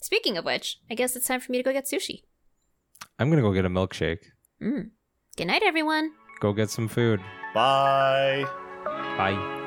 Speaking 0.00 0.36
of 0.36 0.44
which, 0.44 0.78
I 0.90 0.94
guess 0.94 1.16
it's 1.16 1.26
time 1.26 1.40
for 1.40 1.50
me 1.50 1.58
to 1.58 1.64
go 1.64 1.72
get 1.72 1.86
sushi. 1.86 2.24
I'm 3.18 3.30
gonna 3.30 3.42
go 3.42 3.54
get 3.54 3.64
a 3.64 3.70
milkshake. 3.70 4.18
Mm. 4.62 4.90
Good 5.36 5.46
night, 5.46 5.62
everyone. 5.64 6.12
Go 6.40 6.52
get 6.52 6.68
some 6.68 6.86
food. 6.86 7.20
Bye. 7.54 8.44
Bye. 8.84 9.62